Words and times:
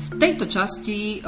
v 0.00 0.08
tejto 0.16 0.48
časti 0.48 1.20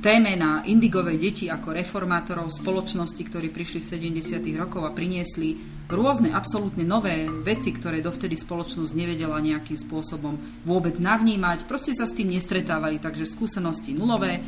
téme 0.00 0.32
na 0.38 0.64
indigové 0.64 1.18
deti 1.18 1.50
ako 1.50 1.76
reformátorov 1.76 2.54
spoločnosti, 2.54 3.20
ktorí 3.20 3.50
prišli 3.50 3.84
v 3.84 4.16
70. 4.16 4.40
rokoch 4.56 4.86
a 4.86 4.94
priniesli 4.94 5.58
rôzne 5.90 6.30
absolútne 6.30 6.86
nové 6.86 7.26
veci, 7.26 7.74
ktoré 7.74 7.98
dovtedy 8.00 8.38
spoločnosť 8.38 8.94
nevedela 8.94 9.42
nejakým 9.42 9.76
spôsobom 9.76 10.64
vôbec 10.64 10.96
navnímať. 10.96 11.66
Proste 11.66 11.92
sa 11.92 12.06
s 12.06 12.16
tým 12.16 12.32
nestretávali, 12.32 13.02
takže 13.02 13.26
skúsenosti 13.28 13.92
nulové. 13.92 14.40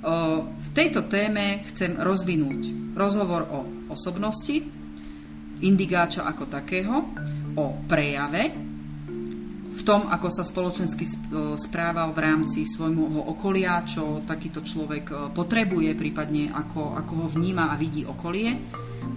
V 0.00 0.68
tejto 0.72 1.04
téme 1.10 1.68
chcem 1.68 1.98
rozvinúť 1.98 2.94
rozhovor 2.94 3.42
o 3.50 3.60
osobnosti, 3.90 4.62
indigáča 5.60 6.24
ako 6.24 6.44
takého, 6.48 6.94
o 7.58 7.64
prejave, 7.90 8.63
v 9.74 9.82
tom, 9.82 10.06
ako 10.06 10.28
sa 10.30 10.46
spoločensky 10.46 11.02
správal 11.58 12.14
v 12.14 12.22
rámci 12.22 12.62
svojho 12.62 13.26
okolia, 13.26 13.82
čo 13.82 14.22
takýto 14.22 14.62
človek 14.62 15.34
potrebuje, 15.34 15.98
prípadne 15.98 16.54
ako, 16.54 16.94
ako 16.94 17.12
ho 17.26 17.28
vníma 17.34 17.74
a 17.74 17.78
vidí 17.78 18.06
okolie. 18.06 18.54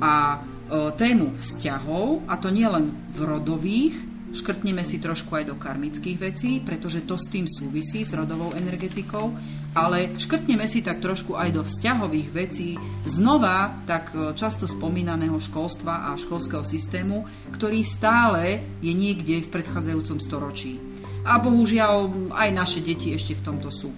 A 0.02 0.42
E, 0.68 0.92
tému 1.00 1.40
vzťahov, 1.40 2.28
a 2.28 2.36
to 2.36 2.52
nielen 2.52 2.92
v 3.16 3.20
rodových, 3.24 3.96
škrtneme 4.36 4.84
si 4.84 5.00
trošku 5.00 5.32
aj 5.32 5.48
do 5.48 5.56
karmických 5.56 6.20
vecí, 6.20 6.60
pretože 6.60 7.08
to 7.08 7.16
s 7.16 7.32
tým 7.32 7.48
súvisí, 7.48 8.04
s 8.04 8.12
rodovou 8.12 8.52
energetikou, 8.52 9.32
ale 9.78 10.18
škrtneme 10.18 10.66
si 10.66 10.82
tak 10.82 10.98
trošku 10.98 11.38
aj 11.38 11.54
do 11.54 11.62
vzťahových 11.62 12.30
vecí 12.34 12.74
znova 13.06 13.86
tak 13.86 14.10
e, 14.18 14.34
často 14.34 14.66
spomínaného 14.66 15.38
školstva 15.38 16.10
a 16.10 16.18
školského 16.18 16.66
systému, 16.66 17.30
ktorý 17.54 17.86
stále 17.86 18.66
je 18.82 18.90
niekde 18.90 19.46
v 19.46 19.52
predchádzajúcom 19.54 20.18
storočí. 20.18 20.82
A 21.22 21.38
bohužiaľ 21.38 22.30
aj 22.34 22.50
naše 22.50 22.80
deti 22.82 23.14
ešte 23.14 23.38
v 23.38 23.46
tomto 23.46 23.70
sú. 23.70 23.94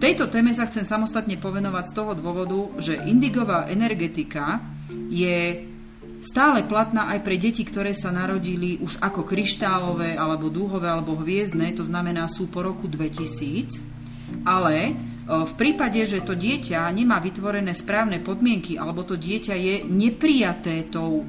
Tejto 0.00 0.32
téme 0.32 0.50
sa 0.50 0.66
chcem 0.66 0.82
samostatne 0.82 1.38
povenovať 1.38 1.84
z 1.92 1.94
toho 1.94 2.12
dôvodu, 2.16 2.80
že 2.80 2.98
indigová 3.06 3.70
energetika 3.70 4.58
je 5.12 5.68
stále 6.22 6.62
platná 6.66 7.10
aj 7.12 7.22
pre 7.26 7.36
deti, 7.36 7.66
ktoré 7.66 7.92
sa 7.92 8.14
narodili 8.14 8.78
už 8.78 9.02
ako 9.02 9.26
kryštálové, 9.26 10.14
alebo 10.14 10.48
dúhové, 10.48 10.88
alebo 10.90 11.18
hviezdne, 11.18 11.74
to 11.74 11.82
znamená 11.82 12.30
sú 12.30 12.48
po 12.48 12.62
roku 12.62 12.86
2000, 12.86 13.91
ale 14.42 14.96
v 15.22 15.52
prípade, 15.54 16.02
že 16.02 16.24
to 16.26 16.34
dieťa 16.34 16.82
nemá 16.90 17.22
vytvorené 17.22 17.72
správne 17.72 18.18
podmienky, 18.18 18.74
alebo 18.74 19.06
to 19.06 19.14
dieťa 19.14 19.54
je 19.54 19.74
neprijaté 19.86 20.90
tou 20.90 21.22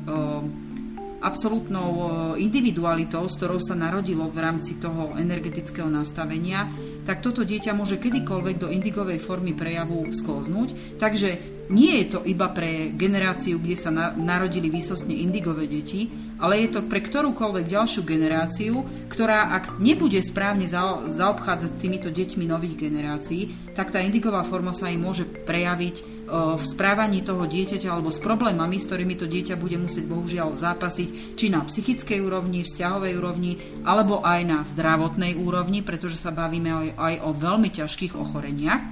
absolútnou 1.24 2.36
individualitou, 2.36 3.24
s 3.32 3.40
ktorou 3.40 3.56
sa 3.56 3.80
narodilo 3.80 4.28
v 4.28 4.44
rámci 4.44 4.76
toho 4.76 5.16
energetického 5.16 5.88
nastavenia, 5.88 6.68
tak 7.08 7.24
toto 7.24 7.48
dieťa 7.48 7.72
môže 7.72 7.96
kedykoľvek 7.96 8.56
do 8.60 8.68
indigovej 8.68 9.24
formy 9.24 9.56
prejavu 9.56 10.12
sklznúť. 10.12 11.00
Takže 11.00 11.30
nie 11.72 12.04
je 12.04 12.06
to 12.12 12.20
iba 12.28 12.52
pre 12.52 12.92
generáciu, 12.92 13.56
kde 13.56 13.78
sa 13.80 13.88
narodili 14.20 14.68
výsostne 14.68 15.16
indigové 15.16 15.64
deti, 15.72 16.12
ale 16.40 16.66
je 16.66 16.70
to 16.74 16.86
pre 16.90 17.02
ktorúkoľvek 17.04 17.66
ďalšiu 17.70 18.02
generáciu, 18.06 18.86
ktorá 19.10 19.54
ak 19.54 19.78
nebude 19.82 20.20
správne 20.20 20.66
zaobchádzať 21.10 21.70
s 21.70 21.80
týmito 21.80 22.10
deťmi 22.10 22.46
nových 22.50 22.90
generácií, 22.90 23.74
tak 23.78 23.94
tá 23.94 24.02
indigová 24.02 24.42
forma 24.46 24.74
sa 24.74 24.90
im 24.90 25.06
môže 25.06 25.26
prejaviť 25.26 26.14
v 26.34 26.64
správaní 26.64 27.22
toho 27.22 27.46
dieťaťa 27.46 27.94
alebo 27.94 28.10
s 28.10 28.18
problémami, 28.18 28.80
s 28.80 28.88
ktorými 28.88 29.14
to 29.20 29.28
dieťa 29.30 29.60
bude 29.60 29.76
musieť 29.78 30.08
bohužiaľ 30.08 30.56
zápasiť, 30.56 31.38
či 31.38 31.52
na 31.52 31.62
psychickej 31.62 32.24
úrovni, 32.24 32.64
vzťahovej 32.64 33.14
úrovni, 33.20 33.60
alebo 33.86 34.24
aj 34.24 34.42
na 34.42 34.60
zdravotnej 34.66 35.38
úrovni, 35.38 35.86
pretože 35.86 36.18
sa 36.18 36.34
bavíme 36.34 36.72
aj, 36.72 36.88
aj 36.96 37.16
o 37.28 37.30
veľmi 37.36 37.70
ťažkých 37.70 38.18
ochoreniach. 38.18 38.84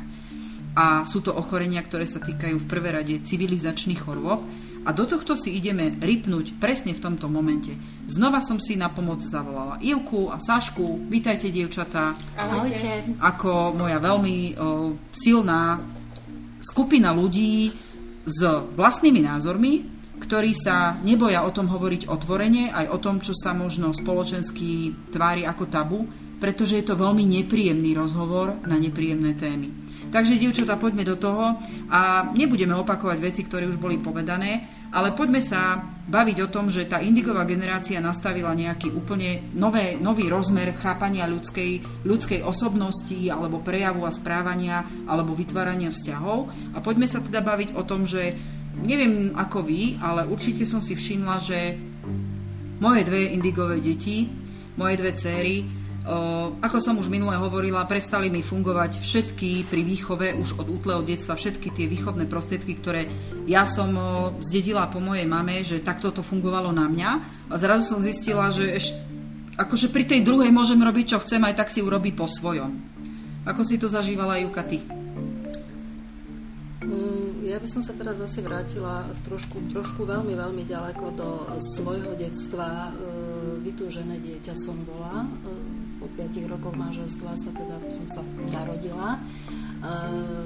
A 0.71 1.03
sú 1.03 1.19
to 1.19 1.35
ochorenia, 1.35 1.83
ktoré 1.83 2.07
sa 2.07 2.23
týkajú 2.23 2.55
v 2.61 2.69
prvé 2.69 2.95
rade 2.95 3.15
civilizačných 3.23 4.03
chorôb 4.05 4.43
a 4.81 4.89
do 4.91 5.05
tohto 5.05 5.37
si 5.37 5.53
ideme 5.53 5.93
rypnúť 5.93 6.57
presne 6.57 6.97
v 6.97 7.03
tomto 7.03 7.29
momente. 7.29 7.77
Znova 8.09 8.41
som 8.41 8.57
si 8.57 8.73
na 8.73 8.89
pomoc 8.89 9.21
zavolala 9.21 9.77
Ivku 9.77 10.33
a 10.33 10.41
Sašku. 10.41 11.05
Vítajte, 11.05 11.53
dievčatá. 11.53 12.17
Ahojte. 12.33 13.13
Ako 13.21 13.77
moja 13.77 14.01
veľmi 14.01 14.37
o, 14.57 14.97
silná 15.13 15.77
skupina 16.65 17.13
ľudí 17.13 17.69
s 18.25 18.39
vlastnými 18.73 19.21
názormi, 19.21 19.73
ktorí 20.21 20.53
sa 20.53 20.97
neboja 21.01 21.41
o 21.45 21.53
tom 21.53 21.69
hovoriť 21.69 22.09
otvorene, 22.09 22.69
aj 22.69 22.85
o 22.93 22.97
tom, 23.01 23.17
čo 23.21 23.33
sa 23.33 23.53
možno 23.57 23.93
spoločensky 23.93 24.93
tvári 25.09 25.45
ako 25.45 25.65
tabu, 25.69 25.99
pretože 26.41 26.81
je 26.81 26.85
to 26.85 26.97
veľmi 26.97 27.21
nepríjemný 27.21 27.93
rozhovor 27.93 28.57
na 28.65 28.77
nepríjemné 28.77 29.37
témy. 29.37 29.69
Takže, 30.11 30.35
dievčatá, 30.35 30.75
poďme 30.75 31.07
do 31.07 31.15
toho 31.15 31.55
a 31.87 32.29
nebudeme 32.35 32.75
opakovať 32.75 33.17
veci, 33.23 33.41
ktoré 33.47 33.63
už 33.63 33.79
boli 33.79 33.95
povedané, 33.95 34.83
ale 34.91 35.15
poďme 35.15 35.39
sa 35.39 35.79
baviť 35.87 36.37
o 36.43 36.51
tom, 36.51 36.67
že 36.67 36.83
tá 36.83 36.99
indigová 36.99 37.47
generácia 37.47 38.03
nastavila 38.03 38.51
nejaký 38.51 38.91
úplne 38.91 39.55
nové, 39.55 39.95
nový 39.95 40.27
rozmer 40.27 40.75
chápania 40.75 41.31
ľudskej, 41.31 42.03
ľudskej 42.03 42.43
osobnosti 42.43 43.15
alebo 43.31 43.63
prejavu 43.63 44.03
a 44.03 44.11
správania 44.11 44.83
alebo 45.07 45.31
vytvárania 45.31 45.95
vzťahov. 45.95 46.51
A 46.75 46.83
poďme 46.83 47.07
sa 47.07 47.23
teda 47.23 47.39
baviť 47.39 47.79
o 47.79 47.87
tom, 47.87 48.03
že 48.03 48.35
neviem 48.83 49.31
ako 49.31 49.63
vy, 49.63 49.95
ale 50.03 50.27
určite 50.27 50.67
som 50.67 50.83
si 50.83 50.91
všimla, 50.91 51.35
že 51.39 51.79
moje 52.83 53.07
dve 53.07 53.31
indigové 53.31 53.79
deti, 53.79 54.27
moje 54.75 54.99
dve 54.99 55.15
céry, 55.15 55.80
ako 56.61 56.77
som 56.81 56.97
už 56.97 57.13
minule 57.13 57.37
hovorila, 57.37 57.85
prestali 57.85 58.33
mi 58.33 58.41
fungovať 58.41 58.97
všetky 58.97 59.69
pri 59.69 59.81
výchove 59.85 60.33
už 60.33 60.57
od 60.57 60.67
útleho 60.67 61.05
detstva, 61.05 61.37
všetky 61.37 61.69
tie 61.69 61.85
výchovné 61.85 62.25
prostriedky, 62.25 62.73
ktoré 62.81 63.05
ja 63.45 63.69
som 63.69 63.93
zdedila 64.41 64.89
po 64.89 64.97
mojej 64.97 65.29
mame, 65.29 65.61
že 65.61 65.85
takto 65.85 66.09
to 66.09 66.25
fungovalo 66.25 66.73
na 66.73 66.89
mňa. 66.89 67.09
A 67.49 67.55
zrazu 67.61 67.85
som 67.85 68.01
zistila, 68.01 68.49
že 68.49 68.73
eš, 68.73 68.97
akože 69.61 69.93
pri 69.93 70.09
tej 70.09 70.25
druhej 70.25 70.49
môžem 70.49 70.81
robiť, 70.81 71.13
čo 71.13 71.21
chcem, 71.21 71.41
aj 71.45 71.53
tak 71.53 71.69
si 71.69 71.85
urobí 71.85 72.09
po 72.17 72.25
svojom. 72.25 72.81
Ako 73.45 73.61
si 73.61 73.77
to 73.77 73.85
zažívala 73.85 74.41
Juka 74.41 74.65
ty? 74.65 74.81
Mm, 76.81 77.45
ja 77.45 77.61
by 77.61 77.67
som 77.69 77.85
sa 77.85 77.93
teraz 77.93 78.17
zase 78.17 78.41
vrátila 78.41 79.05
trošku, 79.21 79.69
trošku 79.69 80.01
veľmi, 80.05 80.33
veľmi 80.33 80.65
ďaleko 80.65 81.05
do 81.13 81.29
svojho 81.77 82.17
detstva. 82.17 82.89
E, 82.89 83.61
vytúžené 83.61 84.17
dieťa 84.17 84.57
som 84.57 84.77
bola 84.81 85.25
e, 85.25 85.29
5 86.17 86.51
rokoch 86.51 86.75
manželstva 86.75 87.31
sa 87.35 87.49
teda 87.55 87.75
som 87.91 88.07
sa 88.11 88.21
narodila 88.51 89.19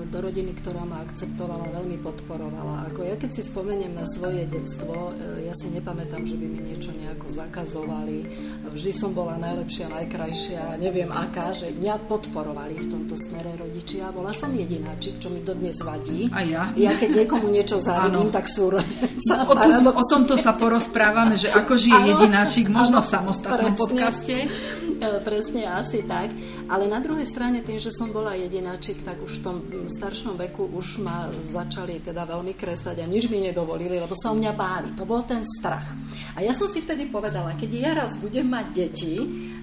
do 0.07 0.17
rodiny, 0.23 0.55
ktorá 0.55 0.87
ma 0.87 1.03
akceptovala, 1.03 1.67
veľmi 1.75 1.99
podporovala. 1.99 2.87
Ako 2.87 3.03
ja 3.03 3.19
keď 3.19 3.35
si 3.35 3.43
spomeniem 3.43 3.91
na 3.91 4.07
svoje 4.07 4.47
detstvo, 4.47 5.11
e, 5.11 5.43
ja 5.43 5.53
si 5.59 5.67
nepamätám, 5.75 6.23
že 6.23 6.39
by 6.39 6.45
mi 6.47 6.59
niečo 6.71 6.95
nejako 6.95 7.27
zakazovali. 7.35 8.23
Vždy 8.71 8.91
som 8.95 9.11
bola 9.11 9.35
najlepšia, 9.35 9.91
najkrajšia, 9.91 10.79
neviem 10.79 11.11
aká, 11.11 11.51
že 11.51 11.75
mňa 11.75 12.07
podporovali 12.07 12.79
v 12.79 12.87
tomto 12.87 13.19
smere 13.19 13.59
rodičia. 13.59 14.07
Bola 14.15 14.31
som 14.31 14.55
jedináčik, 14.55 15.19
čo 15.19 15.27
mi 15.27 15.43
dodnes 15.43 15.83
vadí. 15.83 16.31
A 16.31 16.39
ja? 16.39 16.71
Ja 16.79 16.95
keď 16.95 17.27
niekomu 17.27 17.51
niečo 17.51 17.83
závidím, 17.83 18.31
tak 18.31 18.47
sú... 18.47 18.71
No, 18.71 19.35
o, 19.51 19.55
tom, 19.57 19.83
o 19.91 20.03
tomto 20.07 20.39
sa 20.39 20.55
porozprávame, 20.55 21.35
že 21.35 21.51
ako 21.51 21.75
žije 21.75 22.15
jedináčik, 22.15 22.71
možno 22.71 23.03
v 23.03 23.07
samostatnom 23.11 23.75
podcaste. 23.75 24.47
E, 24.95 25.19
presne, 25.65 25.81
asi 25.81 25.99
tak. 26.05 26.29
Ale 26.69 26.85
na 26.85 27.01
druhej 27.01 27.25
strane, 27.25 27.65
tým, 27.65 27.81
že 27.81 27.89
som 27.89 28.13
bola 28.13 28.37
jedináčik, 28.37 29.01
tak 29.01 29.17
už 29.21 29.41
v 29.41 29.43
tom 29.43 29.57
staršom 29.89 30.37
veku 30.37 30.69
už 30.69 31.01
ma 31.01 31.29
začali 31.33 32.01
teda 32.01 32.25
veľmi 32.25 32.53
kresať 32.53 33.01
a 33.01 33.09
nič 33.09 33.29
mi 33.33 33.41
nedovolili, 33.41 33.97
lebo 33.97 34.13
sa 34.13 34.31
o 34.31 34.37
mňa 34.37 34.53
báli. 34.53 34.93
To 34.93 35.09
bol 35.09 35.25
ten 35.25 35.41
strach. 35.41 35.89
A 36.37 36.45
ja 36.45 36.53
som 36.53 36.69
si 36.69 36.81
vtedy 36.81 37.09
povedala, 37.09 37.57
keď 37.57 37.69
ja 37.73 37.91
raz 37.97 38.17
budem 38.21 38.45
mať 38.45 38.65
deti, 38.73 39.15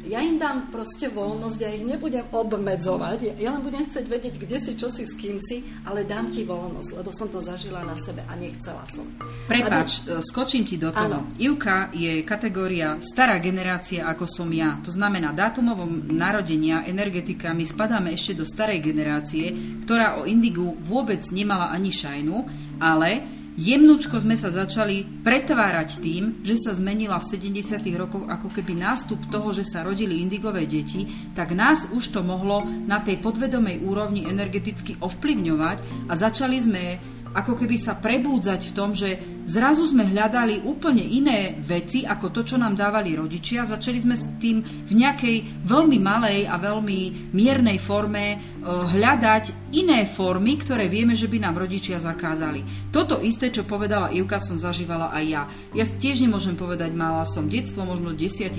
ja 0.07 0.19
im 0.23 0.39
dám 0.39 0.71
proste 0.71 1.07
voľnosť, 1.11 1.59
ja 1.63 1.71
ich 1.71 1.87
nebudem 1.87 2.27
obmedzovať, 2.31 3.39
ja 3.39 3.55
len 3.55 3.63
budem 3.63 3.87
chcieť 3.87 4.07
vedieť, 4.07 4.35
kde 4.43 4.57
si, 4.59 4.73
čo 4.75 4.91
si, 4.91 5.07
s 5.07 5.15
kým 5.15 5.39
si, 5.39 5.63
ale 5.87 6.03
dám 6.03 6.31
ti 6.31 6.43
voľnosť, 6.43 6.91
lebo 6.99 7.11
som 7.15 7.31
to 7.31 7.39
zažila 7.39 7.87
na 7.87 7.95
sebe 7.95 8.23
a 8.27 8.33
nechcela 8.35 8.83
som. 8.91 9.07
Prepač, 9.47 10.03
Aby... 10.07 10.23
skočím 10.23 10.67
ti 10.67 10.79
do 10.79 10.91
toho. 10.91 11.27
Ano. 11.27 11.35
Ivka 11.39 11.95
je 11.95 12.23
kategória 12.27 12.99
stará 13.03 13.39
generácia 13.39 14.07
ako 14.07 14.25
som 14.27 14.49
ja. 14.51 14.79
To 14.83 14.91
znamená, 14.91 15.31
dátumovom 15.35 16.11
narodenia 16.11 16.87
energetika 16.87 17.55
my 17.55 17.63
spadáme 17.63 18.15
ešte 18.15 18.39
do 18.39 18.45
starej 18.47 18.83
generácie, 18.83 19.79
ktorá 19.87 20.19
o 20.19 20.27
indigu 20.27 20.75
vôbec 20.83 21.23
nemala 21.31 21.71
ani 21.71 21.91
šajnu, 21.95 22.37
ale 22.83 23.42
Jemnúčko 23.53 24.17
sme 24.17 24.33
sa 24.33 24.49
začali 24.49 25.05
pretvárať 25.21 26.01
tým, 26.01 26.41
že 26.41 26.57
sa 26.57 26.73
zmenila 26.73 27.21
v 27.21 27.37
70. 27.37 27.85
rokoch 28.01 28.25
ako 28.25 28.49
keby 28.49 28.81
nástup 28.81 29.21
toho, 29.29 29.53
že 29.53 29.61
sa 29.61 29.85
rodili 29.85 30.25
indigové 30.25 30.65
deti, 30.65 31.05
tak 31.37 31.53
nás 31.53 31.85
už 31.93 32.17
to 32.17 32.25
mohlo 32.25 32.65
na 32.65 33.05
tej 33.05 33.21
podvedomej 33.21 33.85
úrovni 33.85 34.25
energeticky 34.25 34.97
ovplyvňovať 35.05 36.09
a 36.09 36.13
začali 36.17 36.57
sme 36.65 36.85
ako 37.33 37.57
keby 37.57 37.77
sa 37.81 37.97
prebúdzať 37.97 38.61
v 38.71 38.77
tom, 38.77 38.93
že 38.93 39.17
zrazu 39.49 39.89
sme 39.89 40.07
hľadali 40.07 40.63
úplne 40.63 41.03
iné 41.03 41.59
veci 41.59 42.07
ako 42.07 42.31
to, 42.31 42.41
čo 42.47 42.57
nám 42.61 42.79
dávali 42.79 43.17
rodičia. 43.19 43.67
Začali 43.67 43.99
sme 43.99 44.15
s 44.15 44.29
tým 44.39 44.63
v 44.63 44.93
nejakej 44.93 45.67
veľmi 45.67 45.99
malej 45.99 46.47
a 46.47 46.61
veľmi 46.61 47.33
miernej 47.35 47.79
forme 47.83 48.25
e, 48.33 48.37
hľadať 48.69 49.73
iné 49.73 50.05
formy, 50.05 50.61
ktoré 50.61 50.87
vieme, 50.87 51.17
že 51.17 51.27
by 51.27 51.49
nám 51.49 51.59
rodičia 51.59 51.97
zakázali. 51.99 52.93
Toto 52.93 53.19
isté, 53.25 53.49
čo 53.49 53.65
povedala 53.65 54.13
Ivka, 54.13 54.37
som 54.37 54.61
zažívala 54.61 55.11
aj 55.17 55.25
ja. 55.25 55.43
Ja 55.73 55.85
tiež 55.89 56.23
nemôžem 56.23 56.55
povedať, 56.55 56.93
mala 56.93 57.25
som 57.25 57.49
detstvo, 57.49 57.89
možno 57.89 58.13
10-11 58.13 58.53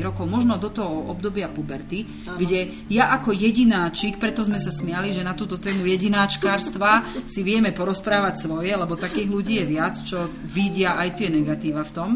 rokov, 0.00 0.24
možno 0.30 0.56
do 0.56 0.70
toho 0.70 1.10
obdobia 1.10 1.50
puberty, 1.50 2.06
Aha. 2.30 2.38
kde 2.38 2.86
ja 2.86 3.10
ako 3.18 3.34
jedináčik, 3.34 4.22
preto 4.22 4.46
sme 4.46 4.62
sa 4.62 4.70
smiali, 4.70 5.10
že 5.10 5.26
na 5.26 5.34
túto 5.34 5.58
tému 5.58 5.84
jedináčkárstva 5.90 7.18
si 7.26 7.42
vieme 7.42 7.74
porozprávať 7.74 8.03
svoje, 8.36 8.72
lebo 8.76 9.00
takých 9.00 9.28
ľudí 9.28 9.54
je 9.60 9.66
viac, 9.66 9.94
čo 9.96 10.28
vidia 10.44 11.00
aj 11.00 11.18
tie 11.18 11.28
negatíva 11.32 11.82
v 11.82 11.94
tom, 11.94 12.10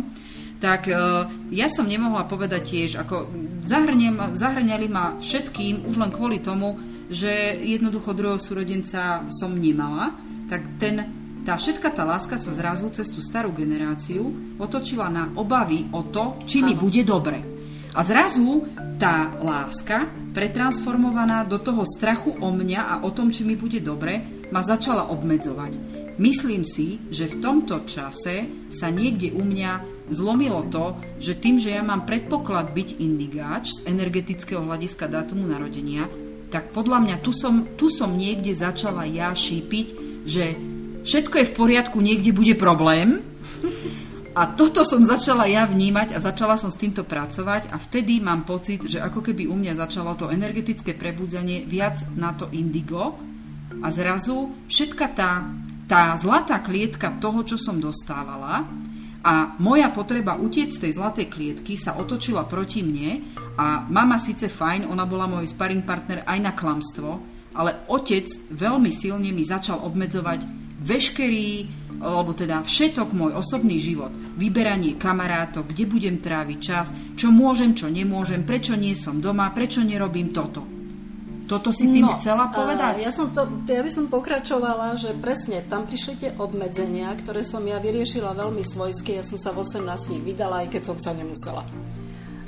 tak 0.58 0.90
e, 0.90 0.94
ja 1.55 1.67
som 1.70 1.87
nemohla 1.87 2.26
povedať 2.26 2.62
tiež, 2.67 2.90
ako 3.00 3.31
zahrňali 4.35 4.87
ma 4.90 5.17
všetkým 5.23 5.87
už 5.87 5.96
len 5.96 6.11
kvôli 6.11 6.43
tomu, 6.43 6.76
že 7.08 7.56
jednoducho 7.64 8.12
druhého 8.12 8.43
súrodenca 8.43 9.25
som 9.32 9.55
nemala, 9.56 10.12
tak 10.50 10.76
ten, 10.76 11.08
tá 11.46 11.56
všetka 11.56 11.88
tá 11.94 12.05
láska 12.05 12.37
sa 12.37 12.52
zrazu 12.52 12.93
cez 12.93 13.08
tú 13.08 13.25
starú 13.25 13.55
generáciu 13.56 14.56
otočila 14.61 15.08
na 15.08 15.32
obavy 15.32 15.88
o 15.94 16.05
to, 16.12 16.43
či 16.44 16.61
mi 16.61 16.76
bude 16.76 17.00
dobre. 17.06 17.40
A 17.96 18.05
zrazu 18.05 18.69
tá 19.00 19.32
láska, 19.40 20.05
pretransformovaná 20.37 21.49
do 21.49 21.56
toho 21.56 21.82
strachu 21.88 22.37
o 22.37 22.49
mňa 22.52 22.81
a 22.85 22.94
o 23.06 23.11
tom, 23.11 23.32
či 23.32 23.43
mi 23.49 23.56
bude 23.56 23.81
dobre, 23.81 24.38
ma 24.48 24.60
začala 24.64 25.12
obmedzovať. 25.12 25.72
Myslím 26.18 26.66
si, 26.66 26.98
že 27.14 27.30
v 27.30 27.38
tomto 27.38 27.86
čase 27.86 28.50
sa 28.74 28.90
niekde 28.90 29.30
u 29.38 29.46
mňa 29.46 29.98
zlomilo 30.10 30.66
to, 30.66 30.98
že 31.22 31.38
tým, 31.38 31.62
že 31.62 31.76
ja 31.76 31.84
mám 31.84 32.08
predpoklad 32.08 32.74
byť 32.74 32.98
indigáč 32.98 33.78
z 33.78 33.86
energetického 33.86 34.64
hľadiska 34.64 35.06
dátumu 35.06 35.46
narodenia, 35.46 36.10
tak 36.48 36.72
podľa 36.72 36.98
mňa 37.04 37.16
tu 37.20 37.30
som, 37.36 37.68
tu 37.76 37.92
som 37.92 38.08
niekde 38.16 38.56
začala 38.56 39.04
ja 39.04 39.30
šípiť, 39.30 39.86
že 40.24 40.56
všetko 41.04 41.34
je 41.44 41.48
v 41.52 41.56
poriadku, 41.56 41.96
niekde 42.00 42.32
bude 42.32 42.56
problém. 42.56 43.20
A 44.38 44.46
toto 44.54 44.86
som 44.86 45.02
začala 45.02 45.50
ja 45.50 45.66
vnímať 45.66 46.14
a 46.14 46.22
začala 46.22 46.54
som 46.54 46.70
s 46.70 46.78
týmto 46.78 47.02
pracovať 47.02 47.74
a 47.74 47.76
vtedy 47.76 48.22
mám 48.22 48.46
pocit, 48.46 48.86
že 48.86 49.02
ako 49.02 49.18
keby 49.18 49.50
u 49.50 49.58
mňa 49.58 49.74
začalo 49.74 50.14
to 50.14 50.30
energetické 50.30 50.94
prebudzanie 50.94 51.66
viac 51.66 52.06
na 52.14 52.30
to 52.38 52.46
indigo 52.54 53.18
a 53.78 53.86
zrazu 53.92 54.52
všetka 54.66 55.06
tá 55.12 55.32
tá 55.88 56.12
zlatá 56.20 56.60
klietka 56.60 57.16
toho, 57.16 57.42
čo 57.48 57.56
som 57.56 57.80
dostávala 57.80 58.68
a 59.24 59.56
moja 59.58 59.88
potreba 59.90 60.36
utiec 60.36 60.70
z 60.70 60.84
tej 60.84 61.00
zlatej 61.00 61.26
klietky 61.32 61.74
sa 61.80 61.96
otočila 61.96 62.44
proti 62.44 62.84
mne 62.84 63.34
a 63.58 63.88
mama 63.88 64.20
síce 64.20 64.46
fajn, 64.46 64.86
ona 64.86 65.08
bola 65.08 65.26
môj 65.26 65.48
sparring 65.48 65.82
partner 65.82 66.22
aj 66.28 66.38
na 66.38 66.52
klamstvo, 66.54 67.10
ale 67.56 67.88
otec 67.90 68.28
veľmi 68.52 68.92
silne 68.92 69.32
mi 69.34 69.42
začal 69.42 69.82
obmedzovať 69.82 70.40
veškerý, 70.78 71.66
alebo 71.98 72.30
teda 72.30 72.62
všetok 72.62 73.10
môj 73.10 73.34
osobný 73.34 73.82
život. 73.82 74.14
Vyberanie 74.38 74.94
kamarátok, 74.94 75.74
kde 75.74 75.90
budem 75.90 76.22
tráviť 76.22 76.58
čas, 76.62 76.94
čo 77.18 77.34
môžem, 77.34 77.74
čo 77.74 77.90
nemôžem, 77.90 78.46
prečo 78.46 78.78
nie 78.78 78.94
som 78.94 79.18
doma, 79.18 79.50
prečo 79.50 79.82
nerobím 79.82 80.30
toto. 80.30 80.77
Toto 81.48 81.72
si 81.72 81.88
tým 81.88 82.04
no, 82.04 82.12
chcela 82.20 82.52
povedať? 82.52 83.00
Ja, 83.00 83.08
som 83.08 83.32
to, 83.32 83.48
ja 83.64 83.80
by 83.80 83.88
som 83.88 84.12
pokračovala, 84.12 85.00
že 85.00 85.16
presne 85.16 85.64
tam 85.64 85.88
prišli 85.88 86.14
tie 86.20 86.30
obmedzenia, 86.36 87.08
ktoré 87.16 87.40
som 87.40 87.64
ja 87.64 87.80
vyriešila 87.80 88.36
veľmi 88.36 88.60
svojsky. 88.60 89.16
Ja 89.16 89.24
som 89.24 89.40
sa 89.40 89.56
v 89.56 89.64
18 89.64 90.20
vydala, 90.20 90.68
aj 90.68 90.76
keď 90.76 90.82
som 90.92 91.00
sa 91.00 91.16
nemusela. 91.16 91.64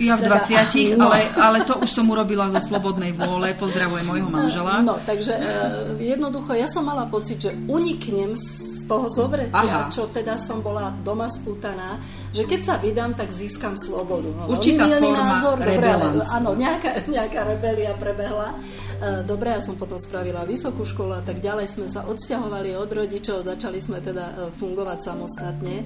Ja 0.00 0.17
v 0.17 0.29
20, 0.29 0.49
teda, 0.52 0.97
no. 0.97 1.12
ale, 1.12 1.29
ale 1.37 1.58
to 1.64 1.76
už 1.81 1.88
som 1.93 2.08
urobila 2.08 2.49
zo 2.49 2.61
slobodnej 2.61 3.12
vôle. 3.12 3.52
Pozdravujem 3.56 4.05
môjho 4.05 4.29
manžela. 4.32 4.81
No, 4.81 4.97
takže 4.97 5.37
uh, 5.37 5.96
jednoducho, 6.00 6.56
ja 6.56 6.69
som 6.69 6.88
mala 6.88 7.05
pocit, 7.08 7.41
že 7.41 7.53
uniknem 7.69 8.32
z 8.32 8.85
toho 8.88 9.06
zovretia, 9.12 9.87
Aha. 9.87 9.93
čo 9.93 10.08
teda 10.08 10.41
som 10.41 10.64
bola 10.64 10.93
doma 11.05 11.29
spútaná, 11.29 12.00
že 12.31 12.47
keď 12.47 12.61
sa 12.62 12.75
vydám, 12.79 13.19
tak 13.19 13.35
získam 13.35 13.75
slobodu. 13.75 14.31
Určitá 14.47 14.87
forma 14.87 15.11
názor, 15.11 15.56
dobre, 15.59 15.91
áno, 16.31 16.50
nejaká, 16.55 16.91
nejaká 17.11 17.41
rebelia 17.43 17.93
prebehla. 17.99 18.55
E, 19.00 19.25
dobre, 19.27 19.56
ja 19.56 19.65
som 19.65 19.75
potom 19.75 19.97
spravila 19.97 20.47
vysokú 20.47 20.87
školu 20.87 21.19
a 21.19 21.23
tak 21.25 21.41
ďalej 21.43 21.67
sme 21.73 21.88
sa 21.88 22.06
odsťahovali 22.06 22.77
od 22.77 22.91
rodičov, 22.93 23.49
začali 23.49 23.81
sme 23.81 23.99
teda 23.99 24.25
e, 24.29 24.35
fungovať 24.61 24.99
samostatne. 25.00 25.77
E, 25.81 25.85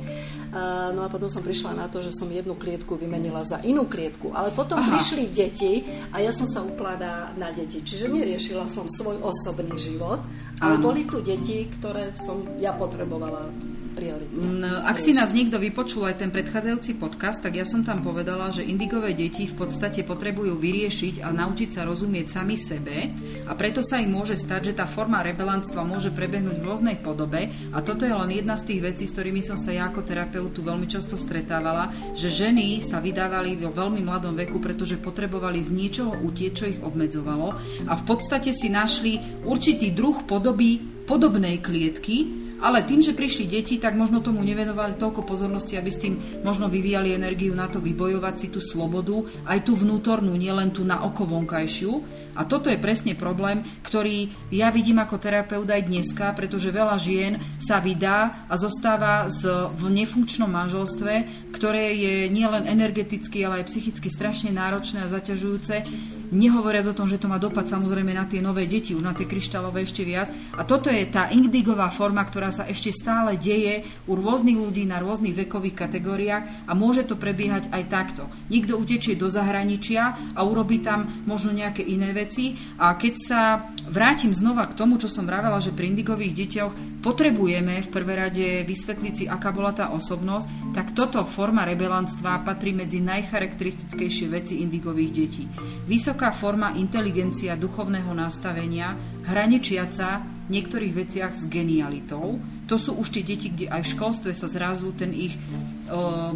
no 0.93 1.01
a 1.01 1.09
potom 1.09 1.31
som 1.31 1.41
prišla 1.41 1.79
na 1.79 1.87
to, 1.89 2.05
že 2.05 2.13
som 2.13 2.29
jednu 2.29 2.59
klietku 2.59 2.99
vymenila 2.99 3.47
za 3.47 3.63
inú 3.63 3.89
klietku. 3.89 4.35
Ale 4.35 4.53
potom 4.53 4.83
Aha. 4.83 4.99
prišli 4.99 5.31
deti 5.33 5.87
a 6.13 6.21
ja 6.21 6.35
som 6.35 6.45
sa 6.45 6.61
upla 6.61 6.99
na, 7.01 7.15
na 7.39 7.49
deti. 7.55 7.81
Čiže 7.81 8.11
neriešila 8.11 8.69
som 8.69 8.85
svoj 8.91 9.23
osobný 9.23 9.79
život, 9.81 10.21
ale 10.61 10.77
boli 10.77 11.07
tu 11.09 11.25
deti, 11.25 11.71
ktoré 11.71 12.13
som 12.13 12.43
ja 12.59 12.75
potrebovala 12.77 13.49
prioritne. 13.95 14.37
Mm, 14.37 14.85
ak 14.85 14.99
si 14.99 15.15
nás 15.15 15.31
niekto 15.31 15.63
vypočul 15.63 16.05
aj 16.11 16.21
ten 16.21 16.35
predchádzajúci 16.35 16.99
podcast, 16.99 17.41
tak 17.41 17.55
ja 17.55 17.63
som 17.63 17.87
tam 17.87 18.03
povedala, 18.03 18.51
že 18.51 18.67
indigové 18.67 19.15
deti 19.15 19.47
v 19.47 19.55
podstate 19.55 20.03
potrebujú 20.03 20.59
vyriešiť 20.59 21.23
a 21.23 21.31
naučiť 21.31 21.71
sa 21.71 21.87
rozumieť 21.87 22.27
sami 22.27 22.59
sebe 22.59 23.15
a 23.47 23.53
preto 23.55 23.81
sa 23.81 24.03
im 24.03 24.11
môže 24.11 24.35
stať, 24.35 24.75
že 24.75 24.77
tá 24.83 24.91
forma 24.91 25.23
rebelantstva 25.23 25.87
môže 25.87 26.11
prebehnúť 26.11 26.59
v 26.59 26.67
rôznej 26.67 26.97
podobe 26.99 27.55
a 27.71 27.79
toto 27.81 28.03
je 28.03 28.13
len 28.13 28.31
jedna 28.35 28.59
z 28.59 28.75
tých 28.75 28.81
vecí, 28.83 29.05
s 29.07 29.15
ktorými 29.15 29.41
som 29.41 29.55
sa 29.55 29.71
ja 29.71 29.87
ako 29.89 30.03
terapeutu 30.03 30.67
veľmi 30.67 30.91
často 30.91 31.15
stretávala, 31.15 31.95
že 32.19 32.29
ženy 32.29 32.83
sa 32.83 32.99
vydávali 32.99 33.55
vo 33.57 33.71
veľmi 33.71 34.03
mladom 34.03 34.35
veku, 34.35 34.59
pretože 34.59 34.99
potrebovali 34.99 35.63
z 35.63 35.71
niečoho 35.71 36.13
utieť, 36.19 36.53
čo 36.53 36.65
ich 36.69 36.81
obmedzovalo 36.83 37.49
a 37.87 37.93
v 37.95 38.05
podstate 38.05 38.51
si 38.51 38.67
našli 38.67 39.23
určitý 39.47 39.95
druh 39.95 40.27
podoby 40.27 40.95
podobnej 41.05 41.61
klietky, 41.61 42.44
ale 42.63 42.87
tým, 42.87 43.03
že 43.03 43.17
prišli 43.17 43.51
deti, 43.51 43.77
tak 43.79 43.99
možno 43.99 44.23
tomu 44.23 44.43
nevenovali 44.43 44.97
toľko 44.99 45.27
pozornosti, 45.27 45.75
aby 45.75 45.91
s 45.91 46.01
tým 46.01 46.15
možno 46.47 46.71
vyvíjali 46.71 47.15
energiu 47.15 47.53
na 47.53 47.67
to 47.67 47.83
vybojovať 47.83 48.35
si 48.39 48.49
tú 48.51 48.61
slobodu, 48.63 49.27
aj 49.47 49.67
tú 49.67 49.75
vnútornú, 49.75 50.35
nielen 50.35 50.71
tú 50.71 50.87
na 50.87 51.03
oko 51.03 51.27
vonkajšiu. 51.27 51.93
A 52.35 52.43
toto 52.47 52.67
je 52.67 52.81
presne 52.83 53.15
problém, 53.15 53.63
ktorý 53.87 54.33
ja 54.51 54.71
vidím 54.75 54.99
ako 54.99 55.23
terapeut 55.23 55.71
aj 55.71 55.87
dneska, 55.87 56.35
pretože 56.35 56.75
veľa 56.75 56.99
žien 56.99 57.39
sa 57.63 57.79
vydá 57.79 58.47
a 58.51 58.55
zostáva 58.59 59.31
v 59.75 59.85
nefunkčnom 60.03 60.51
manželstve, 60.51 61.47
ktoré 61.55 61.95
je 61.95 62.15
nielen 62.33 62.67
energeticky, 62.67 63.47
ale 63.47 63.63
aj 63.63 63.71
psychicky 63.71 64.11
strašne 64.11 64.51
náročné 64.51 65.07
a 65.07 65.13
zaťažujúce. 65.13 65.75
Nehovoriac 66.35 66.91
o 66.91 66.99
tom, 66.99 67.07
že 67.07 67.23
to 67.23 67.31
má 67.31 67.39
dopad 67.39 67.71
samozrejme 67.71 68.11
na 68.11 68.27
tie 68.27 68.43
nové 68.43 68.67
deti, 68.67 68.91
už 68.91 69.07
na 69.07 69.15
tie 69.15 69.23
kryštálové 69.23 69.87
ešte 69.87 70.03
viac. 70.03 70.35
A 70.59 70.67
toto 70.67 70.91
je 70.91 71.07
tá 71.07 71.31
indigová 71.31 71.87
forma, 71.95 72.27
ktorá 72.27 72.51
sa 72.51 72.67
ešte 72.67 72.91
stále 72.91 73.39
deje 73.39 73.87
u 74.11 74.19
rôznych 74.19 74.59
ľudí 74.59 74.83
na 74.83 74.99
rôznych 74.99 75.47
vekových 75.47 75.87
kategóriách 75.87 76.67
a 76.67 76.73
môže 76.75 77.07
to 77.07 77.15
prebiehať 77.15 77.71
aj 77.71 77.83
takto. 77.87 78.27
Niekto 78.51 78.75
utečie 78.75 79.15
do 79.15 79.31
zahraničia 79.31 80.35
a 80.35 80.41
urobí 80.43 80.83
tam 80.83 81.23
možno 81.23 81.55
nejaké 81.55 81.87
iné 81.87 82.11
veci, 82.11 82.59
a 82.83 82.99
keď 82.99 83.15
sa 83.15 83.41
vrátim 83.87 84.35
znova 84.35 84.67
k 84.67 84.75
tomu, 84.75 84.99
čo 84.99 85.07
som 85.07 85.23
vravela, 85.31 85.63
že 85.63 85.71
pri 85.71 85.95
indigových 85.95 86.35
deťoch 86.35 86.73
potrebujeme 87.05 87.85
v 87.85 87.93
prvé 87.93 88.17
rade 88.17 88.49
vysvetliť 88.65 89.13
si, 89.13 89.25
aká 89.29 89.53
bola 89.53 89.77
tá 89.77 89.93
osobnosť, 89.93 90.73
tak 90.73 90.97
toto 90.97 91.21
forma 91.29 91.69
rebelantstva 91.69 92.41
patrí 92.41 92.73
medzi 92.73 93.05
najcharakteristickejšie 93.05 94.27
veci 94.33 94.65
indigových 94.65 95.11
detí. 95.13 95.45
Vysoká 95.85 96.33
forma 96.33 96.73
inteligencia 96.81 97.61
duchovného 97.61 98.09
nastavenia, 98.17 98.97
hraničiaca 99.29 100.25
v 100.49 100.51
niektorých 100.57 100.97
veciach 100.97 101.33
s 101.37 101.45
genialitou. 101.45 102.41
To 102.73 102.77
sú 102.81 102.97
už 102.97 103.13
tie 103.13 103.21
deti, 103.21 103.53
kde 103.53 103.69
aj 103.69 103.85
v 103.85 103.93
školstve 103.93 104.33
sa 104.33 104.49
zrazu 104.49 104.97
ten 104.97 105.13
ich 105.13 105.37
uh, 105.93 106.33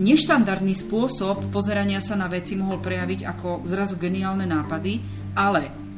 neštandardný 0.00 0.72
spôsob 0.72 1.52
pozerania 1.52 2.00
sa 2.00 2.16
na 2.16 2.32
veci 2.32 2.56
mohol 2.56 2.80
prejaviť 2.80 3.20
ako 3.28 3.68
zrazu 3.68 4.00
geniálne 4.00 4.48
nápady, 4.48 5.04
ale 5.36 5.89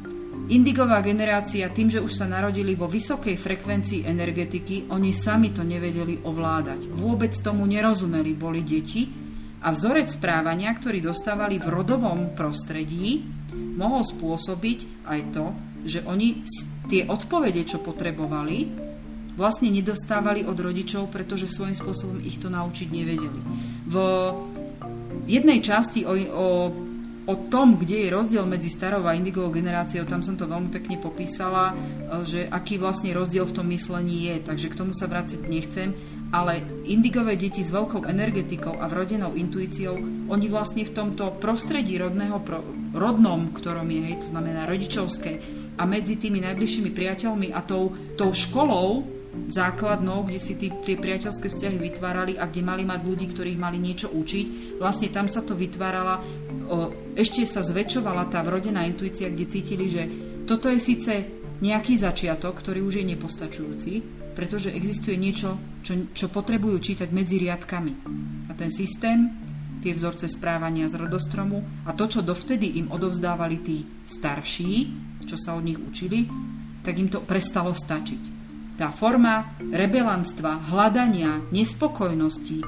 indigová 0.51 0.99
generácia 0.99 1.71
tým, 1.71 1.87
že 1.87 2.03
už 2.03 2.11
sa 2.11 2.25
narodili 2.27 2.75
vo 2.75 2.89
vysokej 2.89 3.39
frekvencii 3.39 4.03
energetiky, 4.03 4.91
oni 4.91 5.15
sami 5.15 5.55
to 5.55 5.63
nevedeli 5.63 6.19
ovládať. 6.23 6.91
Vôbec 6.91 7.31
tomu 7.39 7.63
nerozumeli, 7.63 8.35
boli 8.35 8.65
deti 8.65 9.07
a 9.63 9.71
vzorec 9.71 10.11
správania, 10.11 10.75
ktorý 10.75 10.99
dostávali 10.99 11.55
v 11.61 11.71
rodovom 11.71 12.35
prostredí, 12.35 13.23
mohol 13.55 14.03
spôsobiť 14.03 15.07
aj 15.07 15.19
to, 15.31 15.45
že 15.87 15.99
oni 16.03 16.43
tie 16.91 17.07
odpovede, 17.07 17.63
čo 17.63 17.79
potrebovali, 17.79 18.91
vlastne 19.33 19.71
nedostávali 19.71 20.45
od 20.45 20.57
rodičov, 20.59 21.09
pretože 21.09 21.49
svojím 21.49 21.73
spôsobom 21.73 22.19
ich 22.21 22.37
to 22.37 22.53
naučiť 22.53 22.87
nevedeli. 22.91 23.39
V 23.89 23.95
jednej 25.25 25.59
časti 25.63 26.05
o, 26.05 26.13
o, 26.13 26.17
o 27.23 27.35
tom, 27.47 27.79
kde 27.79 28.07
je 28.07 28.13
rozdiel 28.13 28.43
medzi 28.43 28.67
starou 28.67 29.07
a 29.07 29.15
indigovou 29.15 29.51
generáciou, 29.51 30.03
tam 30.03 30.19
som 30.19 30.35
to 30.35 30.49
veľmi 30.49 30.67
pekne 30.71 30.99
popísala, 30.99 31.71
e, 31.71 31.73
že 32.27 32.41
aký 32.51 32.75
vlastne 32.75 33.15
rozdiel 33.15 33.47
v 33.47 33.55
tom 33.55 33.67
myslení 33.71 34.31
je, 34.31 34.35
takže 34.43 34.67
k 34.71 34.77
tomu 34.79 34.91
sa 34.91 35.07
vrátiť 35.07 35.39
nechcem, 35.47 35.95
ale 36.33 36.65
indigové 36.89 37.37
deti 37.37 37.61
s 37.61 37.69
veľkou 37.69 38.09
energetikou 38.09 38.81
a 38.81 38.89
vrodenou 38.89 39.37
intuíciou, 39.37 39.95
oni 40.27 40.47
vlastne 40.49 40.81
v 40.81 40.91
tomto 40.91 41.37
prostredí 41.37 41.95
rodného, 42.01 42.41
rodnom, 42.97 43.53
ktorom 43.53 43.85
je, 43.85 44.01
hej, 44.01 44.15
to 44.25 44.27
znamená 44.33 44.65
rodičovské, 44.65 45.31
a 45.77 45.83
medzi 45.85 46.17
tými 46.17 46.41
najbližšími 46.41 46.89
priateľmi 46.89 47.53
a 47.53 47.61
tou, 47.65 47.93
tou 48.17 48.33
školou 48.33 49.05
základnou, 49.49 50.29
kde 50.29 50.39
si 50.39 50.53
tí, 50.55 50.69
tie 50.85 50.93
priateľské 50.93 51.49
vzťahy 51.49 51.77
vytvárali 51.81 52.33
a 52.37 52.45
kde 52.45 52.61
mali 52.61 52.83
mať 52.85 53.01
ľudí, 53.01 53.25
ktorých 53.33 53.57
mali 53.57 53.81
niečo 53.81 54.13
učiť, 54.13 54.77
vlastne 54.77 55.09
tam 55.09 55.25
sa 55.25 55.41
to 55.41 55.57
vytvárala, 55.57 56.21
ešte 57.17 57.43
sa 57.45 57.65
zväčšovala 57.65 58.29
tá 58.29 58.45
vrodená 58.45 58.85
intuícia, 58.85 59.29
kde 59.29 59.45
cítili, 59.49 59.85
že 59.89 60.03
toto 60.45 60.69
je 60.69 60.79
síce 60.79 61.13
nejaký 61.63 61.97
začiatok, 61.97 62.59
ktorý 62.59 62.83
už 62.83 63.01
je 63.01 63.05
nepostačujúci, 63.15 63.93
pretože 64.33 64.73
existuje 64.73 65.15
niečo, 65.15 65.55
čo, 65.85 66.09
čo 66.11 66.27
potrebujú 66.27 66.81
čítať 66.81 67.09
medzi 67.13 67.37
riadkami. 67.39 67.93
A 68.49 68.51
ten 68.57 68.73
systém, 68.73 69.29
tie 69.79 69.93
vzorce 69.93 70.25
správania 70.27 70.89
z 70.89 70.97
rodostromu 70.97 71.61
a 71.85 71.93
to, 71.93 72.09
čo 72.09 72.25
dovtedy 72.25 72.81
im 72.81 72.89
odovzdávali 72.89 73.57
tí 73.61 73.85
starší, 74.03 74.73
čo 75.23 75.37
sa 75.39 75.55
od 75.55 75.63
nich 75.63 75.79
učili, 75.79 76.27
tak 76.83 76.99
im 76.99 77.07
to 77.07 77.23
prestalo 77.23 77.71
stačiť. 77.71 78.32
Tá 78.73 78.89
forma 78.89 79.53
rebelantstva, 79.59 80.69
hľadania, 80.73 81.45
nespokojnosti, 81.53 82.65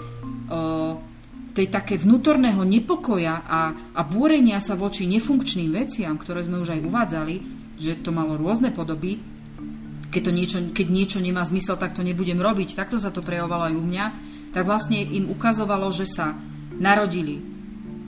tej 1.56 1.68
také 1.72 1.96
vnútorného 1.96 2.62
nepokoja 2.68 3.42
a, 3.48 3.62
a 3.96 4.02
búrenia 4.04 4.60
sa 4.60 4.76
voči 4.76 5.08
nefunkčným 5.08 5.72
veciam, 5.72 6.20
ktoré 6.20 6.44
sme 6.44 6.60
už 6.60 6.76
aj 6.76 6.82
uvádzali, 6.84 7.36
že 7.80 8.04
to 8.04 8.12
malo 8.12 8.36
rôzne 8.36 8.76
podoby, 8.76 9.24
keď, 10.16 10.22
to 10.22 10.32
niečo, 10.32 10.58
keď 10.72 10.88
niečo 10.88 11.20
nemá 11.20 11.44
zmysel, 11.44 11.76
tak 11.76 11.92
to 11.92 12.00
nebudem 12.00 12.40
robiť. 12.40 12.72
Takto 12.72 12.96
sa 12.96 13.12
to 13.12 13.20
prejavovalo 13.20 13.68
aj 13.68 13.76
u 13.76 13.84
mňa. 13.84 14.06
Tak 14.56 14.64
vlastne 14.64 15.04
im 15.04 15.28
ukazovalo, 15.28 15.92
že 15.92 16.08
sa 16.08 16.32
narodili 16.80 17.44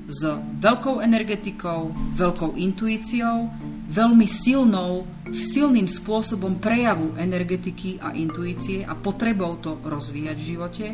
s 0.08 0.24
veľkou 0.64 1.04
energetikou, 1.04 1.92
veľkou 2.16 2.56
intuíciou, 2.56 3.52
veľmi 3.88 4.28
silnou, 4.28 5.08
silným 5.32 5.88
spôsobom 5.88 6.60
prejavu 6.60 7.16
energetiky 7.16 8.04
a 8.04 8.12
intuície 8.14 8.84
a 8.84 8.94
potrebou 8.94 9.56
to 9.64 9.80
rozvíjať 9.84 10.38
v 10.38 10.48
živote. 10.48 10.88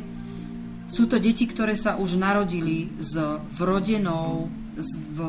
Sú 0.86 1.10
to 1.10 1.18
deti, 1.18 1.50
ktoré 1.50 1.74
sa 1.74 1.98
už 1.98 2.22
narodili 2.22 2.94
s 3.02 3.18
vrodenou, 3.58 4.46
s 4.78 4.94
v, 4.94 5.20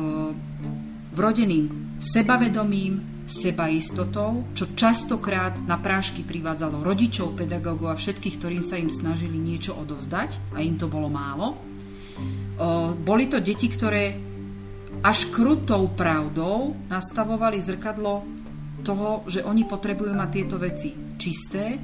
vrodeným 1.15 1.97
sebavedomím, 1.97 3.15
sebaistotou, 3.25 4.45
čo 4.53 4.77
častokrát 4.77 5.57
na 5.65 5.81
prášky 5.81 6.21
privádzalo 6.21 6.85
rodičov, 6.85 7.33
pedagógov 7.33 7.89
a 7.89 7.97
všetkých, 7.97 8.37
ktorým 8.37 8.61
sa 8.61 8.77
im 8.77 8.93
snažili 8.93 9.41
niečo 9.41 9.73
odovzdať 9.73 10.53
a 10.53 10.61
im 10.61 10.77
to 10.77 10.85
bolo 10.85 11.09
málo. 11.09 11.57
Boli 13.01 13.25
to 13.25 13.41
deti, 13.41 13.65
ktoré 13.65 14.13
až 15.05 15.29
krutou 15.29 15.93
pravdou 15.93 16.73
nastavovali 16.89 17.61
zrkadlo 17.61 18.25
toho, 18.81 19.21
že 19.29 19.45
oni 19.45 19.69
potrebujú 19.69 20.17
mať 20.17 20.29
tieto 20.33 20.57
veci 20.57 20.89
čisté, 21.21 21.77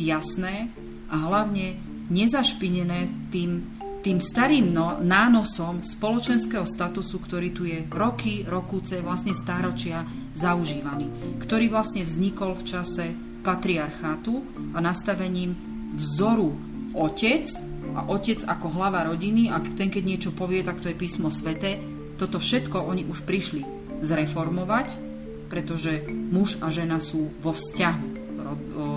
jasné 0.00 0.72
a 1.12 1.28
hlavne 1.28 1.76
nezašpinené 2.08 3.28
tým 3.28 3.84
tým 4.04 4.20
starým 4.20 4.68
no, 4.68 5.00
nánosom 5.00 5.80
spoločenského 5.80 6.68
statusu, 6.68 7.24
ktorý 7.24 7.48
tu 7.56 7.64
je 7.64 7.88
roky, 7.88 8.44
rokúce, 8.44 9.00
vlastne 9.00 9.32
stáročia 9.32 10.04
zaužívaný, 10.36 11.40
ktorý 11.40 11.72
vlastne 11.72 12.04
vznikol 12.04 12.52
v 12.52 12.68
čase 12.68 13.16
patriarchátu 13.40 14.44
a 14.76 14.84
nastavením 14.84 15.56
vzoru 15.96 16.52
otec 16.92 17.48
a 17.96 18.04
otec 18.12 18.44
ako 18.44 18.66
hlava 18.76 19.08
rodiny 19.08 19.48
a 19.48 19.56
ten, 19.72 19.88
keď 19.88 20.04
niečo 20.04 20.30
povie, 20.36 20.60
tak 20.60 20.84
to 20.84 20.92
je 20.92 21.00
písmo 21.00 21.32
svete. 21.32 21.93
Toto 22.14 22.38
všetko 22.38 22.78
oni 22.78 23.06
už 23.06 23.26
prišli 23.26 23.62
zreformovať, 24.02 24.88
pretože 25.48 26.04
muž 26.08 26.58
a 26.62 26.70
žena 26.70 26.98
sú 26.98 27.30
vo 27.42 27.54
vzťahu 27.54 28.06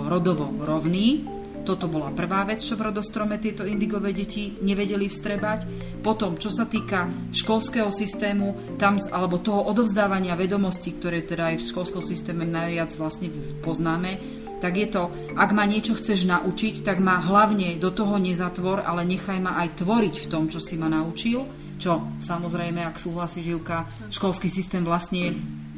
rodovo 0.08 0.50
rovní 0.64 1.38
toto 1.68 1.84
bola 1.84 2.08
prvá 2.16 2.48
vec, 2.48 2.64
čo 2.64 2.80
v 2.80 2.88
rodostrome 2.88 3.36
tieto 3.36 3.68
indigové 3.68 4.16
deti 4.16 4.56
nevedeli 4.64 5.04
vstrebať. 5.04 5.68
Potom, 6.00 6.40
čo 6.40 6.48
sa 6.48 6.64
týka 6.64 7.28
školského 7.28 7.92
systému, 7.92 8.80
tam, 8.80 8.96
alebo 9.12 9.36
toho 9.36 9.68
odovzdávania 9.68 10.32
vedomostí, 10.32 10.96
ktoré 10.96 11.28
teda 11.28 11.52
aj 11.52 11.60
v 11.60 11.68
školskom 11.68 12.00
systéme 12.00 12.48
najviac 12.48 12.88
vlastne 12.96 13.28
poznáme, 13.60 14.16
tak 14.64 14.80
je 14.80 14.88
to, 14.88 15.12
ak 15.36 15.52
ma 15.52 15.68
niečo 15.68 15.92
chceš 15.92 16.24
naučiť, 16.24 16.88
tak 16.88 17.04
ma 17.04 17.20
hlavne 17.20 17.76
do 17.76 17.92
toho 17.92 18.16
nezatvor, 18.16 18.88
ale 18.88 19.04
nechaj 19.04 19.36
ma 19.36 19.60
aj 19.60 19.84
tvoriť 19.84 20.24
v 20.24 20.30
tom, 20.32 20.48
čo 20.48 20.64
si 20.64 20.80
ma 20.80 20.88
naučil, 20.88 21.44
čo 21.78 22.18
samozrejme, 22.18 22.82
ak 22.84 22.98
súhlasí 22.98 23.40
živka, 23.40 23.86
školský 24.10 24.50
systém 24.50 24.82
vlastne 24.82 25.32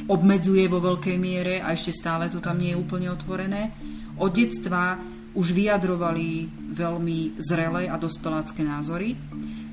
obmedzuje 0.09 0.66
vo 0.66 0.80
veľkej 0.80 1.16
miere 1.21 1.61
a 1.61 1.76
ešte 1.76 1.92
stále 1.95 2.33
to 2.33 2.40
tam 2.40 2.59
nie 2.59 2.73
je 2.73 2.80
úplne 2.80 3.12
otvorené. 3.12 3.71
Od 4.16 4.33
detstva 4.33 4.99
už 5.30 5.54
vyjadrovali 5.54 6.50
veľmi 6.75 7.38
zrelé 7.38 7.87
a 7.87 7.95
dospelácké 7.95 8.66
názory. 8.66 9.14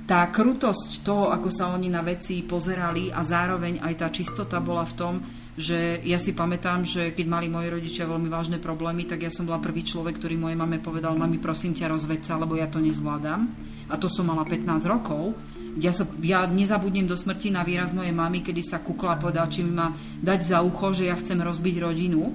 Tá 0.08 0.24
krutosť 0.32 1.04
toho, 1.04 1.34
ako 1.34 1.50
sa 1.52 1.74
oni 1.74 1.92
na 1.92 2.00
veci 2.00 2.40
pozerali 2.46 3.12
a 3.12 3.20
zároveň 3.26 3.84
aj 3.84 3.94
tá 3.98 4.08
čistota 4.08 4.64
bola 4.64 4.88
v 4.88 4.96
tom, 4.96 5.16
že 5.58 6.06
ja 6.06 6.22
si 6.22 6.38
pamätám, 6.38 6.86
že 6.86 7.18
keď 7.18 7.26
mali 7.26 7.50
moji 7.50 7.74
rodičia 7.74 8.06
veľmi 8.06 8.30
vážne 8.30 8.62
problémy, 8.62 9.10
tak 9.10 9.26
ja 9.26 9.34
som 9.34 9.50
bola 9.50 9.58
prvý 9.58 9.82
človek, 9.82 10.22
ktorý 10.22 10.38
mojej 10.38 10.56
mame 10.56 10.78
povedal, 10.78 11.18
mami, 11.18 11.42
prosím 11.42 11.74
ťa, 11.74 11.92
rozveď 11.92 12.22
sa, 12.22 12.38
lebo 12.38 12.54
ja 12.54 12.70
to 12.70 12.78
nezvládam. 12.78 13.50
A 13.90 13.98
to 13.98 14.06
som 14.06 14.30
mala 14.30 14.46
15 14.46 14.86
rokov. 14.86 15.34
Ja, 15.78 15.94
sa, 15.94 16.10
ja 16.26 16.50
nezabudnem 16.50 17.06
do 17.06 17.14
smrti 17.14 17.54
na 17.54 17.62
výraz 17.62 17.94
mojej 17.94 18.14
mamy, 18.14 18.42
kedy 18.42 18.62
sa 18.66 18.82
kukla 18.82 19.16
a 19.16 19.22
povedala, 19.22 19.52
či 19.52 19.62
mi 19.62 19.78
má 19.78 19.94
dať 20.22 20.40
za 20.42 20.58
ucho, 20.66 20.90
že 20.92 21.10
ja 21.10 21.16
chcem 21.18 21.38
rozbiť 21.38 21.76
rodinu 21.86 22.34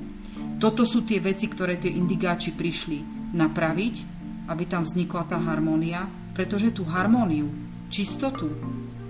toto 0.62 0.86
sú 0.86 1.02
tie 1.02 1.18
veci, 1.18 1.50
ktoré 1.50 1.74
tie 1.74 1.90
indigáči 1.90 2.54
prišli 2.54 3.34
napraviť, 3.34 3.94
aby 4.46 4.62
tam 4.70 4.86
vznikla 4.86 5.26
tá 5.26 5.34
harmónia, 5.34 6.06
pretože 6.38 6.70
tú 6.70 6.86
harmóniu, 6.86 7.50
čistotu, 7.90 8.46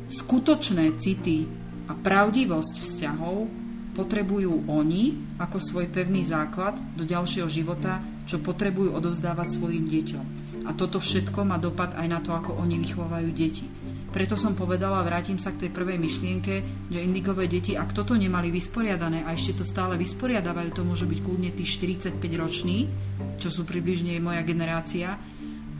skutočné 0.08 0.96
city 0.96 1.44
a 1.84 1.92
pravdivosť 1.92 2.74
vzťahov 2.80 3.52
potrebujú 3.92 4.64
oni 4.64 5.36
ako 5.36 5.60
svoj 5.60 5.92
pevný 5.92 6.24
základ 6.24 6.80
do 6.96 7.04
ďalšieho 7.04 7.52
života, 7.52 8.00
čo 8.24 8.40
potrebujú 8.40 8.96
odovzdávať 8.96 9.52
svojim 9.52 9.84
deťom. 9.84 10.24
A 10.64 10.72
toto 10.72 11.04
všetko 11.04 11.44
má 11.44 11.60
dopad 11.60 11.92
aj 12.00 12.06
na 12.08 12.24
to, 12.24 12.32
ako 12.32 12.56
oni 12.56 12.80
vychovajú 12.80 13.28
deti. 13.36 13.68
Preto 14.12 14.36
som 14.36 14.52
povedala, 14.52 15.00
vrátim 15.00 15.40
sa 15.40 15.56
k 15.56 15.66
tej 15.66 15.70
prvej 15.72 15.96
myšlienke, 15.96 16.54
že 16.92 17.00
indigové 17.00 17.48
deti, 17.48 17.72
ak 17.72 17.96
toto 17.96 18.12
nemali 18.12 18.52
vysporiadané 18.52 19.24
a 19.24 19.32
ešte 19.32 19.56
to 19.56 19.64
stále 19.64 19.96
vysporiadávajú, 19.96 20.68
to 20.76 20.84
môže 20.84 21.08
byť 21.08 21.18
kľudne 21.24 21.50
tí 21.56 21.64
45 21.64 22.20
roční, 22.36 22.92
čo 23.40 23.48
sú 23.48 23.64
približne 23.64 24.20
moja 24.20 24.44
generácia, 24.44 25.16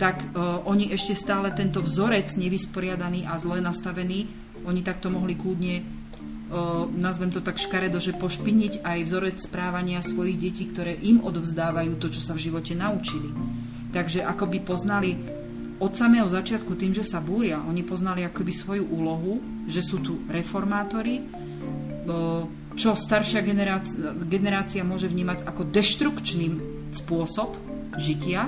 tak 0.00 0.32
uh, 0.32 0.64
oni 0.64 0.88
ešte 0.96 1.12
stále 1.12 1.52
tento 1.52 1.84
vzorec 1.84 2.32
nevysporiadaný 2.32 3.28
a 3.28 3.36
zle 3.36 3.60
nastavený, 3.60 4.32
oni 4.64 4.80
takto 4.80 5.12
mohli 5.12 5.36
kľudne, 5.36 5.84
uh, 5.84 6.88
nazvem 6.88 7.28
to 7.28 7.44
tak 7.44 7.60
škaredo, 7.60 8.00
že 8.00 8.16
pošpiniť 8.16 8.80
aj 8.80 8.98
vzorec 9.12 9.36
správania 9.44 10.00
svojich 10.00 10.40
detí, 10.40 10.64
ktoré 10.72 10.96
im 11.04 11.20
odovzdávajú 11.20 12.00
to, 12.00 12.08
čo 12.08 12.24
sa 12.24 12.32
v 12.32 12.48
živote 12.48 12.72
naučili. 12.72 13.28
Takže 13.92 14.24
ako 14.24 14.48
by 14.48 14.58
poznali 14.64 15.41
od 15.82 15.92
samého 15.98 16.30
začiatku 16.30 16.78
tým, 16.78 16.94
že 16.94 17.02
sa 17.02 17.18
búria, 17.18 17.58
oni 17.58 17.82
poznali 17.82 18.22
akoby 18.22 18.52
svoju 18.54 18.86
úlohu, 18.86 19.42
že 19.66 19.82
sú 19.82 19.98
tu 19.98 20.22
reformátori, 20.30 21.26
čo 22.78 22.94
staršia 22.94 23.42
generácia, 23.42 24.14
generácia 24.30 24.86
môže 24.86 25.10
vnímať 25.10 25.42
ako 25.42 25.66
deštrukčný 25.74 26.46
spôsob 26.94 27.58
žitia, 27.98 28.46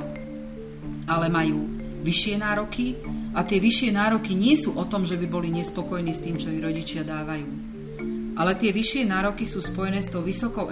ale 1.10 1.26
majú 1.26 1.66
vyššie 2.06 2.34
nároky 2.38 3.02
a 3.34 3.42
tie 3.42 3.58
vyššie 3.58 3.90
nároky 3.90 4.38
nie 4.38 4.54
sú 4.54 4.78
o 4.78 4.84
tom, 4.86 5.02
že 5.02 5.18
by 5.18 5.26
boli 5.26 5.50
nespokojní 5.50 6.14
s 6.14 6.22
tým, 6.22 6.38
čo 6.38 6.54
ich 6.54 6.62
rodičia 6.62 7.02
dávajú. 7.02 7.74
Ale 8.34 8.58
tie 8.58 8.74
vyššie 8.74 9.06
nároky 9.06 9.46
sú 9.46 9.62
spojené 9.62 10.02
s 10.02 10.10
tou 10.10 10.22
vysokou 10.22 10.70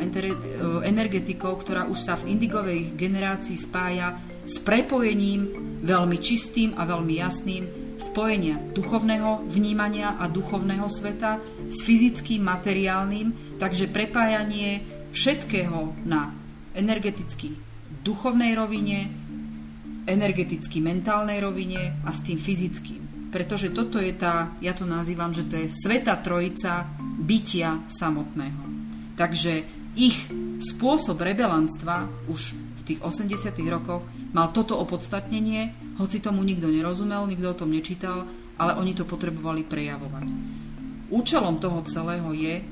energetikou, 0.83 1.55
ktorá 1.59 1.87
už 1.87 1.99
sa 1.99 2.19
v 2.19 2.35
indigovej 2.35 2.95
generácii 2.99 3.55
spája 3.55 4.19
s 4.43 4.59
prepojením 4.63 5.41
veľmi 5.83 6.19
čistým 6.19 6.75
a 6.75 6.87
veľmi 6.87 7.15
jasným 7.19 7.65
spojenia 8.03 8.59
duchovného 8.75 9.47
vnímania 9.47 10.19
a 10.19 10.27
duchovného 10.27 10.91
sveta 10.91 11.39
s 11.71 11.79
fyzickým, 11.87 12.43
materiálnym, 12.43 13.59
takže 13.63 13.87
prepájanie 13.87 14.83
všetkého 15.15 15.95
na 16.03 16.35
energeticky 16.75 17.55
duchovnej 18.03 18.59
rovine, 18.59 19.07
energeticky 20.09 20.83
mentálnej 20.83 21.39
rovine 21.39 22.03
a 22.03 22.11
s 22.11 22.27
tým 22.27 22.41
fyzickým. 22.41 23.31
Pretože 23.31 23.73
toto 23.73 23.97
je 23.97 24.13
tá, 24.13 24.53
ja 24.61 24.77
to 24.77 24.85
nazývam, 24.85 25.33
že 25.33 25.47
to 25.47 25.57
je 25.57 25.71
sveta 25.71 26.21
trojica 26.21 26.85
bytia 27.01 27.87
samotného. 27.89 28.63
Takže 29.17 29.65
ich 29.97 30.29
spôsob 30.61 31.23
rebelantstva 31.23 32.29
už 32.29 32.53
v 32.53 32.83
tých 32.85 33.01
80. 33.01 33.55
rokoch 33.71 34.03
mal 34.33 34.53
toto 34.53 34.77
opodstatnenie, 34.81 35.95
hoci 36.01 36.21
tomu 36.25 36.41
nikto 36.43 36.69
nerozumel, 36.69 37.29
nikto 37.29 37.53
o 37.53 37.59
tom 37.59 37.71
nečítal, 37.73 38.25
ale 38.57 38.77
oni 38.77 38.97
to 38.97 39.05
potrebovali 39.05 39.65
prejavovať. 39.65 40.27
Účelom 41.13 41.61
toho 41.61 41.85
celého 41.85 42.33
je 42.33 42.65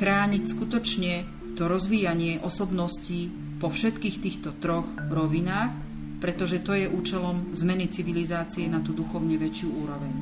chrániť 0.00 0.42
skutočne 0.48 1.12
to 1.52 1.68
rozvíjanie 1.68 2.40
osobností 2.40 3.28
po 3.60 3.68
všetkých 3.68 4.16
týchto 4.24 4.56
troch 4.56 4.88
rovinách, 5.12 5.76
pretože 6.18 6.64
to 6.64 6.72
je 6.72 6.88
účelom 6.88 7.52
zmeny 7.52 7.92
civilizácie 7.92 8.64
na 8.70 8.80
tú 8.80 8.96
duchovne 8.96 9.36
väčšiu 9.36 9.68
úroveň. 9.68 10.14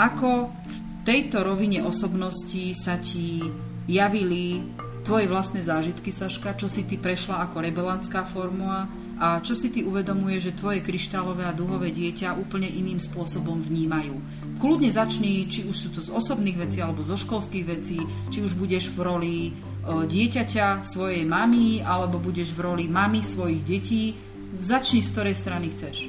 Ako 0.00 0.48
v 0.48 0.76
tejto 1.04 1.44
rovine 1.44 1.84
osobností 1.84 2.72
sa 2.72 2.96
ti 2.96 3.44
javili 3.86 4.64
tvoje 5.06 5.30
vlastné 5.30 5.62
zážitky, 5.62 6.10
Saška, 6.10 6.58
čo 6.58 6.66
si 6.66 6.82
ty 6.88 6.98
prešla 6.98 7.46
ako 7.46 7.62
rebelantská 7.62 8.26
formula 8.26 8.90
a 9.16 9.40
čo 9.40 9.56
si 9.56 9.72
ty 9.72 9.80
uvedomuje, 9.80 10.36
že 10.36 10.52
tvoje 10.52 10.84
kryštálové 10.84 11.48
a 11.48 11.56
duhové 11.56 11.88
dieťa 11.88 12.36
úplne 12.36 12.68
iným 12.68 13.00
spôsobom 13.00 13.56
vnímajú. 13.56 14.20
Kľudne 14.60 14.92
začni, 14.92 15.48
či 15.48 15.64
už 15.64 15.76
sú 15.76 15.88
to 15.92 16.00
z 16.04 16.12
osobných 16.12 16.68
vecí 16.68 16.84
alebo 16.84 17.00
zo 17.00 17.16
školských 17.16 17.64
vecí, 17.64 17.96
či 18.28 18.44
už 18.44 18.56
budeš 18.56 18.92
v 18.92 18.98
roli 19.00 19.34
e, 19.48 19.50
dieťaťa 19.84 20.84
svojej 20.84 21.24
mamy 21.24 21.80
alebo 21.80 22.20
budeš 22.20 22.52
v 22.52 22.60
roli 22.64 22.84
mamy 22.88 23.24
svojich 23.24 23.62
detí. 23.64 24.12
Začni 24.60 25.00
z 25.00 25.12
ktorej 25.12 25.36
strany 25.36 25.72
chceš. 25.72 26.08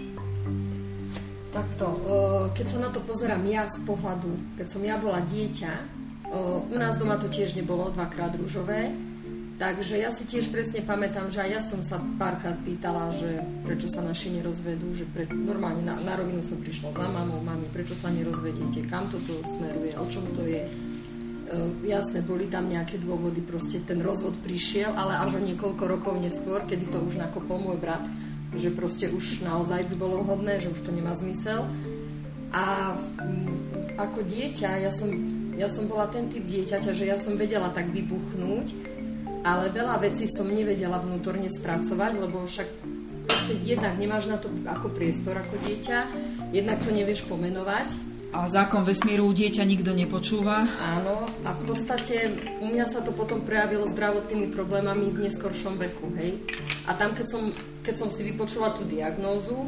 Takto, 1.52 1.88
e, 1.92 2.00
keď 2.56 2.66
sa 2.68 2.78
na 2.84 2.90
to 2.92 3.00
pozerám 3.08 3.44
ja 3.48 3.68
z 3.72 3.84
pohľadu, 3.88 4.60
keď 4.60 4.68
som 4.68 4.84
ja 4.84 5.00
bola 5.00 5.24
dieťa, 5.24 5.98
u 6.68 6.76
nás 6.76 7.00
doma 7.00 7.16
to 7.16 7.32
tiež 7.32 7.56
nebolo 7.56 7.88
dvakrát 7.96 8.36
rúžové, 8.36 8.92
takže 9.58 9.98
ja 9.98 10.14
si 10.14 10.24
tiež 10.24 10.54
presne 10.54 10.86
pamätám, 10.86 11.34
že 11.34 11.42
aj 11.42 11.50
ja 11.50 11.62
som 11.62 11.82
sa 11.82 11.98
párkrát 12.22 12.58
pýtala, 12.62 13.10
že 13.14 13.42
prečo 13.66 13.90
sa 13.90 14.06
naši 14.06 14.38
nerozvedú, 14.38 14.94
že 14.94 15.10
pre, 15.10 15.26
normálne 15.34 15.82
na, 15.82 15.98
na 15.98 16.14
rovinu 16.14 16.46
som 16.46 16.62
prišla 16.62 16.94
za 16.94 17.06
mamou, 17.10 17.42
mami, 17.42 17.66
prečo 17.74 17.98
sa 17.98 18.14
nerozvediete, 18.14 18.86
kam 18.86 19.10
toto 19.10 19.42
smeruje, 19.44 19.98
o 19.98 20.06
čom 20.08 20.26
to 20.38 20.46
je. 20.46 20.64
Uh, 21.48 21.72
jasné, 21.88 22.22
boli 22.28 22.52
tam 22.52 22.68
nejaké 22.68 23.00
dôvody, 23.00 23.40
proste 23.40 23.80
ten 23.88 24.04
rozvod 24.04 24.36
prišiel, 24.44 24.92
ale 24.94 25.16
až 25.16 25.40
o 25.40 25.42
niekoľko 25.42 25.84
rokov 25.88 26.20
neskôr, 26.20 26.62
kedy 26.68 26.92
to 26.92 27.00
už 27.02 27.16
nakopol 27.16 27.56
môj 27.58 27.80
brat, 27.80 28.04
že 28.52 28.68
proste 28.72 29.08
už 29.08 29.48
naozaj 29.48 29.88
by 29.90 29.96
bolo 29.96 30.28
vhodné, 30.28 30.60
že 30.60 30.72
už 30.76 30.84
to 30.84 30.92
nemá 30.92 31.16
zmysel. 31.16 31.64
A 32.52 32.96
um, 32.96 33.48
ako 33.96 34.28
dieťa 34.28 34.86
ja 34.86 34.92
som 34.92 35.08
ja 35.58 35.66
som 35.74 35.90
bola 35.90 36.06
ten 36.14 36.30
typ 36.30 36.46
dieťaťa, 36.46 36.94
že 36.94 37.10
ja 37.10 37.18
som 37.18 37.34
vedela 37.34 37.74
tak 37.74 37.90
vybuchnúť, 37.90 38.97
ale 39.48 39.72
veľa 39.72 39.96
vecí 40.04 40.28
som 40.28 40.52
nevedela 40.52 41.00
vnútorne 41.00 41.48
spracovať, 41.48 42.12
lebo 42.20 42.44
však 42.44 42.68
ešte 43.32 43.54
jednak 43.64 43.96
nemáš 43.96 44.28
na 44.28 44.36
to 44.36 44.52
ako 44.68 44.92
priestor 44.92 45.40
ako 45.40 45.56
dieťa, 45.64 45.98
jednak 46.52 46.84
to 46.84 46.92
nevieš 46.92 47.24
pomenovať. 47.32 47.96
A 48.36 48.44
zákon 48.44 48.84
vesmíru 48.84 49.32
dieťa 49.32 49.64
nikto 49.64 49.96
nepočúva. 49.96 50.68
Áno, 50.84 51.24
a 51.48 51.56
v 51.56 51.62
podstate 51.64 52.36
u 52.60 52.68
mňa 52.68 52.86
sa 52.92 53.00
to 53.00 53.16
potom 53.16 53.48
prejavilo 53.48 53.88
zdravotnými 53.88 54.52
problémami 54.52 55.16
v 55.16 55.32
neskoršom 55.32 55.80
veku, 55.80 56.12
hej. 56.20 56.44
A 56.84 57.00
tam, 57.00 57.16
keď 57.16 57.28
som, 57.32 57.44
keď 57.88 57.96
som 58.04 58.10
si 58.12 58.28
vypočula 58.28 58.76
tú 58.76 58.84
diagnózu, 58.84 59.64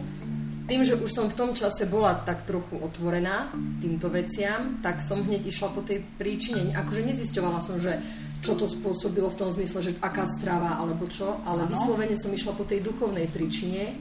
tým, 0.70 0.86
že 0.86 1.00
už 1.00 1.10
som 1.10 1.32
v 1.32 1.40
tom 1.40 1.52
čase 1.58 1.90
bola 1.90 2.22
tak 2.28 2.46
trochu 2.46 2.78
otvorená 2.78 3.50
týmto 3.82 4.12
veciam, 4.12 4.78
tak 4.86 5.02
som 5.02 5.24
hneď 5.26 5.50
išla 5.50 5.74
po 5.74 5.82
tej 5.82 6.06
príčine. 6.20 6.78
Akože 6.78 7.02
nezisťovala 7.10 7.60
som, 7.64 7.82
že 7.82 7.98
čo 8.40 8.56
to 8.56 8.66
spôsobilo 8.68 9.28
v 9.28 9.40
tom 9.40 9.50
zmysle, 9.52 9.80
že 9.84 9.92
aká 10.00 10.24
strava 10.40 10.80
alebo 10.80 11.08
čo, 11.12 11.44
ale 11.44 11.68
ano. 11.68 11.72
vyslovene 11.76 12.16
som 12.16 12.32
išla 12.32 12.56
po 12.56 12.64
tej 12.64 12.80
duchovnej 12.80 13.28
príčine 13.28 13.82
e, 13.90 13.94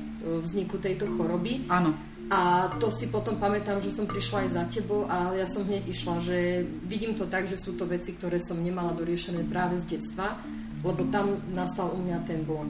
vzniku 0.43 0.79
tejto 0.79 1.11
choroby. 1.19 1.67
Áno. 1.67 1.95
A 2.29 2.69
to 2.77 2.93
si 2.93 3.09
potom 3.09 3.41
pamätám, 3.41 3.81
že 3.81 3.89
som 3.89 4.05
prišla 4.05 4.45
aj 4.45 4.49
za 4.53 4.65
tebou 4.69 5.09
a 5.09 5.33
ja 5.33 5.49
som 5.49 5.65
hneď 5.65 5.89
išla, 5.89 6.21
že 6.21 6.61
vidím 6.85 7.17
to 7.17 7.25
tak, 7.25 7.49
že 7.49 7.57
sú 7.57 7.73
to 7.73 7.89
veci, 7.89 8.13
ktoré 8.13 8.37
som 8.37 8.61
nemala 8.61 8.93
doriešené 8.93 9.49
práve 9.49 9.81
z 9.81 9.97
detstva, 9.97 10.37
lebo 10.85 11.09
tam 11.09 11.41
nastal 11.57 11.89
u 11.89 11.99
mňa 12.05 12.19
ten 12.29 12.45
blok. 12.45 12.69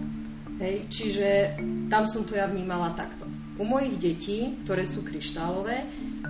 Hej, 0.63 0.87
čiže 0.91 1.59
tam 1.91 2.07
som 2.07 2.23
to 2.23 2.39
ja 2.39 2.47
vnímala 2.47 2.95
takto. 2.95 3.27
U 3.59 3.67
mojich 3.67 3.99
detí, 3.99 4.55
ktoré 4.63 4.87
sú 4.87 5.03
kryštálové, 5.03 5.83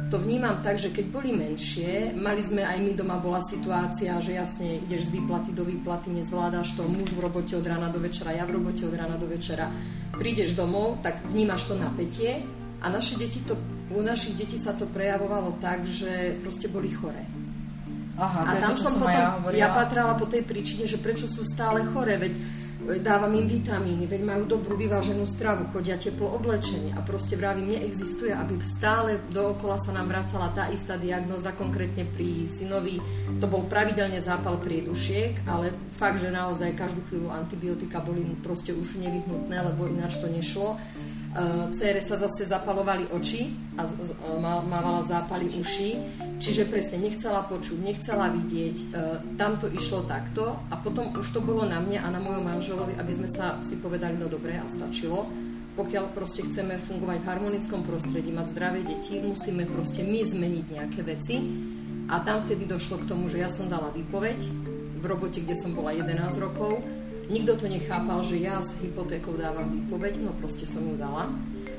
to 0.08 0.16
vnímam 0.16 0.64
tak, 0.64 0.80
že 0.80 0.88
keď 0.88 1.12
boli 1.12 1.36
menšie, 1.36 2.16
mali 2.16 2.40
sme 2.40 2.64
aj 2.64 2.80
my 2.80 2.92
doma 2.96 3.20
bola 3.20 3.44
situácia, 3.44 4.16
že 4.24 4.32
jasne 4.32 4.80
ideš 4.88 5.12
z 5.12 5.20
výplaty 5.20 5.52
do 5.52 5.68
výplaty, 5.68 6.08
nezvládaš 6.08 6.72
to, 6.72 6.88
muž 6.88 7.12
v 7.12 7.20
robote 7.20 7.52
od 7.52 7.68
rána 7.68 7.92
do 7.92 8.00
večera, 8.00 8.32
ja 8.32 8.48
v 8.48 8.56
robote 8.56 8.88
od 8.88 8.96
rána 8.96 9.20
do 9.20 9.28
večera. 9.28 9.68
Prídeš 10.16 10.56
domov, 10.56 11.04
tak 11.04 11.20
vnímaš 11.28 11.68
to 11.68 11.76
napätie 11.76 12.40
a 12.80 12.88
naše 12.88 13.20
deti 13.20 13.44
to, 13.44 13.52
u 13.92 14.00
našich 14.00 14.32
detí 14.32 14.56
sa 14.56 14.72
to 14.72 14.88
prejavovalo 14.88 15.60
tak, 15.60 15.84
že 15.84 16.40
proste 16.40 16.72
boli 16.72 16.88
choré. 16.88 17.28
Aha, 18.18 18.50
a 18.50 18.52
tam 18.58 18.74
som, 18.74 18.98
som 18.98 19.04
potom, 19.04 19.52
ja, 19.54 19.68
ja 19.68 19.68
patrala 19.70 20.18
po 20.18 20.26
tej 20.26 20.42
príčine, 20.42 20.90
že 20.90 20.98
prečo 20.98 21.30
sú 21.30 21.46
stále 21.46 21.86
choré, 21.94 22.18
veď 22.18 22.32
dávam 22.96 23.36
im 23.36 23.44
vitamíny, 23.44 24.08
veď 24.08 24.24
majú 24.24 24.48
dobrú 24.48 24.72
vyváženú 24.80 25.28
stravu, 25.28 25.68
chodia 25.68 26.00
teplo 26.00 26.32
oblečenie 26.32 26.96
a 26.96 27.04
proste 27.04 27.36
vravím, 27.36 27.76
neexistuje, 27.76 28.32
aby 28.32 28.56
stále 28.64 29.20
dookola 29.28 29.76
sa 29.76 29.92
nám 29.92 30.08
vracala 30.08 30.48
tá 30.56 30.72
istá 30.72 30.96
diagnoza, 30.96 31.52
konkrétne 31.52 32.08
pri 32.08 32.48
synovi, 32.48 32.96
to 33.36 33.44
bol 33.44 33.68
pravidelne 33.68 34.16
zápal 34.24 34.56
priedušiek, 34.64 35.44
ale 35.44 35.76
fakt, 35.92 36.24
že 36.24 36.32
naozaj 36.32 36.72
každú 36.72 37.04
chvíľu 37.12 37.28
antibiotika 37.28 38.00
boli 38.00 38.24
proste 38.40 38.72
už 38.72 38.96
nevyhnutné, 38.96 39.60
lebo 39.68 39.84
ináč 39.84 40.16
to 40.16 40.32
nešlo 40.32 40.80
Cére 41.76 42.00
sa 42.00 42.16
zase 42.16 42.48
zapalovali 42.48 43.12
oči 43.12 43.52
a 43.76 43.84
mávala 44.64 45.04
zápaly 45.04 45.46
uši, 45.60 45.90
čiže 46.40 46.66
presne 46.66 47.04
nechcela 47.04 47.44
počuť, 47.44 47.78
nechcela 47.84 48.32
vidieť. 48.32 48.76
E, 48.80 48.86
tam 49.36 49.60
to 49.60 49.68
išlo 49.68 50.08
takto 50.08 50.56
a 50.72 50.74
potom 50.80 51.12
už 51.14 51.28
to 51.30 51.44
bolo 51.44 51.68
na 51.68 51.78
mne 51.78 52.00
a 52.00 52.08
na 52.08 52.18
mojom 52.18 52.42
manželovi, 52.42 52.96
aby 52.96 53.12
sme 53.12 53.28
sa 53.28 53.60
si 53.60 53.76
povedali, 53.76 54.16
no 54.16 54.26
dobre 54.26 54.56
a 54.56 54.66
stačilo. 54.66 55.28
Pokiaľ 55.78 56.10
proste 56.10 56.42
chceme 56.42 56.80
fungovať 56.80 57.22
v 57.22 57.28
harmonickom 57.30 57.86
prostredí, 57.86 58.34
mať 58.34 58.50
zdravé 58.50 58.80
deti, 58.82 59.22
musíme 59.22 59.62
proste 59.68 60.02
my 60.02 60.24
zmeniť 60.24 60.64
nejaké 60.74 61.00
veci. 61.06 61.38
A 62.08 62.24
tam 62.24 62.42
vtedy 62.48 62.64
došlo 62.64 63.04
k 63.04 63.08
tomu, 63.14 63.28
že 63.28 63.44
ja 63.44 63.52
som 63.52 63.68
dala 63.68 63.92
výpoveď 63.94 64.48
v 64.98 65.04
robote, 65.06 65.44
kde 65.44 65.54
som 65.54 65.76
bola 65.76 65.94
11 65.94 66.18
rokov 66.40 66.97
Nikto 67.28 67.60
to 67.60 67.66
nechápal, 67.68 68.24
že 68.24 68.40
ja 68.40 68.56
s 68.64 68.72
hypotékou 68.80 69.36
dávam 69.36 69.68
výpoveď, 69.68 70.24
no 70.24 70.32
proste 70.40 70.64
som 70.64 70.80
ju 70.80 70.96
dala. 70.96 71.28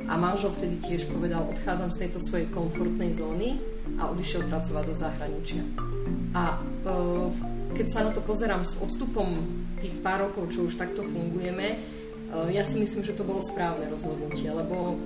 A 0.05 0.13
manžel 0.13 0.53
vtedy 0.53 0.77
tiež 0.77 1.09
povedal, 1.09 1.45
odchádzam 1.49 1.89
z 1.89 2.05
tejto 2.05 2.21
svojej 2.21 2.49
komfortnej 2.53 3.13
zóny 3.13 3.57
a 3.97 4.13
odišiel 4.13 4.45
pracovať 4.45 4.83
do 4.85 4.95
zahraničia. 4.97 5.61
A 6.37 6.53
e, 6.53 6.89
keď 7.73 7.87
sa 7.89 7.99
na 8.05 8.11
to 8.13 8.21
pozerám 8.21 8.61
s 8.61 8.77
odstupom 8.77 9.25
tých 9.81 9.97
pár 10.05 10.29
rokov, 10.29 10.53
čo 10.53 10.69
už 10.69 10.77
takto 10.77 11.01
fungujeme, 11.01 11.67
e, 11.73 11.77
ja 12.53 12.61
si 12.61 12.77
myslím, 12.77 13.01
že 13.01 13.17
to 13.17 13.25
bolo 13.25 13.41
správne 13.41 13.89
rozhodnutie, 13.89 14.53
lebo 14.53 14.97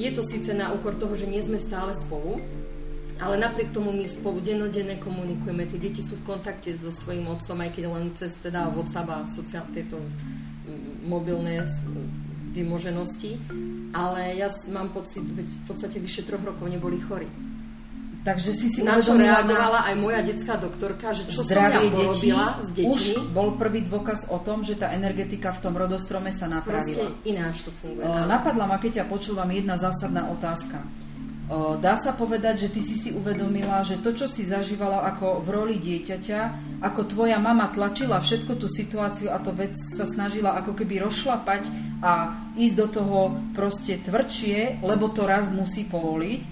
je 0.00 0.10
to 0.16 0.24
síce 0.24 0.48
na 0.56 0.72
úkor 0.72 0.96
toho, 0.96 1.12
že 1.12 1.28
nie 1.28 1.44
sme 1.44 1.60
stále 1.60 1.92
spolu, 1.92 2.40
ale 3.22 3.38
napriek 3.38 3.70
tomu 3.70 3.94
my 3.94 4.06
spolu 4.10 4.42
dennodenne 4.42 4.98
komunikujeme, 4.98 5.70
tie 5.70 5.78
deti 5.78 6.02
sú 6.02 6.18
v 6.18 6.34
kontakte 6.34 6.74
so 6.74 6.90
svojím 6.90 7.30
otcom, 7.30 7.58
aj 7.62 7.70
keď 7.70 7.84
len 7.86 8.10
cez 8.18 8.34
teda 8.42 8.70
WhatsApp 8.74 9.08
a 9.10 9.18
sociál, 9.30 9.66
tieto 9.70 10.02
mobilné 11.06 11.62
vymoženosti. 12.54 13.38
Ale 13.94 14.34
ja 14.34 14.50
mám 14.74 14.90
pocit, 14.90 15.22
veď 15.22 15.46
v 15.46 15.64
podstate 15.70 16.02
vyše 16.02 16.26
troch 16.26 16.42
rokov 16.42 16.66
neboli 16.66 16.98
chorí. 16.98 17.30
Takže 18.24 18.56
si 18.56 18.72
si 18.72 18.80
na 18.80 18.96
čo 19.04 19.20
reagovala 19.20 19.84
na 19.84 19.92
aj 19.92 19.94
moja 20.00 20.20
detská 20.24 20.56
doktorka, 20.56 21.12
že 21.12 21.28
čo 21.28 21.44
som 21.44 21.60
ja 21.60 21.76
porobila 21.92 22.56
s 22.64 22.72
deťmi. 22.72 22.88
Už 22.88 23.02
bol 23.36 23.52
prvý 23.60 23.84
dôkaz 23.84 24.32
o 24.32 24.40
tom, 24.40 24.64
že 24.64 24.80
tá 24.80 24.96
energetika 24.96 25.52
v 25.52 25.60
tom 25.60 25.76
rodostrome 25.76 26.32
sa 26.32 26.48
napravila. 26.48 27.12
Proste 27.12 27.28
ináč 27.28 27.68
to 27.68 27.70
funguje. 27.76 28.00
Uh, 28.00 28.24
napadla 28.24 28.64
ma, 28.64 28.80
keď 28.80 29.04
ťa 29.04 29.12
počúvam, 29.12 29.44
jedna 29.52 29.76
zásadná 29.76 30.32
otázka. 30.32 30.80
Dá 31.78 31.94
sa 31.94 32.16
povedať, 32.16 32.66
že 32.66 32.72
ty 32.72 32.80
si 32.80 32.96
si 32.96 33.10
uvedomila, 33.12 33.84
že 33.84 34.00
to, 34.00 34.16
čo 34.16 34.26
si 34.26 34.42
zažívala 34.42 35.04
ako 35.12 35.44
v 35.44 35.48
roli 35.52 35.76
dieťaťa, 35.76 36.40
ako 36.82 37.00
tvoja 37.04 37.38
mama 37.38 37.70
tlačila 37.70 38.18
všetko 38.18 38.58
tú 38.58 38.66
situáciu 38.66 39.30
a 39.30 39.38
to 39.38 39.54
vec 39.54 39.76
sa 39.76 40.08
snažila 40.08 40.56
ako 40.58 40.72
keby 40.72 41.04
rozšlapať 41.04 41.68
a 42.00 42.34
ísť 42.58 42.76
do 42.76 42.86
toho 42.90 43.18
proste 43.52 44.00
tvrdšie, 44.02 44.82
lebo 44.82 45.12
to 45.12 45.28
raz 45.28 45.52
musí 45.52 45.86
povoliť. 45.86 46.42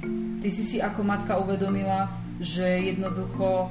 Ty 0.42 0.48
si 0.50 0.64
si 0.66 0.78
ako 0.78 1.00
matka 1.02 1.38
uvedomila, 1.38 2.12
že 2.38 2.94
jednoducho 2.94 3.70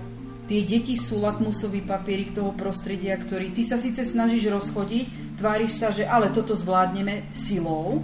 tie 0.52 0.68
deti 0.68 1.00
sú 1.00 1.20
lakmusový 1.24 1.84
papierik 1.84 2.36
toho 2.36 2.52
prostredia, 2.56 3.16
ktorý 3.16 3.56
ty 3.56 3.64
sa 3.64 3.80
síce 3.80 4.04
snažíš 4.04 4.52
rozchodiť, 4.52 5.38
tváriš 5.40 5.80
sa, 5.80 5.96
že 5.96 6.04
ale 6.04 6.34
toto 6.36 6.60
zvládneme 6.60 7.32
silou, 7.32 8.04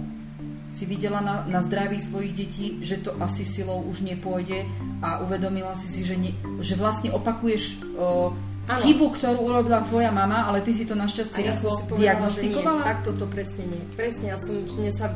si 0.68 0.84
videla 0.84 1.24
na, 1.24 1.48
na 1.48 1.60
zdraví 1.64 1.96
svojich 1.96 2.32
detí, 2.36 2.66
že 2.84 3.00
to 3.00 3.16
asi 3.18 3.44
silou 3.44 3.80
už 3.88 4.04
nepôjde 4.04 4.68
a 5.00 5.24
uvedomila 5.24 5.72
si 5.72 5.88
si, 5.88 6.04
že, 6.04 6.16
ne, 6.20 6.36
že 6.60 6.76
vlastne 6.76 7.08
opakuješ 7.08 7.80
o, 7.96 8.36
ano. 8.68 8.80
chybu, 8.84 9.06
ktorú 9.16 9.40
urobila 9.48 9.80
tvoja 9.88 10.12
mama, 10.12 10.44
ale 10.44 10.60
ty 10.60 10.76
si 10.76 10.84
to 10.84 10.92
našťastie 10.92 11.40
ja 11.40 11.56
rýchlo 11.56 11.88
diagnostikovala? 11.96 12.84
Tak 12.84 12.98
toto 13.08 13.24
presne 13.32 13.64
nie. 13.64 13.82
Presne, 13.96 14.36
ja 14.36 14.38
som, 14.38 14.60
mne 14.76 14.92
sa 14.92 15.08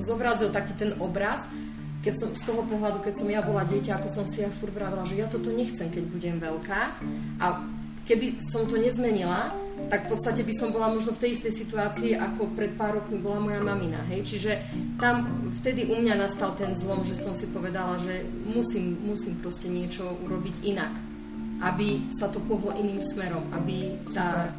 zobrazil 0.00 0.48
taký 0.48 0.72
ten 0.80 0.96
obraz, 1.04 1.44
keď 2.02 2.14
som 2.18 2.28
z 2.34 2.42
toho 2.42 2.66
pohľadu, 2.66 2.98
keď 3.04 3.14
som 3.14 3.28
ja 3.30 3.44
bola 3.44 3.62
dieťa, 3.62 4.00
ako 4.00 4.08
som 4.10 4.24
si 4.26 4.42
ja 4.42 4.50
furt 4.50 4.74
vravila, 4.74 5.06
že 5.06 5.20
ja 5.20 5.30
toto 5.30 5.52
nechcem, 5.54 5.86
keď 5.92 6.04
budem 6.10 6.36
veľká. 6.42 6.80
A 7.38 7.62
keby 8.06 8.38
som 8.42 8.66
to 8.66 8.78
nezmenila, 8.78 9.54
tak 9.88 10.06
v 10.06 10.14
podstate 10.14 10.42
by 10.46 10.54
som 10.54 10.68
bola 10.70 10.92
možno 10.92 11.14
v 11.16 11.22
tej 11.26 11.30
istej 11.38 11.52
situácii, 11.64 12.12
ako 12.14 12.54
pred 12.54 12.74
pár 12.78 13.02
rokmi 13.02 13.18
bola 13.18 13.42
moja 13.42 13.60
mamina. 13.62 14.02
Hej? 14.10 14.36
Čiže 14.36 14.50
tam 14.98 15.26
vtedy 15.62 15.90
u 15.90 15.98
mňa 15.98 16.14
nastal 16.18 16.54
ten 16.54 16.70
zlom, 16.76 17.02
že 17.02 17.18
som 17.18 17.34
si 17.34 17.50
povedala, 17.50 17.98
že 17.98 18.22
musím, 18.52 19.00
musím 19.02 19.38
proste 19.42 19.66
niečo 19.66 20.16
urobiť 20.22 20.62
inak. 20.66 20.92
Aby 21.62 22.10
sa 22.10 22.26
to 22.26 22.42
pohlo 22.42 22.74
iným 22.74 22.98
smerom, 22.98 23.46
aby, 23.54 23.94
tá, 24.10 24.50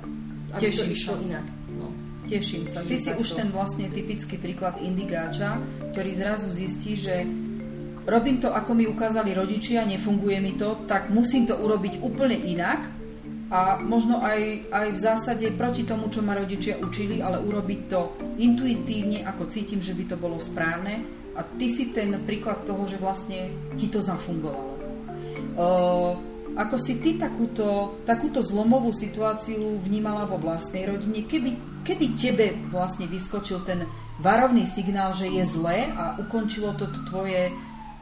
aby 0.55 0.71
to 0.71 0.87
išlo 0.87 1.19
inak. 1.19 1.43
No. 1.75 1.91
Teším 2.23 2.63
sa. 2.63 2.79
Ty 2.79 2.95
si 2.95 3.11
už 3.11 3.35
ten 3.35 3.51
vlastne 3.51 3.91
typický 3.91 4.39
príklad 4.39 4.79
indigáča, 4.79 5.59
ktorý 5.91 6.15
zrazu 6.15 6.47
zistí, 6.55 6.95
že 6.95 7.27
robím 8.07 8.39
to, 8.39 8.55
ako 8.55 8.71
mi 8.71 8.87
ukázali 8.87 9.35
rodičia, 9.35 9.83
nefunguje 9.83 10.39
mi 10.39 10.55
to, 10.55 10.87
tak 10.87 11.11
musím 11.11 11.43
to 11.43 11.59
urobiť 11.59 11.99
úplne 11.99 12.39
inak 12.39 13.02
a 13.51 13.79
možno 13.79 14.23
aj, 14.23 14.71
aj 14.71 14.87
v 14.91 14.99
zásade 14.99 15.47
proti 15.53 15.83
tomu, 15.83 16.07
čo 16.07 16.23
ma 16.23 16.37
rodičia 16.37 16.79
učili, 16.79 17.19
ale 17.19 17.43
urobiť 17.43 17.79
to 17.91 18.15
intuitívne, 18.39 19.27
ako 19.27 19.49
cítim, 19.51 19.83
že 19.83 19.93
by 19.93 20.03
to 20.09 20.15
bolo 20.17 20.39
správne. 20.39 21.03
A 21.33 21.41
ty 21.57 21.65
si 21.65 21.89
ten 21.91 22.13
príklad 22.23 22.63
toho, 22.63 22.85
že 22.85 23.01
vlastne 23.01 23.49
ti 23.73 23.89
to 23.89 23.99
zafungovalo. 23.99 24.73
Uh, 25.53 26.13
ako 26.53 26.77
si 26.77 27.01
ty 27.01 27.17
takúto, 27.17 27.97
takúto 28.05 28.45
zlomovú 28.45 28.93
situáciu 28.93 29.81
vnímala 29.81 30.29
vo 30.29 30.37
vlastnej 30.37 30.85
rodine? 30.85 31.25
Keby, 31.25 31.81
kedy 31.81 32.05
tebe 32.13 32.53
vlastne 32.69 33.09
vyskočil 33.09 33.65
ten 33.65 33.89
varovný 34.21 34.61
signál, 34.69 35.17
že 35.17 35.25
je 35.25 35.41
zlé 35.49 35.89
a 35.89 36.21
ukončilo 36.21 36.77
to 36.77 36.85
tvoje 37.09 37.49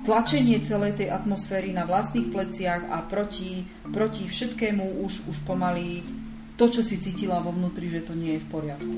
tlačenie 0.02 0.62
celej 0.66 0.98
tej 0.98 1.14
atmosféry 1.14 1.70
na 1.74 1.86
vlastných 1.86 2.34
pleciach 2.34 2.90
a 2.90 3.06
proti, 3.06 3.66
proti 3.94 4.26
všetkému 4.26 5.02
už, 5.06 5.30
už 5.30 5.38
pomaly 5.46 6.02
to, 6.58 6.70
čo 6.70 6.82
si 6.86 7.02
cítila 7.02 7.42
vo 7.42 7.54
vnútri, 7.54 7.90
že 7.90 8.06
to 8.06 8.14
nie 8.14 8.38
je 8.38 8.44
v 8.46 8.48
poriadku? 8.50 8.98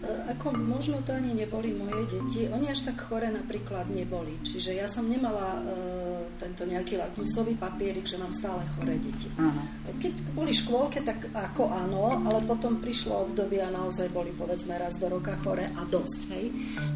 E, 0.00 0.32
ako 0.32 0.56
možno 0.56 1.04
to 1.04 1.12
ani 1.12 1.36
neboli 1.36 1.76
moje 1.76 2.08
deti, 2.08 2.48
oni 2.48 2.72
až 2.72 2.88
tak 2.88 3.04
chore 3.04 3.28
napríklad 3.28 3.92
neboli. 3.92 4.40
Čiže 4.40 4.80
ja 4.80 4.88
som 4.88 5.04
nemala 5.04 5.60
e, 5.60 5.62
tento 6.40 6.64
nejaký 6.64 6.96
lakmusový 6.96 7.60
papierik, 7.60 8.08
že 8.08 8.16
mám 8.16 8.32
stále 8.32 8.64
choré 8.72 8.96
deti. 8.96 9.28
Áno. 9.36 9.60
Keď 10.00 10.32
boli 10.32 10.56
škôlke, 10.56 11.04
tak 11.04 11.28
ako 11.36 11.68
áno, 11.68 12.16
ale 12.16 12.40
potom 12.48 12.80
prišlo 12.80 13.28
obdobie 13.28 13.60
a 13.60 13.68
naozaj 13.68 14.08
boli 14.08 14.32
povedzme 14.32 14.72
raz 14.80 14.96
do 14.96 15.12
roka 15.12 15.36
chore 15.44 15.68
a 15.68 15.82
dosť. 15.84 16.20
Hej? 16.32 16.46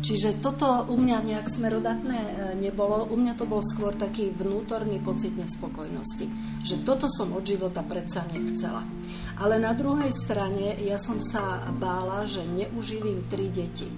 Čiže 0.00 0.40
toto 0.40 0.88
u 0.88 0.96
mňa 0.96 1.18
nejak 1.28 1.46
smerodatné 1.52 2.18
e, 2.18 2.32
nebolo. 2.56 3.04
U 3.12 3.20
mňa 3.20 3.36
to 3.36 3.44
bol 3.44 3.60
skôr 3.60 3.92
taký 3.92 4.32
vnútorný 4.32 4.96
pocit 5.04 5.36
nespokojnosti. 5.36 6.24
Že 6.64 6.76
toto 6.88 7.04
som 7.12 7.36
od 7.36 7.44
života 7.44 7.84
predsa 7.84 8.24
nechcela. 8.32 8.80
Ale 9.34 9.58
na 9.58 9.74
druhej 9.74 10.14
strane 10.14 10.78
ja 10.86 10.94
som 10.94 11.18
sa 11.18 11.66
bála, 11.74 12.22
že 12.24 12.46
neuživím 12.46 13.26
tri 13.26 13.50
deti. 13.50 13.90
E, 13.90 13.94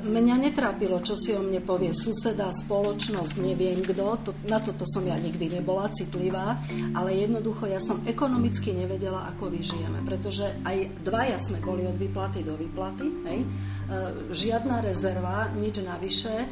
mňa 0.00 0.40
netrápilo, 0.48 1.02
čo 1.04 1.18
si 1.18 1.36
o 1.36 1.42
mne 1.44 1.60
povie 1.60 1.92
suseda, 1.92 2.48
spoločnosť, 2.48 3.42
neviem 3.42 3.84
kto. 3.84 4.06
To, 4.24 4.30
na 4.48 4.56
toto 4.62 4.88
som 4.88 5.04
ja 5.04 5.18
nikdy 5.20 5.60
nebola 5.60 5.92
citlivá, 5.92 6.56
ale 6.96 7.26
jednoducho 7.26 7.68
ja 7.68 7.76
som 7.76 8.00
ekonomicky 8.08 8.72
nevedela, 8.72 9.28
ako 9.36 9.52
vyžijeme, 9.52 10.00
pretože 10.06 10.48
aj 10.64 11.04
dvaja 11.04 11.36
sme 11.36 11.60
boli 11.60 11.84
od 11.84 11.98
výplaty 12.00 12.40
do 12.40 12.56
výplaty. 12.56 13.06
Hej? 13.28 13.38
E, 13.86 14.34
žiadna 14.34 14.82
rezerva, 14.82 15.46
nič 15.54 15.78
navyše. 15.78 16.34
E, 16.34 16.46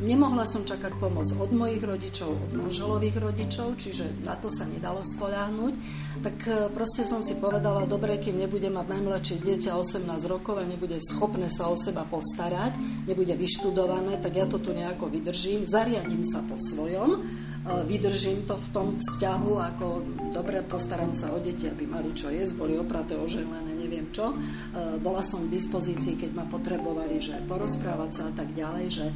nemohla 0.00 0.48
som 0.48 0.64
čakať 0.64 0.96
pomoc 0.96 1.28
od 1.36 1.52
mojich 1.52 1.84
rodičov, 1.84 2.32
od 2.32 2.52
manželových 2.56 3.20
rodičov, 3.20 3.76
čiže 3.76 4.24
na 4.24 4.32
to 4.40 4.48
sa 4.48 4.64
nedalo 4.64 5.04
spoľahnúť. 5.04 5.74
Tak 6.24 6.36
e, 6.48 6.72
proste 6.72 7.04
som 7.04 7.20
si 7.20 7.36
povedala, 7.36 7.84
dobre, 7.84 8.16
kým 8.16 8.40
nebude 8.40 8.72
mať 8.72 8.96
najmladšie 8.96 9.36
dieťa 9.44 9.76
18 9.76 10.08
rokov 10.24 10.56
a 10.56 10.64
nebude 10.64 10.96
schopné 11.04 11.52
sa 11.52 11.68
o 11.68 11.76
seba 11.76 12.08
postarať, 12.08 12.80
nebude 13.04 13.36
vyštudované, 13.36 14.16
tak 14.16 14.40
ja 14.40 14.48
to 14.48 14.56
tu 14.56 14.72
nejako 14.72 15.12
vydržím, 15.12 15.68
zariadím 15.68 16.24
sa 16.24 16.40
po 16.48 16.56
svojom 16.56 17.20
vydržím 17.60 18.48
to 18.48 18.56
v 18.56 18.68
tom 18.72 18.88
vzťahu, 18.96 19.52
ako 19.74 19.86
dobre 20.32 20.64
postaram 20.64 21.12
sa 21.12 21.28
o 21.30 21.38
deti, 21.38 21.68
aby 21.68 21.84
mali 21.84 22.16
čo 22.16 22.32
jesť, 22.32 22.56
boli 22.56 22.80
opraté, 22.80 23.20
oželené, 23.20 23.69
neviem 23.90 24.06
čo. 24.14 24.30
Bola 25.02 25.18
som 25.18 25.50
v 25.50 25.58
dispozícii, 25.58 26.14
keď 26.14 26.30
ma 26.38 26.46
potrebovali, 26.46 27.18
že 27.18 27.42
porozprávať 27.50 28.10
sa 28.14 28.22
a 28.30 28.32
tak 28.38 28.54
ďalej, 28.54 28.86
že 28.86 29.06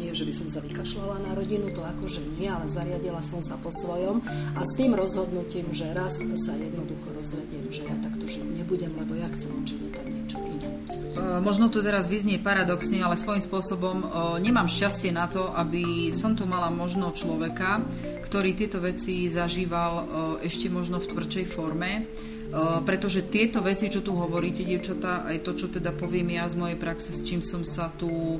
nie, 0.00 0.08
že 0.16 0.24
by 0.24 0.32
som 0.32 0.48
sa 0.48 0.64
vykašľala 0.64 1.28
na 1.28 1.36
rodinu, 1.36 1.68
to 1.76 1.84
akože 1.84 2.24
nie, 2.40 2.48
ale 2.48 2.64
zariadila 2.72 3.20
som 3.20 3.44
sa 3.44 3.60
po 3.60 3.68
svojom 3.68 4.24
a 4.56 4.60
s 4.64 4.72
tým 4.80 4.96
rozhodnutím, 4.96 5.68
že 5.76 5.92
raz 5.92 6.24
sa 6.24 6.56
jednoducho 6.56 7.12
rozvediem, 7.12 7.68
že 7.68 7.84
ja 7.84 7.96
takto 8.00 8.24
žiť 8.24 8.64
nebudem, 8.64 8.96
lebo 8.96 9.12
ja 9.12 9.28
chcem 9.28 9.52
od 9.52 9.68
života 9.68 10.00
niečo 10.08 10.40
iné. 10.40 10.72
Možno 11.44 11.68
to 11.68 11.84
teraz 11.84 12.08
vyznie 12.08 12.40
paradoxne, 12.40 13.04
ale 13.04 13.20
svojím 13.20 13.44
spôsobom 13.44 13.96
nemám 14.40 14.72
šťastie 14.72 15.12
na 15.12 15.28
to, 15.28 15.52
aby 15.52 16.08
som 16.16 16.32
tu 16.32 16.48
mala 16.48 16.72
možno 16.72 17.12
človeka, 17.12 17.84
ktorý 18.24 18.56
tieto 18.56 18.80
veci 18.80 19.28
zažíval 19.28 19.92
ešte 20.42 20.72
možno 20.72 20.98
v 20.98 21.10
tvrdšej 21.12 21.46
forme 21.46 22.08
pretože 22.86 23.26
tieto 23.26 23.58
veci, 23.58 23.90
čo 23.90 23.98
tu 23.98 24.14
hovoríte, 24.14 24.62
dievčatá, 24.62 25.26
aj 25.26 25.42
to, 25.42 25.58
čo 25.58 25.66
teda 25.74 25.90
poviem 25.90 26.38
ja 26.38 26.46
z 26.46 26.54
mojej 26.54 26.78
praxe, 26.78 27.10
s 27.10 27.26
čím 27.26 27.42
som 27.42 27.66
sa 27.66 27.90
tu 27.90 28.38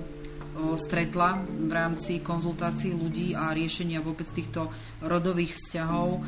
stretla 0.79 1.43
v 1.43 1.73
rámci 1.75 2.23
konzultácií 2.23 2.95
ľudí 2.95 3.35
a 3.35 3.51
riešenia 3.51 3.99
vôbec 3.99 4.27
týchto 4.31 4.71
rodových 5.03 5.59
vzťahov. 5.59 6.23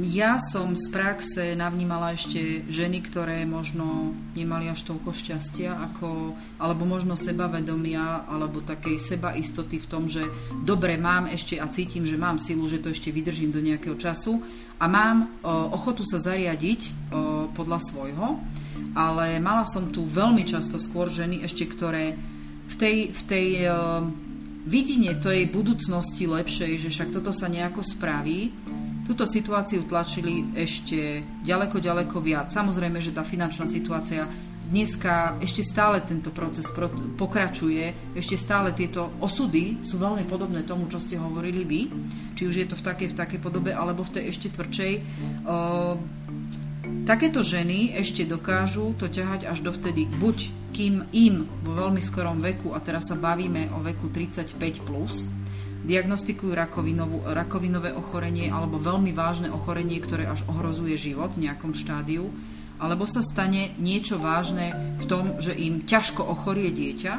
Ja 0.00 0.40
som 0.40 0.72
z 0.80 0.88
praxe 0.88 1.52
navnímala 1.52 2.16
ešte 2.16 2.64
ženy, 2.72 3.04
ktoré 3.04 3.44
možno 3.44 4.16
nemali 4.32 4.72
až 4.72 4.88
toľko 4.88 5.12
šťastia, 5.12 5.76
ako, 5.76 6.32
alebo 6.56 6.88
možno 6.88 7.20
sebavedomia, 7.20 8.24
alebo 8.24 8.64
takej 8.64 8.96
sebaistoty 8.96 9.76
v 9.76 9.90
tom, 9.90 10.08
že 10.08 10.24
dobre, 10.64 10.96
mám 10.96 11.28
ešte 11.28 11.60
a 11.60 11.68
cítim, 11.68 12.08
že 12.08 12.16
mám 12.16 12.40
silu, 12.40 12.64
že 12.64 12.80
to 12.80 12.96
ešte 12.96 13.12
vydržím 13.12 13.52
do 13.52 13.60
nejakého 13.60 13.98
času. 14.00 14.40
A 14.80 14.88
mám 14.88 15.28
o, 15.44 15.76
ochotu 15.76 16.00
sa 16.08 16.16
zariadiť 16.16 16.80
o, 16.88 16.92
podľa 17.52 17.84
svojho, 17.84 18.40
ale 18.96 19.36
mala 19.36 19.68
som 19.68 19.92
tu 19.92 20.08
veľmi 20.08 20.48
často 20.48 20.80
skôr 20.80 21.12
ženy 21.12 21.44
ešte, 21.44 21.68
ktoré 21.68 22.16
v 22.64 22.74
tej, 22.80 22.96
v 23.12 23.22
tej 23.28 23.48
o, 23.68 23.72
vidine 24.64 25.12
tej 25.20 25.44
budúcnosti 25.52 26.24
lepšej, 26.24 26.88
že 26.88 26.88
však 26.88 27.12
toto 27.12 27.36
sa 27.36 27.52
nejako 27.52 27.84
spraví, 27.84 28.48
túto 29.10 29.26
situáciu 29.26 29.90
tlačili 29.90 30.54
ešte 30.54 31.26
ďaleko, 31.42 31.82
ďaleko 31.82 32.22
viac. 32.22 32.54
Samozrejme, 32.54 33.02
že 33.02 33.10
tá 33.10 33.26
finančná 33.26 33.66
situácia 33.66 34.30
dneska 34.70 35.34
ešte 35.42 35.66
stále 35.66 35.98
tento 36.06 36.30
proces 36.30 36.70
pokračuje, 37.18 38.14
ešte 38.14 38.38
stále 38.38 38.70
tieto 38.70 39.10
osudy 39.18 39.82
sú 39.82 39.98
veľmi 39.98 40.30
podobné 40.30 40.62
tomu, 40.62 40.86
čo 40.86 41.02
ste 41.02 41.18
hovorili 41.18 41.66
vy, 41.66 41.80
či 42.38 42.46
už 42.46 42.54
je 42.54 42.66
to 42.70 42.78
v 42.78 42.86
takej, 42.86 43.08
v 43.10 43.18
takej 43.18 43.40
podobe, 43.42 43.74
alebo 43.74 44.06
v 44.06 44.14
tej 44.14 44.24
ešte 44.30 44.54
tvrdšej. 44.54 44.92
takéto 47.02 47.42
ženy 47.42 47.98
ešte 47.98 48.22
dokážu 48.30 48.94
to 48.94 49.10
ťahať 49.10 49.50
až 49.50 49.58
dovtedy, 49.66 50.06
buď 50.06 50.54
kým 50.70 51.02
im 51.10 51.50
vo 51.66 51.74
veľmi 51.74 51.98
skorom 51.98 52.38
veku, 52.38 52.70
a 52.70 52.78
teraz 52.78 53.10
sa 53.10 53.18
bavíme 53.18 53.74
o 53.74 53.82
veku 53.82 54.06
35+, 54.06 54.86
plus, 54.86 55.26
diagnostikujú 55.84 56.52
rakovinové 57.32 57.90
ochorenie 57.96 58.52
alebo 58.52 58.76
veľmi 58.76 59.16
vážne 59.16 59.48
ochorenie, 59.48 60.00
ktoré 60.00 60.28
až 60.28 60.44
ohrozuje 60.48 60.96
život 61.00 61.32
v 61.36 61.48
nejakom 61.48 61.72
štádiu, 61.72 62.28
alebo 62.80 63.04
sa 63.04 63.20
stane 63.20 63.76
niečo 63.76 64.16
vážne 64.16 64.96
v 64.96 65.04
tom, 65.04 65.24
že 65.36 65.52
im 65.52 65.84
ťažko 65.84 66.24
ochorie 66.24 66.72
dieťa, 66.72 67.14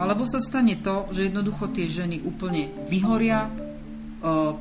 alebo 0.00 0.24
sa 0.26 0.42
stane 0.42 0.80
to, 0.80 1.06
že 1.14 1.30
jednoducho 1.30 1.70
tie 1.70 1.86
ženy 1.86 2.24
úplne 2.24 2.72
vyhoria, 2.88 3.46
e, 3.46 3.50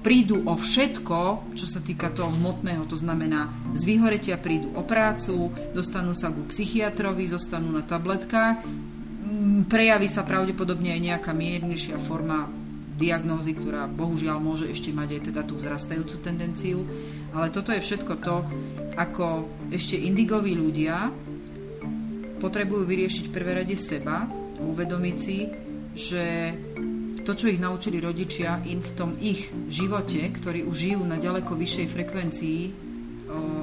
prídu 0.03 0.45
o 0.45 0.53
všetko, 0.53 1.53
čo 1.55 1.65
sa 1.65 1.79
týka 1.81 2.11
toho 2.13 2.29
hmotného, 2.29 2.85
to 2.85 2.99
znamená 2.99 3.49
z 3.73 3.81
vyhoretia 3.87 4.37
prídu 4.37 4.69
o 4.75 4.83
prácu, 4.85 5.49
dostanú 5.73 6.13
sa 6.13 6.29
ku 6.29 6.45
psychiatrovi, 6.51 7.25
zostanú 7.25 7.71
na 7.73 7.81
tabletkách, 7.81 8.61
prejaví 9.71 10.11
sa 10.11 10.27
pravdepodobne 10.27 10.93
aj 10.93 11.01
nejaká 11.01 11.31
miernejšia 11.33 11.97
forma 11.97 12.68
diagnózy, 12.99 13.55
ktorá 13.55 13.87
bohužiaľ 13.87 14.37
môže 14.43 14.67
ešte 14.67 14.91
mať 14.91 15.09
aj 15.15 15.21
teda 15.31 15.41
tú 15.47 15.55
vzrastajúcu 15.55 16.15
tendenciu. 16.19 16.83
Ale 17.31 17.47
toto 17.55 17.71
je 17.71 17.79
všetko 17.79 18.13
to, 18.19 18.43
ako 18.99 19.47
ešte 19.71 19.95
indigoví 19.95 20.59
ľudia 20.59 21.07
potrebujú 22.43 22.83
vyriešiť 22.83 23.23
v 23.31 23.35
prvé 23.35 23.51
rade 23.63 23.75
seba, 23.79 24.27
uvedomiť 24.59 25.15
si, 25.15 25.47
že 25.95 26.25
to, 27.23 27.31
čo 27.35 27.51
ich 27.51 27.61
naučili 27.61 28.01
rodičia, 28.01 28.63
im 28.67 28.83
v 28.83 28.95
tom 28.95 29.15
ich 29.19 29.51
živote, 29.69 30.19
ktorí 30.19 30.65
už 30.65 30.75
žijú 30.75 31.01
na 31.05 31.19
ďaleko 31.19 31.55
vyššej 31.55 31.87
frekvencii 31.87 32.61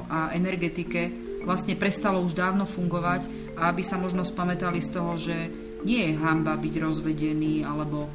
a 0.06 0.30
energetike, 0.32 1.10
vlastne 1.42 1.74
prestalo 1.74 2.22
už 2.22 2.36
dávno 2.38 2.62
fungovať 2.62 3.54
a 3.58 3.70
aby 3.72 3.82
sa 3.82 3.98
možno 3.98 4.22
spametali 4.22 4.78
z 4.78 4.90
toho, 4.92 5.12
že 5.18 5.36
nie 5.82 6.02
je 6.10 6.18
hamba 6.18 6.54
byť 6.58 6.74
rozvedený 6.78 7.62
alebo 7.62 8.10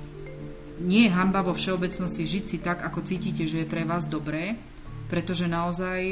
nie 0.81 1.07
je 1.07 1.13
hamba 1.13 1.45
vo 1.45 1.53
všeobecnosti 1.53 2.25
žiť 2.25 2.43
si 2.49 2.57
tak, 2.57 2.81
ako 2.81 3.05
cítite, 3.05 3.45
že 3.45 3.63
je 3.63 3.69
pre 3.69 3.85
vás 3.85 4.09
dobré, 4.09 4.57
pretože 5.11 5.45
naozaj 5.45 5.99
o, 6.01 6.11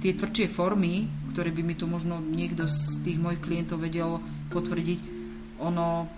tie 0.00 0.16
tvrdšie 0.16 0.48
formy, 0.48 1.06
ktoré 1.30 1.52
by 1.52 1.62
mi 1.62 1.74
tu 1.76 1.84
možno 1.84 2.18
niekto 2.18 2.64
z 2.64 3.04
tých 3.04 3.18
mojich 3.20 3.44
klientov 3.44 3.84
vedel 3.84 4.18
potvrdiť, 4.48 5.00
ono 5.60 6.08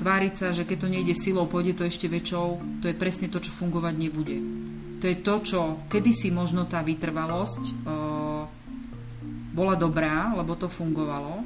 tváriť 0.00 0.34
sa, 0.34 0.48
že 0.52 0.64
keď 0.64 0.76
to 0.80 0.92
nejde 0.92 1.14
silou, 1.16 1.48
pôjde 1.48 1.76
to 1.76 1.84
ešte 1.84 2.08
väčšou, 2.08 2.80
to 2.80 2.88
je 2.88 2.96
presne 2.96 3.28
to, 3.28 3.40
čo 3.40 3.52
fungovať 3.52 3.94
nebude. 3.96 4.36
To 5.00 5.04
je 5.04 5.16
to, 5.20 5.34
čo 5.44 5.60
kedysi 5.92 6.32
možno 6.32 6.64
tá 6.64 6.80
vytrvalosť 6.80 7.62
o, 7.62 7.74
bola 9.56 9.74
dobrá, 9.76 10.36
lebo 10.36 10.52
to 10.56 10.68
fungovalo, 10.68 11.44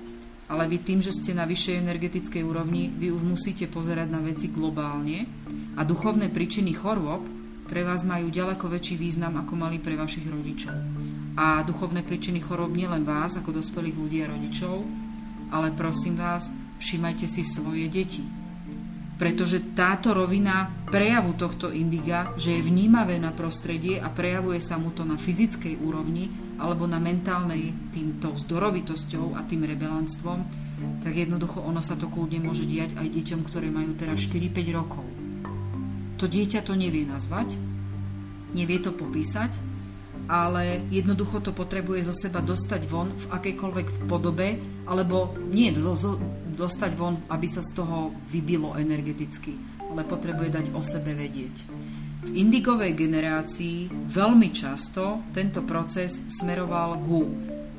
ale 0.51 0.67
vy 0.67 0.83
tým, 0.83 0.99
že 0.99 1.15
ste 1.15 1.31
na 1.31 1.47
vyššej 1.47 1.79
energetickej 1.79 2.43
úrovni, 2.43 2.91
vy 2.91 3.15
už 3.15 3.23
musíte 3.23 3.71
pozerať 3.71 4.11
na 4.11 4.19
veci 4.19 4.51
globálne 4.51 5.31
a 5.79 5.87
duchovné 5.87 6.27
príčiny 6.35 6.75
chorôb 6.75 7.23
pre 7.71 7.87
vás 7.87 8.03
majú 8.03 8.35
ďaleko 8.35 8.67
väčší 8.67 8.99
význam, 8.99 9.39
ako 9.39 9.55
mali 9.55 9.79
pre 9.79 9.95
vašich 9.95 10.27
rodičov. 10.27 10.75
A 11.39 11.63
duchovné 11.63 12.03
príčiny 12.03 12.43
chorôb 12.43 12.75
nielen 12.75 13.07
vás, 13.07 13.39
ako 13.39 13.63
dospelých 13.63 13.95
ľudí 13.95 14.19
a 14.27 14.31
rodičov, 14.35 14.83
ale 15.55 15.71
prosím 15.79 16.19
vás, 16.19 16.51
všimajte 16.83 17.31
si 17.31 17.47
svoje 17.47 17.87
deti. 17.87 18.40
Pretože 19.21 19.77
táto 19.77 20.17
rovina 20.17 20.65
prejavu 20.89 21.37
tohto 21.37 21.69
indiga, 21.69 22.33
že 22.41 22.57
je 22.57 22.65
vnímavé 22.65 23.21
na 23.21 23.37
prostredie 23.37 24.01
a 24.01 24.09
prejavuje 24.09 24.65
sa 24.65 24.81
mu 24.81 24.97
to 24.97 25.05
na 25.05 25.21
fyzickej 25.21 25.77
úrovni, 25.77 26.33
alebo 26.57 26.89
na 26.89 26.97
mentálnej 26.97 27.93
týmto 27.93 28.33
vzdorovitosťou 28.33 29.37
a 29.37 29.45
tým 29.45 29.69
rebelantstvom, 29.69 30.39
tak 31.05 31.13
jednoducho 31.13 31.61
ono 31.61 31.85
sa 31.85 31.97
to 32.01 32.09
kľudne 32.09 32.41
môže 32.45 32.65
diať 32.65 32.97
aj 32.97 33.09
deťom, 33.13 33.41
ktoré 33.45 33.69
majú 33.69 33.93
teraz 33.97 34.25
4-5 34.25 34.79
rokov. 34.81 35.05
To 36.21 36.25
dieťa 36.29 36.61
to 36.65 36.77
nevie 36.77 37.05
nazvať, 37.09 37.57
nevie 38.53 38.81
to 38.81 38.93
popísať, 38.93 39.57
ale 40.29 40.85
jednoducho 40.93 41.43
to 41.43 41.51
potrebuje 41.57 42.07
zo 42.07 42.15
seba 42.15 42.45
dostať 42.45 42.87
von 42.87 43.11
v 43.17 43.25
akejkoľvek 43.35 44.07
podobe, 44.07 44.61
alebo 44.85 45.33
nie 45.49 45.73
do, 45.73 45.97
zo, 45.97 46.21
dostať 46.61 46.93
von, 46.93 47.17
aby 47.33 47.49
sa 47.49 47.65
z 47.65 47.81
toho 47.81 48.13
vybilo 48.29 48.77
energeticky, 48.77 49.57
ale 49.81 50.05
potrebuje 50.05 50.53
dať 50.53 50.67
o 50.77 50.85
sebe 50.85 51.17
vedieť. 51.17 51.57
V 52.21 52.37
indigovej 52.37 52.93
generácii 52.93 53.89
veľmi 54.13 54.53
často 54.53 55.25
tento 55.33 55.65
proces 55.65 56.29
smeroval 56.29 57.01
ku 57.01 57.25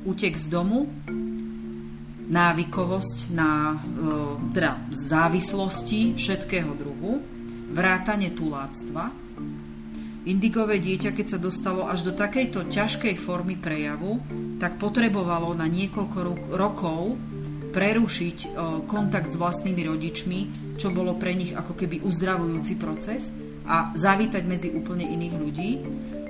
útek 0.02 0.34
z 0.34 0.50
domu, 0.50 0.90
návykovosť 2.32 3.18
na 3.30 3.50
e, 3.70 3.76
teda 4.50 4.88
závislosti 4.90 6.18
všetkého 6.18 6.74
druhu, 6.74 7.22
vrátanie 7.70 8.34
tuláctva. 8.34 9.14
Indigové 10.22 10.78
dieťa, 10.78 11.14
keď 11.14 11.26
sa 11.34 11.38
dostalo 11.38 11.86
až 11.86 12.06
do 12.06 12.12
takejto 12.14 12.70
ťažkej 12.70 13.14
formy 13.18 13.58
prejavu, 13.58 14.22
tak 14.62 14.78
potrebovalo 14.78 15.50
na 15.54 15.66
niekoľko 15.66 16.18
rokov 16.54 17.18
prerušiť 17.72 18.38
e, 18.44 18.48
kontakt 18.84 19.32
s 19.32 19.40
vlastnými 19.40 19.82
rodičmi, 19.88 20.40
čo 20.76 20.92
bolo 20.92 21.16
pre 21.16 21.32
nich 21.32 21.56
ako 21.56 21.72
keby 21.72 22.04
uzdravujúci 22.04 22.76
proces 22.76 23.32
a 23.64 23.90
zavítať 23.96 24.44
medzi 24.44 24.68
úplne 24.76 25.08
iných 25.08 25.34
ľudí, 25.34 25.70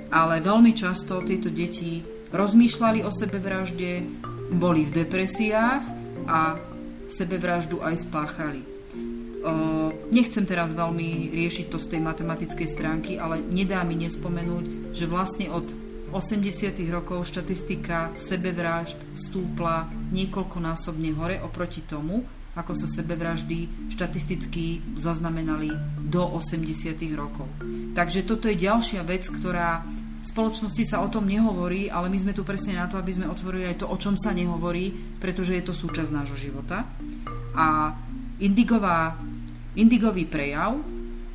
ale 0.09 0.39
veľmi 0.39 0.71
často 0.71 1.19
tieto 1.21 1.51
deti 1.51 2.01
rozmýšľali 2.33 3.03
o 3.03 3.11
sebevražde, 3.11 3.91
boli 4.53 4.85
v 4.85 5.05
depresiách 5.05 5.83
a 6.29 6.57
sebevraždu 7.09 7.81
aj 7.81 8.05
spáchali. 8.05 8.61
Nechcem 10.13 10.47
teraz 10.47 10.71
veľmi 10.71 11.35
riešiť 11.35 11.65
to 11.67 11.77
z 11.81 11.97
tej 11.97 12.01
matematickej 12.05 12.69
stránky, 12.69 13.11
ale 13.19 13.43
nedá 13.43 13.83
mi 13.83 13.99
nespomenúť, 13.99 14.95
že 14.95 15.09
vlastne 15.09 15.51
od 15.51 15.67
80. 16.13 16.77
rokov 16.93 17.33
štatistika 17.33 18.13
sebevražd 18.13 18.95
stúpla 19.17 19.89
niekoľkonásobne 20.13 21.09
hore 21.17 21.41
oproti 21.41 21.81
tomu, 21.83 22.21
ako 22.53 22.77
sa 22.77 22.85
sebevraždy 22.85 23.89
štatisticky 23.89 24.93
zaznamenali 24.93 25.73
do 26.05 26.21
80. 26.21 26.93
rokov. 27.17 27.49
Takže 27.97 28.21
toto 28.29 28.45
je 28.45 28.61
ďalšia 28.61 29.01
vec, 29.01 29.25
ktorá 29.25 29.81
v 30.23 30.31
spoločnosti 30.31 30.85
sa 30.87 31.03
o 31.03 31.11
tom 31.11 31.27
nehovorí, 31.27 31.91
ale 31.91 32.07
my 32.07 32.15
sme 32.15 32.31
tu 32.37 32.47
presne 32.47 32.79
na 32.79 32.87
to, 32.87 32.95
aby 32.95 33.11
sme 33.11 33.27
otvorili 33.27 33.67
aj 33.67 33.83
to, 33.83 33.89
o 33.89 33.97
čom 33.99 34.15
sa 34.15 34.31
nehovorí, 34.31 35.17
pretože 35.19 35.57
je 35.57 35.65
to 35.65 35.73
súčasť 35.75 36.13
nášho 36.13 36.37
života. 36.37 36.87
A 37.57 37.91
indigová, 38.39 39.19
indigový 39.75 40.29
prejav 40.29 40.79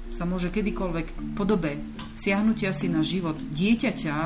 sa 0.09 0.25
môže 0.25 0.49
kedykoľvek 0.49 1.07
v 1.13 1.31
podobe 1.37 1.77
siahnutia 2.19 2.75
si 2.75 2.91
na 2.91 3.07
život 3.07 3.39
dieťaťa, 3.39 4.17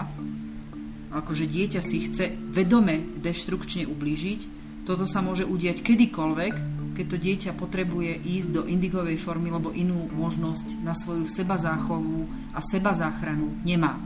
akože 1.12 1.44
dieťa 1.44 1.80
si 1.84 2.08
chce 2.08 2.32
vedome 2.52 3.16
deštrukčne 3.20 3.84
ublížiť, 3.88 4.40
toto 4.82 5.06
sa 5.06 5.22
môže 5.22 5.46
udiať 5.46 5.84
kedykoľvek, 5.84 6.54
keď 6.98 7.06
to 7.06 7.16
dieťa 7.16 7.52
potrebuje 7.54 8.18
ísť 8.18 8.48
do 8.50 8.62
indigovej 8.66 9.16
formy, 9.16 9.48
lebo 9.48 9.70
inú 9.70 10.10
možnosť 10.10 10.82
na 10.82 10.92
svoju 10.92 11.30
seba 11.30 11.54
záchovu 11.56 12.26
a 12.52 12.60
seba 12.60 12.90
záchranu 12.90 13.62
nemá. 13.62 13.96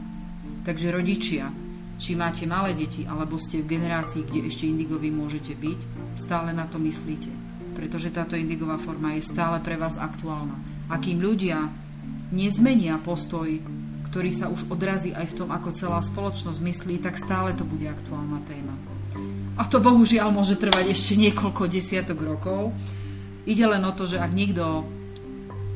Takže 0.63 0.93
rodičia, 0.93 1.49
či 1.97 2.13
máte 2.13 2.45
malé 2.45 2.77
deti, 2.77 3.03
alebo 3.09 3.41
ste 3.41 3.65
v 3.65 3.73
generácii, 3.73 4.21
kde 4.21 4.47
ešte 4.47 4.69
indigovi 4.69 5.09
môžete 5.09 5.57
byť, 5.57 5.79
stále 6.13 6.53
na 6.53 6.69
to 6.69 6.77
myslíte. 6.77 7.33
Pretože 7.73 8.13
táto 8.13 8.37
indigová 8.37 8.77
forma 8.77 9.17
je 9.17 9.25
stále 9.25 9.57
pre 9.65 9.75
vás 9.75 9.97
aktuálna. 9.97 10.87
A 10.93 11.01
kým 11.01 11.17
ľudia 11.17 11.67
nezmenia 12.31 13.01
postoj, 13.01 13.49
ktorý 14.17 14.33
sa 14.33 14.49
už 14.49 14.73
odrazí 14.73 15.13
aj 15.13 15.29
v 15.29 15.37
tom, 15.45 15.53
ako 15.53 15.77
celá 15.77 16.01
spoločnosť 16.01 16.57
myslí, 16.57 17.05
tak 17.05 17.21
stále 17.21 17.53
to 17.53 17.61
bude 17.61 17.85
aktuálna 17.85 18.41
téma. 18.49 18.73
A 19.53 19.61
to 19.69 19.77
bohužiaľ 19.77 20.33
môže 20.33 20.57
trvať 20.57 20.89
ešte 20.89 21.13
niekoľko 21.21 21.69
desiatok 21.69 22.25
rokov. 22.25 22.73
Ide 23.45 23.69
len 23.69 23.85
o 23.85 23.93
to, 23.93 24.09
že 24.09 24.17
ak 24.17 24.33
niekto, 24.33 24.89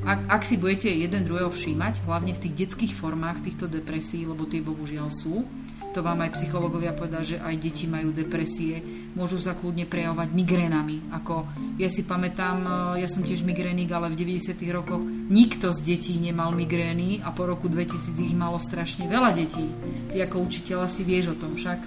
ak, 0.02 0.26
ak 0.26 0.42
si 0.42 0.58
budete 0.58 0.90
jeden 0.90 1.22
druhého 1.22 1.54
všímať, 1.54 2.02
hlavne 2.10 2.34
v 2.34 2.42
tých 2.42 2.66
detských 2.66 2.98
formách 2.98 3.46
týchto 3.46 3.70
depresí, 3.70 4.26
lebo 4.26 4.50
tie 4.50 4.66
bohužiaľ 4.66 5.14
sú, 5.14 5.46
to 5.92 6.00
vám 6.00 6.24
aj 6.24 6.40
psychológovia 6.40 6.96
povedali, 6.96 7.36
že 7.36 7.38
aj 7.44 7.56
deti 7.60 7.86
majú 7.86 8.16
depresie, 8.16 8.80
môžu 9.14 9.38
sa 9.44 9.54
kľudne 9.54 9.84
prejavovať 9.86 10.30
migrénami. 10.32 11.12
Ako 11.12 11.46
ja 11.76 11.92
si 11.92 12.08
pamätám, 12.08 12.64
e, 12.96 13.04
ja 13.04 13.08
som 13.12 13.28
tiež 13.28 13.44
migrénik, 13.44 13.92
ale 13.92 14.08
v 14.12 14.20
90. 14.24 14.56
rokoch 14.72 15.04
nikto 15.28 15.76
z 15.76 15.80
detí 15.84 16.16
nemal 16.16 16.56
migrény 16.56 17.20
a 17.22 17.36
po 17.36 17.44
roku 17.44 17.68
2000 17.68 18.16
ich 18.24 18.36
malo 18.36 18.56
strašne 18.58 19.12
veľa 19.12 19.36
detí. 19.36 19.68
Ty 20.16 20.32
ako 20.32 20.48
učiteľ 20.48 20.88
si 20.88 21.04
vieš 21.04 21.36
o 21.36 21.40
tom 21.40 21.60
však? 21.60 21.80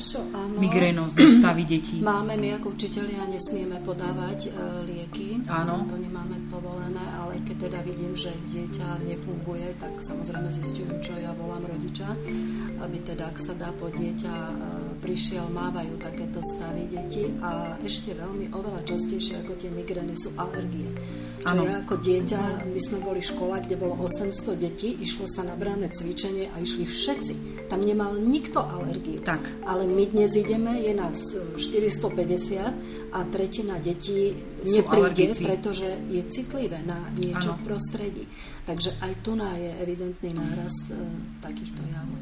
Čo, 0.00 0.24
áno. 0.32 0.56
Migrénozne 0.56 1.28
stavy 1.28 1.68
detí. 1.68 2.00
Máme, 2.00 2.32
my 2.40 2.56
ako 2.56 2.72
učiteľia 2.72 3.20
nesmieme 3.28 3.84
podávať 3.84 4.48
e, 4.48 4.50
lieky. 4.88 5.44
Áno. 5.44 5.84
To 5.84 6.00
nemáme 6.00 6.39
povolené, 6.60 7.04
ale 7.16 7.40
keď 7.42 7.56
teda 7.66 7.80
vidím, 7.80 8.12
že 8.12 8.30
dieťa 8.52 9.02
nefunguje, 9.08 9.72
tak 9.80 9.96
samozrejme 9.98 10.52
zistujem, 10.52 11.00
čo 11.00 11.16
ja 11.16 11.32
volám 11.32 11.64
rodiča, 11.64 12.12
aby 12.84 12.96
teda, 13.00 13.32
ak 13.32 13.40
sa 13.40 13.56
dá 13.56 13.72
po 13.72 13.88
dieťa 13.88 14.34
e, 14.36 14.54
prišiel, 15.00 15.48
mávajú 15.48 15.96
takéto 15.96 16.44
stavy 16.44 16.86
deti 16.92 17.32
a 17.40 17.80
ešte 17.80 18.12
veľmi 18.12 18.52
oveľa 18.52 18.84
častejšie 18.84 19.40
ako 19.42 19.56
tie 19.56 19.72
migrény 19.72 20.12
sú 20.14 20.36
alergie. 20.36 20.92
Čo 21.40 21.56
ano. 21.56 21.64
ja 21.64 21.80
ako 21.80 21.94
dieťa, 21.96 22.68
my 22.68 22.80
sme 22.80 22.98
boli 23.00 23.24
škola, 23.24 23.64
kde 23.64 23.80
bolo 23.80 23.96
800 24.04 24.60
detí, 24.60 24.92
išlo 25.00 25.24
sa 25.24 25.40
na 25.48 25.56
branné 25.56 25.88
cvičenie 25.88 26.52
a 26.52 26.60
išli 26.60 26.84
všetci. 26.84 27.34
Tam 27.70 27.86
nemal 27.86 28.18
nikto 28.18 28.58
alergiu. 28.58 29.22
Tak. 29.22 29.62
Ale 29.62 29.86
my 29.86 30.04
dnes 30.10 30.34
ideme, 30.34 30.82
je 30.82 30.90
nás 30.90 31.16
450 31.54 33.14
a 33.14 33.18
tretina 33.30 33.78
detí 33.78 34.34
nepríde, 34.66 35.38
pretože 35.38 35.86
je 36.10 36.18
citlivé 36.34 36.82
na 36.82 36.98
niečo 37.14 37.54
ano. 37.54 37.58
v 37.58 37.60
prostredí. 37.62 38.24
Takže 38.66 38.98
aj 38.98 39.12
tu 39.22 39.38
je 39.38 39.70
evidentný 39.86 40.34
nárast 40.34 40.90
e, 40.90 40.98
takýchto 41.38 41.86
javov. 41.94 42.18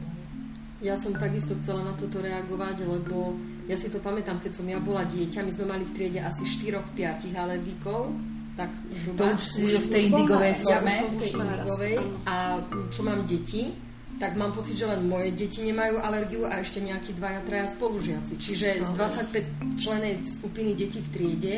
Ja 0.79 0.95
som 0.95 1.17
takisto 1.17 1.59
chcela 1.65 1.83
na 1.83 1.97
toto 1.97 2.23
reagovať, 2.23 2.87
lebo 2.87 3.35
ja 3.67 3.75
si 3.75 3.91
to 3.91 3.99
pamätám, 3.99 4.39
keď 4.39 4.53
som 4.53 4.67
ja 4.69 4.79
bola 4.79 5.03
dieťa, 5.09 5.43
my 5.43 5.51
sme 5.51 5.67
mali 5.67 5.83
v 5.89 5.93
triede 5.97 6.21
asi 6.23 6.47
4-5 6.47 7.35
alergikov, 7.35 8.15
tak 8.55 8.71
zhruba. 8.91 9.19
To 9.19 9.25
už 9.35 9.43
si 9.43 9.63
v 9.67 9.89
tej 9.91 10.03
indigovej 10.13 10.53
forme. 10.63 10.71
Ja 10.71 10.79
už 10.79 10.95
som 10.95 11.11
v 11.11 11.19
tej 11.19 11.31
indigovej 11.35 11.97
a 12.27 12.35
čo 12.95 13.01
mám 13.03 13.21
deti, 13.27 13.88
tak 14.19 14.35
mám 14.35 14.51
pocit, 14.51 14.75
že 14.75 14.91
len 14.91 15.07
moje 15.07 15.31
deti 15.31 15.63
nemajú 15.63 16.03
alergiu 16.03 16.43
a 16.43 16.59
ešte 16.59 16.83
nejakí 16.83 17.15
dvaja, 17.15 17.41
traja 17.47 17.71
spolužiaci. 17.71 18.35
Čiže 18.35 18.83
z 18.83 18.91
25 18.99 19.79
členej 19.79 20.27
skupiny 20.27 20.75
detí 20.75 20.99
v 20.99 21.09
triede 21.15 21.55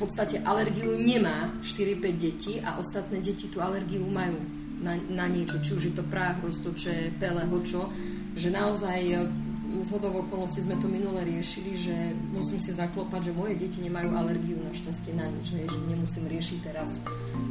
v 0.00 0.08
podstate 0.08 0.42
alergiu 0.42 0.96
nemá 0.96 1.54
4-5 1.62 2.00
detí 2.18 2.58
a 2.64 2.80
ostatné 2.80 3.22
deti 3.22 3.46
tú 3.52 3.62
alergiu 3.62 4.02
majú 4.02 4.40
na, 4.80 4.96
na 5.12 5.28
niečo, 5.28 5.60
či 5.60 5.76
už 5.76 5.82
je 5.92 5.94
to 5.94 6.04
práh, 6.08 6.40
roztoče, 6.40 7.20
pele, 7.20 7.44
hočo, 7.46 7.92
že 8.32 8.48
naozaj 8.48 9.28
z 9.70 9.88
hodov 9.94 10.26
okolností 10.26 10.66
sme 10.66 10.76
to 10.82 10.90
minule 10.90 11.22
riešili, 11.22 11.78
že 11.78 11.94
musím 12.34 12.58
si 12.58 12.74
zaklopať, 12.74 13.30
že 13.30 13.32
moje 13.32 13.54
deti 13.54 13.78
nemajú 13.80 14.12
alergiu 14.12 14.58
našťastie 14.66 15.14
na 15.14 15.30
nič, 15.30 15.54
že 15.54 15.78
nemusím 15.86 16.26
riešiť 16.26 16.58
teraz 16.64 16.98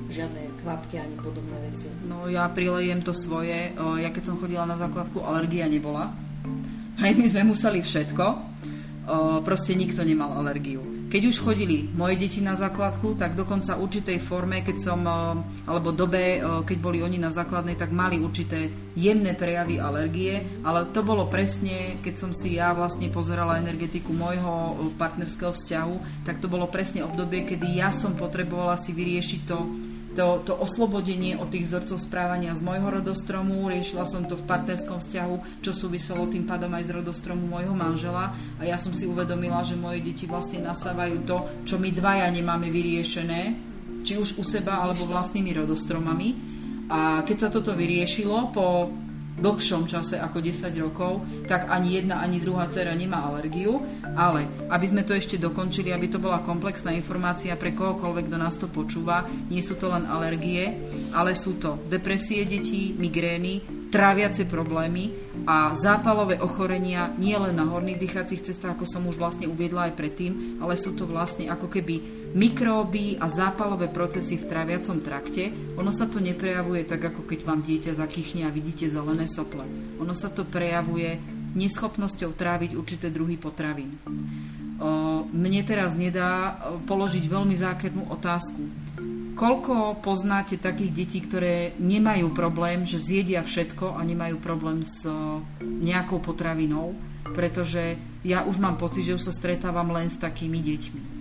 žiadne 0.09 0.51
kvapky 0.61 0.99
ani 0.99 1.15
podobné 1.21 1.57
veci. 1.69 1.87
No 2.05 2.25
ja 2.27 2.49
prilejem 2.49 3.05
to 3.05 3.13
svoje. 3.13 3.71
Ja 3.77 4.09
keď 4.11 4.23
som 4.33 4.39
chodila 4.41 4.65
na 4.67 4.75
základku, 4.75 5.21
alergia 5.21 5.69
nebola. 5.69 6.11
Aj 6.99 7.11
my 7.15 7.25
sme 7.29 7.47
museli 7.47 7.79
všetko. 7.79 8.25
Proste 9.45 9.73
nikto 9.73 10.03
nemal 10.05 10.35
alergiu. 10.37 10.85
Keď 11.09 11.21
už 11.25 11.41
chodili 11.41 11.89
moje 11.97 12.21
deti 12.21 12.37
na 12.37 12.53
základku, 12.53 13.17
tak 13.17 13.33
dokonca 13.33 13.81
určitej 13.81 14.21
forme, 14.21 14.61
keď 14.61 14.77
som, 14.77 15.01
alebo 15.65 15.89
dobe, 15.89 16.37
keď 16.69 16.77
boli 16.77 17.01
oni 17.01 17.17
na 17.17 17.33
základnej, 17.33 17.81
tak 17.81 17.89
mali 17.89 18.21
určité 18.21 18.69
jemné 18.93 19.33
prejavy 19.33 19.81
alergie, 19.81 20.61
ale 20.61 20.85
to 20.93 21.01
bolo 21.01 21.25
presne, 21.25 21.97
keď 22.05 22.13
som 22.13 22.29
si 22.29 22.61
ja 22.61 22.77
vlastne 22.77 23.09
pozerala 23.09 23.57
energetiku 23.57 24.13
môjho 24.13 24.85
partnerského 25.01 25.49
vzťahu, 25.49 26.23
tak 26.29 26.37
to 26.37 26.45
bolo 26.45 26.69
presne 26.69 27.01
obdobie, 27.01 27.41
kedy 27.41 27.81
ja 27.81 27.89
som 27.89 28.13
potrebovala 28.13 28.77
si 28.77 28.93
vyriešiť 28.93 29.41
to 29.49 29.57
to, 30.17 30.41
to 30.41 30.53
oslobodenie 30.57 31.37
od 31.37 31.53
tých 31.53 31.69
vzorcov 31.69 32.01
správania 32.01 32.57
z 32.57 32.65
môjho 32.65 33.01
rodostromu, 33.01 33.69
riešila 33.69 34.09
som 34.09 34.25
to 34.25 34.33
v 34.33 34.47
partnerskom 34.49 34.97
vzťahu, 34.97 35.61
čo 35.61 35.71
súviselo 35.73 36.25
tým 36.25 36.49
pádom 36.49 36.73
aj 36.73 36.89
z 36.89 36.95
rodostromu 36.97 37.45
môjho 37.45 37.73
manžela 37.77 38.33
a 38.57 38.61
ja 38.65 38.77
som 38.81 38.93
si 38.93 39.05
uvedomila, 39.05 39.61
že 39.61 39.77
moje 39.77 40.01
deti 40.01 40.25
vlastne 40.25 40.65
nasávajú 40.65 41.17
to, 41.29 41.37
čo 41.65 41.75
my 41.77 41.93
dvaja 41.93 42.27
nemáme 42.33 42.73
vyriešené, 42.73 43.41
či 44.01 44.17
už 44.17 44.39
u 44.39 44.43
seba 44.47 44.81
alebo 44.81 45.05
vlastnými 45.05 45.53
rodostromami. 45.53 46.29
A 46.89 47.21
keď 47.21 47.37
sa 47.37 47.49
toto 47.53 47.77
vyriešilo 47.77 48.49
po 48.49 48.89
dlhšom 49.39 49.87
čase 49.87 50.19
ako 50.19 50.43
10 50.43 50.69
rokov, 50.83 51.23
tak 51.47 51.71
ani 51.71 51.97
jedna, 51.99 52.19
ani 52.19 52.43
druhá 52.43 52.67
dcera 52.67 52.93
nemá 52.93 53.25
alergiu, 53.25 53.79
ale 54.13 54.45
aby 54.67 54.85
sme 54.85 55.07
to 55.07 55.15
ešte 55.15 55.39
dokončili, 55.39 55.95
aby 55.95 56.11
to 56.11 56.19
bola 56.19 56.43
komplexná 56.43 56.91
informácia 56.91 57.55
pre 57.55 57.71
kohokoľvek, 57.71 58.27
kto 58.27 58.37
nás 58.37 58.55
to 58.59 58.67
počúva, 58.67 59.25
nie 59.47 59.63
sú 59.63 59.79
to 59.79 59.87
len 59.89 60.05
alergie, 60.05 60.91
ale 61.15 61.33
sú 61.33 61.57
to 61.57 61.79
depresie 61.87 62.43
detí, 62.43 62.93
migrény, 62.93 63.78
tráviace 63.89 64.45
problémy 64.45 65.09
a 65.49 65.73
zápalové 65.73 66.37
ochorenia 66.37 67.09
nie 67.17 67.33
len 67.33 67.57
na 67.57 67.65
horných 67.65 67.97
dýchacích 67.97 68.45
cestách, 68.45 68.77
ako 68.77 68.85
som 68.85 69.03
už 69.09 69.17
vlastne 69.17 69.49
uviedla 69.49 69.89
aj 69.89 69.97
predtým, 69.97 70.61
ale 70.61 70.77
sú 70.77 70.93
to 70.93 71.09
vlastne 71.09 71.49
ako 71.49 71.67
keby 71.67 72.01
mikróby 72.37 73.17
a 73.17 73.25
zápalové 73.25 73.89
procesy 73.89 74.37
v 74.37 74.45
tráviacom 74.45 75.01
trakte. 75.01 75.49
Ono 75.75 75.89
sa 75.89 76.05
to 76.05 76.21
neprejavuje 76.21 76.85
tak, 76.85 77.01
ako 77.01 77.25
keď 77.25 77.39
vám 77.41 77.65
dieťa 77.65 77.97
zakýchne 77.97 78.45
a 78.45 78.53
vidíte 78.53 78.85
zelené 78.85 79.25
sople. 79.25 79.65
Ono 79.97 80.13
sa 80.13 80.29
to 80.29 80.45
prejavuje 80.45 81.17
neschopnosťou 81.57 82.37
tráviť 82.37 82.77
určité 82.77 83.09
druhy 83.09 83.41
potravín. 83.41 83.97
Mne 85.33 85.61
teraz 85.65 85.97
nedá 85.97 86.61
položiť 86.85 87.25
veľmi 87.25 87.57
zákernú 87.57 88.13
otázku 88.13 88.61
Koľko 89.39 90.03
poznáte 90.03 90.59
takých 90.59 90.91
detí, 90.91 91.23
ktoré 91.23 91.71
nemajú 91.79 92.35
problém, 92.35 92.83
že 92.83 92.99
zjedia 92.99 93.39
všetko 93.39 93.95
a 93.95 94.03
nemajú 94.03 94.35
problém 94.43 94.83
s 94.83 95.07
e, 95.07 95.15
nejakou 95.63 96.19
potravinou? 96.19 96.91
Pretože 97.23 97.95
ja 98.27 98.43
už 98.43 98.59
mám 98.59 98.75
pocit, 98.75 99.07
že 99.07 99.15
už 99.15 99.23
sa 99.23 99.31
stretávam 99.31 99.95
len 99.95 100.11
s 100.11 100.19
takými 100.19 100.59
deťmi. 100.59 101.18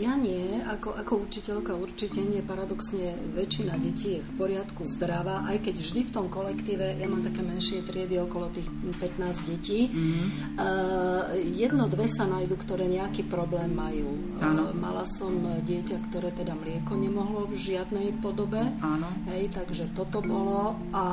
Ja 0.00 0.16
nie, 0.16 0.64
ako, 0.64 0.96
ako 0.96 1.28
učiteľka 1.28 1.76
určite 1.76 2.24
nie. 2.24 2.40
Paradoxne 2.40 3.12
väčšina 3.36 3.76
detí 3.76 4.16
je 4.16 4.24
v 4.24 4.30
poriadku, 4.40 4.88
zdravá, 4.88 5.44
aj 5.44 5.60
keď 5.60 5.74
vždy 5.76 6.00
v 6.08 6.14
tom 6.16 6.26
kolektíve, 6.32 6.96
ja 6.96 7.04
mám 7.04 7.20
také 7.20 7.44
menšie 7.44 7.84
triedy, 7.84 8.16
okolo 8.16 8.48
tých 8.48 8.64
15 8.96 9.50
detí, 9.52 9.92
mm-hmm. 9.92 10.56
uh, 10.56 11.36
jedno, 11.52 11.84
dve 11.92 12.08
sa 12.08 12.24
nájdu, 12.24 12.56
ktoré 12.64 12.88
nejaký 12.88 13.28
problém 13.28 13.76
majú. 13.76 14.08
Uh, 14.40 14.72
mala 14.72 15.04
som 15.04 15.36
dieťa, 15.68 16.08
ktoré 16.08 16.32
teda 16.32 16.56
mlieko 16.56 16.96
nemohlo 16.96 17.44
v 17.44 17.60
žiadnej 17.60 18.16
podobe, 18.24 18.72
Áno. 18.80 19.12
hej, 19.28 19.52
takže 19.52 19.92
toto 19.92 20.24
bolo 20.24 20.80
a 20.96 21.04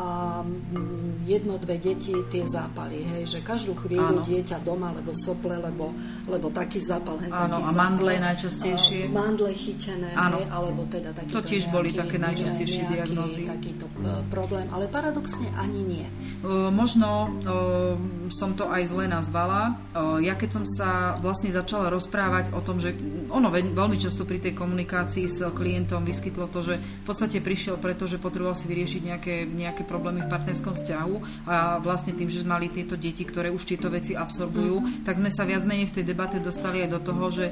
mm, 0.47 1.27
jedno, 1.27 1.59
dve 1.59 1.75
deti 1.75 2.15
tie 2.31 2.47
zápaly, 2.47 3.03
hej, 3.03 3.23
že 3.35 3.39
každú 3.43 3.75
chvíľu 3.75 4.23
Áno. 4.23 4.23
dieťa 4.23 4.63
doma, 4.63 4.95
lebo 4.95 5.11
sople, 5.11 5.59
lebo, 5.59 5.91
lebo 6.31 6.47
taký 6.55 6.79
zápal, 6.79 7.19
hej, 7.19 7.35
Áno, 7.35 7.59
taký 7.59 7.67
a 7.67 7.71
mandle 7.75 8.15
najčastejšie 8.15 8.76
najčastejšie. 8.77 9.11
Mandle 9.11 9.51
chytené, 9.53 10.09
Áno. 10.13 10.37
alebo 10.53 10.85
teda 10.85 11.09
takýto 11.11 11.33
To 11.33 11.41
tiež 11.41 11.63
nejaký, 11.67 11.75
boli 11.75 11.89
také 11.91 12.17
najčastejšie 12.21 12.81
nejaký, 12.85 12.93
diagnózy. 12.93 13.41
Takýto 13.49 13.85
e, 13.89 14.21
problém, 14.29 14.67
ale 14.69 14.85
paradoxne 14.87 15.49
ani 15.57 15.81
nie. 15.81 16.07
Uh, 16.45 16.69
možno 16.69 17.09
uh, 17.09 17.97
som 18.29 18.53
to 18.53 18.69
aj 18.69 18.93
zle 18.93 19.09
nazvala. 19.09 19.73
Uh, 19.91 20.21
ja 20.21 20.37
keď 20.37 20.61
som 20.61 20.65
sa 20.67 21.17
vlastne 21.17 21.49
začala 21.49 21.89
rozprávať 21.89 22.53
o 22.53 22.61
tom, 22.61 22.77
že 22.77 22.93
ono 23.33 23.49
veľmi 23.51 23.97
často 23.97 24.23
pri 24.23 24.39
tej 24.39 24.53
komunikácii 24.53 25.25
s 25.25 25.41
klientom 25.51 26.05
vyskytlo 26.05 26.47
to, 26.53 26.61
že 26.61 26.75
v 26.77 27.05
podstate 27.07 27.41
prišiel 27.41 27.81
preto, 27.81 28.05
že 28.05 28.21
potreboval 28.21 28.53
si 28.53 28.69
vyriešiť 28.69 29.01
nejaké, 29.01 29.35
nejaké 29.49 29.83
problémy 29.83 30.23
v 30.23 30.31
partnerskom 30.31 30.77
vzťahu 30.77 31.15
a 31.49 31.81
vlastne 31.81 32.13
tým, 32.13 32.29
že 32.29 32.45
mali 32.45 32.69
tieto 32.69 32.95
deti, 32.95 33.25
ktoré 33.25 33.49
už 33.49 33.65
tieto 33.65 33.89
veci 33.89 34.13
absorbujú, 34.13 34.75
mm. 34.77 34.87
tak 35.07 35.17
sme 35.17 35.31
sa 35.33 35.43
viac 35.47 35.65
menej 35.65 35.89
v 35.89 35.95
tej 35.99 36.05
debate 36.05 36.37
dostali 36.37 36.85
aj 36.85 36.89
do 36.93 36.99
toho, 37.01 37.25
že 37.33 37.45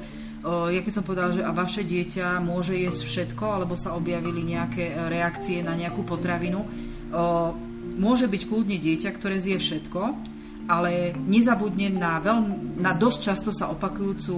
ja 0.45 0.79
keď 0.85 0.93
som 0.93 1.05
povedala, 1.05 1.33
že 1.33 1.41
a 1.41 1.49
vaše 1.49 1.81
dieťa 1.81 2.37
môže 2.37 2.77
jesť 2.77 3.01
všetko, 3.09 3.45
alebo 3.49 3.73
sa 3.73 3.97
objavili 3.97 4.45
nejaké 4.45 4.93
e, 4.93 4.95
reakcie 5.09 5.65
na 5.65 5.73
nejakú 5.73 6.05
potravinu, 6.05 6.61
môže 7.95 8.27
byť 8.27 8.41
kľudne 8.49 8.75
dieťa, 8.75 9.09
ktoré 9.15 9.39
zje 9.39 9.55
všetko, 9.55 10.01
ale 10.67 11.15
nezabudnem 11.15 11.95
na, 11.95 12.19
veľmi, 12.19 12.81
na 12.81 12.91
dosť 12.91 13.19
často 13.23 13.49
sa 13.55 13.71
opakujúcu 13.71 14.35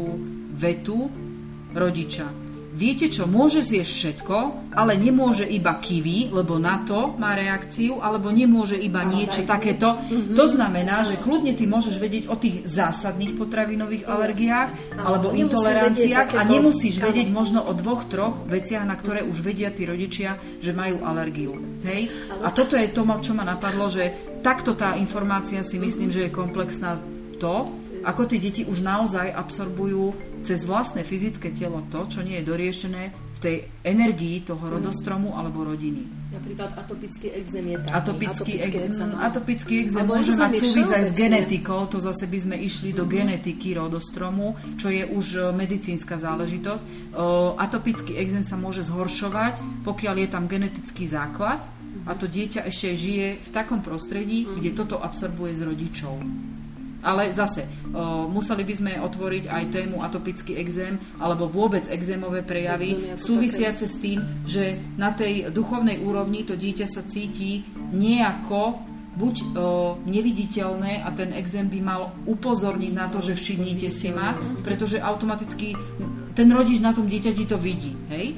vetu 0.54 1.10
rodiča 1.74 2.47
viete 2.78 3.10
čo, 3.10 3.26
môže 3.26 3.66
zjesť 3.66 3.92
všetko, 3.92 4.38
ale 4.78 4.94
nemôže 4.94 5.50
iba 5.50 5.82
kiwi, 5.82 6.30
lebo 6.30 6.62
na 6.62 6.86
to 6.86 7.18
má 7.18 7.34
reakciu, 7.34 7.98
alebo 7.98 8.30
nemôže 8.30 8.78
iba 8.78 9.02
niečo 9.02 9.42
takéto. 9.50 9.98
Mm-hmm. 9.98 10.38
To 10.38 10.46
znamená, 10.46 11.02
že 11.02 11.18
kľudne 11.18 11.58
ty 11.58 11.66
môžeš 11.66 11.98
vedieť 11.98 12.24
o 12.30 12.38
tých 12.38 12.70
zásadných 12.70 13.34
potravinových 13.34 14.06
alergiách 14.06 14.94
alebo 15.02 15.34
intoleranciách 15.34 16.38
a 16.38 16.42
nemusíš 16.46 17.02
vedieť 17.02 17.34
možno 17.34 17.66
o 17.66 17.74
dvoch, 17.74 18.06
troch 18.06 18.46
veciach, 18.46 18.86
na 18.86 18.94
ktoré 18.94 19.26
už 19.26 19.42
vedia 19.42 19.74
tí 19.74 19.90
rodičia, 19.90 20.38
že 20.62 20.70
majú 20.78 21.02
alergiu. 21.02 21.58
Hej? 21.82 22.14
A 22.46 22.54
toto 22.54 22.78
je 22.78 22.94
to, 22.94 23.02
čo 23.26 23.34
ma 23.34 23.42
napadlo, 23.42 23.90
že 23.90 24.38
takto 24.46 24.78
tá 24.78 24.94
informácia 24.94 25.66
si 25.66 25.82
myslím, 25.82 26.14
že 26.14 26.30
je 26.30 26.32
komplexná 26.38 26.94
to, 27.42 27.66
ako 28.06 28.30
tie 28.30 28.40
deti 28.40 28.62
už 28.64 28.86
naozaj 28.86 29.34
absorbujú 29.34 30.27
cez 30.44 30.66
vlastné 30.66 31.02
fyzické 31.08 31.54
telo 31.54 31.86
to, 31.88 32.06
čo 32.10 32.22
nie 32.22 32.38
je 32.42 32.46
doriešené 32.46 33.04
v 33.38 33.40
tej 33.40 33.58
energii 33.86 34.42
toho 34.42 34.66
mm. 34.66 34.74
rodostromu 34.82 35.38
alebo 35.38 35.62
rodiny. 35.62 36.34
Napríklad 36.34 36.74
atopický 36.74 37.38
exém 37.38 37.66
je 37.70 37.78
taký. 37.86 37.94
Atopický, 37.94 38.54
atopický 38.58 38.78
exém, 38.82 39.10
atopický 39.14 39.74
exém 39.86 40.04
môže 40.04 40.34
mať 40.34 40.52
súvisť 40.58 40.92
aj 40.92 41.04
s 41.06 41.12
genetikou, 41.14 41.86
to 41.86 42.02
zase 42.02 42.26
by 42.26 42.38
sme 42.42 42.56
išli 42.58 42.92
do 42.92 43.06
mm-hmm. 43.06 43.14
genetiky 43.14 43.78
rodostromu, 43.78 44.58
čo 44.82 44.90
je 44.90 45.06
už 45.06 45.26
e, 45.38 45.40
medicínska 45.54 46.18
záležitosť. 46.18 47.14
Atopický 47.62 48.18
exém 48.18 48.42
sa 48.42 48.58
môže 48.58 48.82
zhoršovať, 48.90 49.86
pokiaľ 49.86 50.16
je 50.26 50.28
tam 50.28 50.50
genetický 50.50 51.06
základ 51.06 51.62
a 52.06 52.12
to 52.18 52.26
dieťa 52.26 52.66
ešte 52.66 52.94
žije 52.94 53.28
v 53.42 53.50
takom 53.54 53.86
prostredí, 53.86 54.50
kde 54.50 54.74
mm-hmm. 54.74 54.80
toto 54.82 54.98
absorbuje 54.98 55.54
z 55.54 55.62
rodičov. 55.66 56.16
Ale 57.06 57.30
zase, 57.30 57.70
o, 57.94 58.26
museli 58.26 58.66
by 58.66 58.74
sme 58.74 58.94
otvoriť 58.98 59.46
aj 59.50 59.64
tému 59.70 60.02
atopický 60.02 60.58
exém 60.58 60.98
alebo 61.22 61.46
vôbec 61.46 61.86
exémové 61.90 62.42
prejavy 62.42 63.18
súvisiace 63.18 63.86
také... 63.86 63.94
s 63.94 63.96
tým, 64.02 64.20
že 64.50 64.64
na 64.98 65.14
tej 65.14 65.54
duchovnej 65.54 66.02
úrovni 66.02 66.42
to 66.42 66.58
dieťa 66.58 66.88
sa 66.90 67.06
cíti 67.06 67.62
nejako 67.94 68.82
buď 69.18 69.36
o, 69.42 69.46
neviditeľné 70.06 71.02
a 71.02 71.10
ten 71.14 71.34
exém 71.34 71.66
by 71.66 71.80
mal 71.82 72.02
upozorniť 72.30 72.94
na 72.94 73.10
to, 73.10 73.22
že 73.22 73.34
všimnite 73.34 73.90
si 73.90 74.14
ma, 74.14 74.38
pretože 74.62 75.02
automaticky 75.02 75.74
ten 76.38 76.54
rodič 76.54 76.78
na 76.78 76.94
tom 76.94 77.10
dieťati 77.10 77.44
to 77.50 77.58
vidí. 77.58 77.98
Hej? 78.14 78.38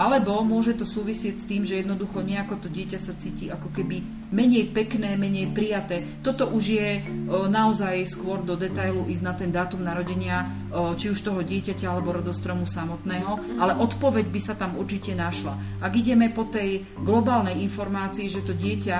Alebo 0.00 0.40
môže 0.40 0.80
to 0.80 0.88
súvisieť 0.88 1.36
s 1.36 1.44
tým, 1.44 1.60
že 1.60 1.84
jednoducho 1.84 2.24
nejako 2.24 2.64
to 2.64 2.68
dieťa 2.72 2.96
sa 2.96 3.12
cíti 3.12 3.52
ako 3.52 3.68
keby 3.68 4.00
menej 4.32 4.72
pekné, 4.72 5.12
menej 5.20 5.52
prijaté. 5.52 6.24
Toto 6.24 6.48
už 6.48 6.64
je 6.72 6.88
o, 7.28 7.44
naozaj 7.52 8.08
skôr 8.08 8.40
do 8.40 8.56
detailu 8.56 9.04
ísť 9.04 9.22
na 9.26 9.34
ten 9.36 9.52
dátum 9.52 9.84
narodenia 9.84 10.48
či 10.70 11.10
už 11.10 11.20
toho 11.20 11.42
dieťaťa 11.42 11.90
alebo 11.90 12.14
rodostromu 12.14 12.62
samotného, 12.62 13.58
ale 13.58 13.74
odpoveď 13.76 14.30
by 14.30 14.40
sa 14.40 14.54
tam 14.54 14.78
určite 14.78 15.12
našla. 15.18 15.82
Ak 15.82 15.92
ideme 15.98 16.30
po 16.30 16.46
tej 16.46 16.86
globálnej 17.02 17.58
informácii, 17.66 18.30
že 18.30 18.46
to 18.46 18.54
dieťa, 18.54 18.98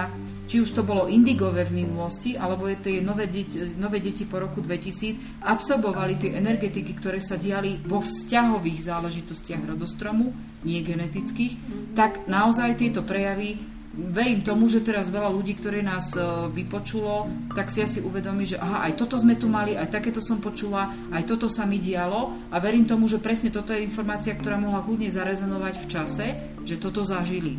či 0.50 0.58
už 0.58 0.74
to 0.74 0.82
bolo 0.82 1.06
indigové 1.06 1.62
v 1.62 1.86
minulosti, 1.86 2.34
alebo 2.34 2.66
je 2.66 2.82
tie 2.82 2.96
nové 2.98 3.30
deti, 3.30 3.62
nové 3.78 4.02
deti 4.02 4.26
po 4.26 4.42
roku 4.42 4.58
2000, 4.58 5.46
absorbovali 5.46 6.18
tie 6.18 6.34
energetiky, 6.34 6.90
ktoré 6.98 7.22
sa 7.22 7.38
diali 7.38 7.78
vo 7.86 8.02
vzťahových 8.02 8.90
záležitostiach 8.90 9.62
rodostromu, 9.62 10.34
nie 10.64 10.84
genetických, 10.84 11.56
tak 11.96 12.28
naozaj 12.28 12.76
tieto 12.80 13.00
prejavy 13.00 13.60
verím 13.90 14.46
tomu, 14.46 14.70
že 14.70 14.86
teraz 14.86 15.10
veľa 15.10 15.34
ľudí, 15.34 15.58
ktorí 15.58 15.82
nás 15.82 16.14
e, 16.14 16.22
vypočulo, 16.54 17.26
tak 17.58 17.74
si 17.74 17.82
asi 17.82 17.98
uvedomí, 17.98 18.46
že 18.46 18.54
aha, 18.54 18.86
aj 18.86 18.94
toto 18.94 19.18
sme 19.18 19.34
tu 19.34 19.50
mali, 19.50 19.74
aj 19.74 19.90
takéto 19.90 20.22
som 20.22 20.38
počula, 20.38 20.94
aj 21.10 21.26
toto 21.26 21.50
sa 21.50 21.66
mi 21.66 21.82
dialo 21.82 22.50
a 22.54 22.56
verím 22.62 22.86
tomu, 22.86 23.10
že 23.10 23.18
presne 23.18 23.50
toto 23.50 23.74
je 23.74 23.82
informácia, 23.82 24.38
ktorá 24.38 24.62
mohla 24.62 24.86
kľudne 24.86 25.10
zarezonovať 25.10 25.74
v 25.74 25.86
čase, 25.90 26.26
že 26.62 26.78
toto 26.78 27.02
zažili. 27.02 27.58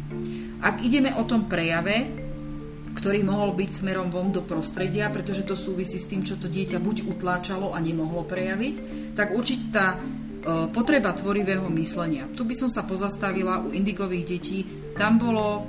Ak 0.64 0.80
ideme 0.80 1.12
o 1.20 1.28
tom 1.28 1.52
prejave, 1.52 2.08
ktorý 2.96 3.24
mohol 3.24 3.56
byť 3.56 3.72
smerom 3.72 4.08
von 4.12 4.32
do 4.32 4.44
prostredia, 4.44 5.12
pretože 5.12 5.48
to 5.48 5.56
súvisí 5.60 6.00
s 6.00 6.08
tým, 6.08 6.24
čo 6.24 6.40
to 6.40 6.52
dieťa 6.52 6.80
buď 6.80 7.08
utláčalo 7.12 7.72
a 7.72 7.80
nemohlo 7.80 8.24
prejaviť, 8.28 8.76
tak 9.16 9.36
určite 9.36 9.72
tá 9.72 10.00
potreba 10.74 11.14
tvorivého 11.14 11.70
myslenia. 11.70 12.26
Tu 12.34 12.42
by 12.42 12.56
som 12.58 12.70
sa 12.70 12.82
pozastavila 12.82 13.62
u 13.62 13.70
indigových 13.70 14.26
detí. 14.26 14.60
Tam 14.98 15.22
bolo 15.22 15.66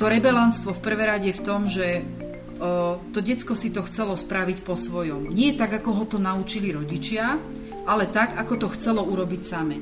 to 0.00 0.08
rebelánstvo 0.08 0.72
v 0.74 0.84
prvé 0.84 1.04
rade 1.06 1.30
v 1.30 1.44
tom, 1.44 1.68
že 1.68 2.02
o, 2.58 2.98
to 3.12 3.20
decko 3.20 3.52
si 3.54 3.70
to 3.70 3.84
chcelo 3.84 4.16
spraviť 4.16 4.64
po 4.64 4.74
svojom. 4.74 5.30
Nie 5.30 5.54
tak, 5.54 5.76
ako 5.82 5.90
ho 5.92 6.04
to 6.08 6.18
naučili 6.18 6.72
rodičia, 6.72 7.36
ale 7.84 8.08
tak, 8.08 8.36
ako 8.36 8.66
to 8.66 8.68
chcelo 8.74 9.04
urobiť 9.04 9.40
same. 9.44 9.76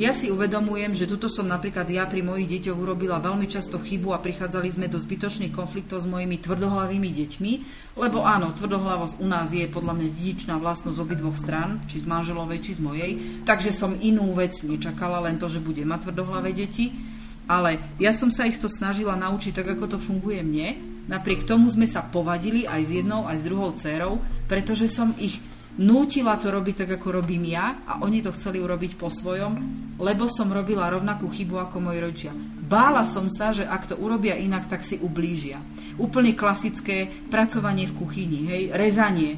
Ja 0.00 0.16
si 0.16 0.32
uvedomujem, 0.32 0.96
že 0.96 1.04
tuto 1.04 1.28
som 1.28 1.44
napríklad 1.44 1.84
ja 1.92 2.08
pri 2.08 2.24
mojich 2.24 2.48
deťoch 2.48 2.80
urobila 2.80 3.20
veľmi 3.20 3.44
často 3.44 3.76
chybu 3.76 4.16
a 4.16 4.24
prichádzali 4.24 4.68
sme 4.72 4.86
do 4.88 4.96
zbytočných 4.96 5.52
konfliktov 5.52 6.00
s 6.00 6.08
mojimi 6.08 6.40
tvrdohlavými 6.40 7.12
deťmi, 7.12 7.52
lebo 8.00 8.24
áno, 8.24 8.56
tvrdohlavosť 8.56 9.20
u 9.20 9.26
nás 9.28 9.52
je 9.52 9.68
podľa 9.68 9.92
mňa 10.00 10.08
dedičná 10.16 10.54
vlastnosť 10.56 10.96
obidvoch 10.96 11.36
strán, 11.36 11.84
či 11.92 12.00
z 12.00 12.08
manželovej, 12.08 12.64
či 12.64 12.72
z 12.76 12.80
mojej, 12.80 13.12
takže 13.44 13.68
som 13.68 13.92
inú 14.00 14.32
vec 14.32 14.56
nečakala, 14.64 15.20
len 15.28 15.36
to, 15.36 15.52
že 15.52 15.60
bude 15.60 15.84
mať 15.84 16.08
tvrdohlavé 16.08 16.56
deti 16.56 17.12
ale 17.50 17.98
ja 17.98 18.14
som 18.14 18.30
sa 18.30 18.46
ich 18.46 18.58
to 18.58 18.70
snažila 18.70 19.18
naučiť 19.18 19.52
tak, 19.54 19.74
ako 19.74 19.96
to 19.96 19.98
funguje 19.98 20.40
mne. 20.46 20.78
Napriek 21.10 21.42
tomu 21.42 21.66
sme 21.66 21.90
sa 21.90 22.06
povadili 22.06 22.62
aj 22.62 22.80
s 22.86 22.90
jednou, 23.02 23.26
aj 23.26 23.42
s 23.42 23.46
druhou 23.46 23.70
dcerou, 23.74 24.22
pretože 24.46 24.86
som 24.86 25.10
ich 25.18 25.42
nútila 25.80 26.36
to 26.36 26.52
robiť 26.52 26.84
tak, 26.84 26.90
ako 27.00 27.22
robím 27.22 27.48
ja 27.48 27.80
a 27.88 28.04
oni 28.04 28.20
to 28.20 28.34
chceli 28.36 28.60
urobiť 28.60 29.00
po 29.00 29.08
svojom, 29.08 29.52
lebo 29.96 30.28
som 30.28 30.52
robila 30.52 30.92
rovnakú 30.92 31.32
chybu 31.32 31.56
ako 31.56 31.76
moji 31.80 31.98
rodičia. 32.02 32.32
Bála 32.72 33.04
som 33.04 33.28
sa, 33.28 33.52
že 33.52 33.68
ak 33.68 33.92
to 33.92 33.94
urobia 34.00 34.36
inak, 34.36 34.68
tak 34.68 34.84
si 34.84 34.96
ublížia. 35.00 35.60
Úplne 36.00 36.32
klasické 36.32 37.08
pracovanie 37.28 37.88
v 37.88 37.96
kuchyni, 38.00 38.40
hej, 38.48 38.62
rezanie. 38.72 39.36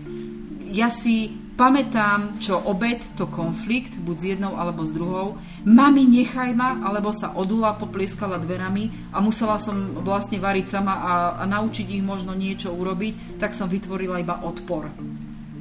Ja 0.70 0.91
si 0.91 1.35
pamätám, 1.55 2.43
čo 2.43 2.59
obed, 2.59 3.03
to 3.14 3.30
konflikt, 3.30 3.95
buď 3.95 4.16
s 4.18 4.24
jednou 4.35 4.59
alebo 4.59 4.82
s 4.82 4.91
druhou. 4.91 5.39
Mami, 5.62 6.07
nechaj 6.07 6.51
ma, 6.55 6.82
alebo 6.82 7.14
sa 7.14 7.35
odula, 7.35 7.78
poplieskala 7.78 8.43
dverami 8.43 9.14
a 9.14 9.22
musela 9.22 9.59
som 9.59 10.03
vlastne 10.03 10.43
variť 10.43 10.66
sama 10.66 10.95
a, 10.99 11.12
a 11.39 11.45
naučiť 11.47 11.95
ich 11.95 12.03
možno 12.03 12.35
niečo 12.35 12.74
urobiť, 12.74 13.39
tak 13.39 13.55
som 13.55 13.70
vytvorila 13.70 14.18
iba 14.18 14.43
odpor. 14.43 14.91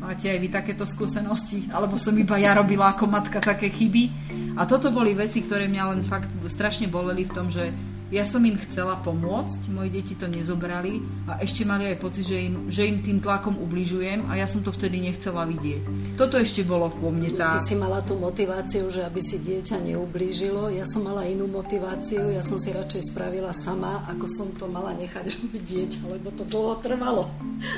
Máte 0.04 0.28
aj 0.28 0.36
vy 0.36 0.52
takéto 0.52 0.84
skúsenosti? 0.84 1.72
Alebo 1.72 1.96
som 1.96 2.12
iba 2.20 2.36
ja 2.36 2.52
robila 2.60 2.92
ako 2.92 3.08
matka 3.08 3.40
také 3.40 3.72
chyby? 3.72 4.12
A 4.60 4.68
toto 4.68 4.92
boli 4.92 5.16
veci, 5.16 5.40
ktoré 5.40 5.72
mňa 5.72 5.84
len 5.96 6.04
fakt 6.04 6.28
strašne 6.52 6.92
boleli 6.92 7.24
v 7.24 7.32
tom, 7.32 7.48
že 7.48 7.72
ja 8.14 8.22
som 8.30 8.46
im 8.46 8.54
chcela 8.62 9.02
pomôcť, 9.02 9.74
moje 9.74 9.90
deti 9.90 10.14
to 10.14 10.30
nezobrali 10.30 11.02
a 11.26 11.42
ešte 11.42 11.66
mali 11.66 11.90
aj 11.90 11.98
pocit, 11.98 12.30
že 12.30 12.38
im, 12.46 12.70
že 12.70 12.86
im 12.86 13.02
tým 13.02 13.18
tlakom 13.18 13.58
ubližujem 13.58 14.30
a 14.30 14.38
ja 14.38 14.46
som 14.46 14.62
to 14.62 14.70
vtedy 14.70 15.02
nechcela 15.02 15.50
vidieť. 15.50 16.14
Toto 16.14 16.38
ešte 16.38 16.62
bolo 16.62 16.94
vo 16.94 17.10
mne 17.10 17.34
tá... 17.34 17.58
Ty 17.58 17.66
si 17.66 17.74
mala 17.74 18.06
tú 18.06 18.14
motiváciu, 18.22 18.86
že 18.94 19.02
aby 19.02 19.18
si 19.18 19.42
dieťa 19.42 19.82
neublížilo, 19.82 20.70
ja 20.70 20.86
som 20.86 21.10
mala 21.10 21.26
inú 21.26 21.50
motiváciu, 21.50 22.30
ja 22.30 22.46
som 22.46 22.62
si 22.62 22.70
radšej 22.70 23.10
spravila 23.10 23.50
sama, 23.50 24.06
ako 24.06 24.26
som 24.30 24.48
to 24.62 24.70
mala 24.70 24.94
nechať 24.94 25.34
robiť 25.34 25.64
dieťa, 25.66 26.02
lebo 26.14 26.30
to 26.38 26.46
dlho 26.46 26.78
trvalo. 26.86 27.26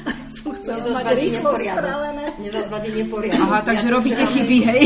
A 0.03 0.11
ja 0.19 0.27
som 0.35 0.51
chcela 0.51 0.99
mať 0.99 1.15
rýchlo 1.15 1.49
spravené. 1.55 2.25
Nezazvať 2.43 2.83
neporiadok. 2.91 3.39
Aha, 3.39 3.59
takže 3.63 3.87
ja 3.87 3.93
robíte 3.95 4.23
chyby, 4.27 4.57
hej? 4.67 4.81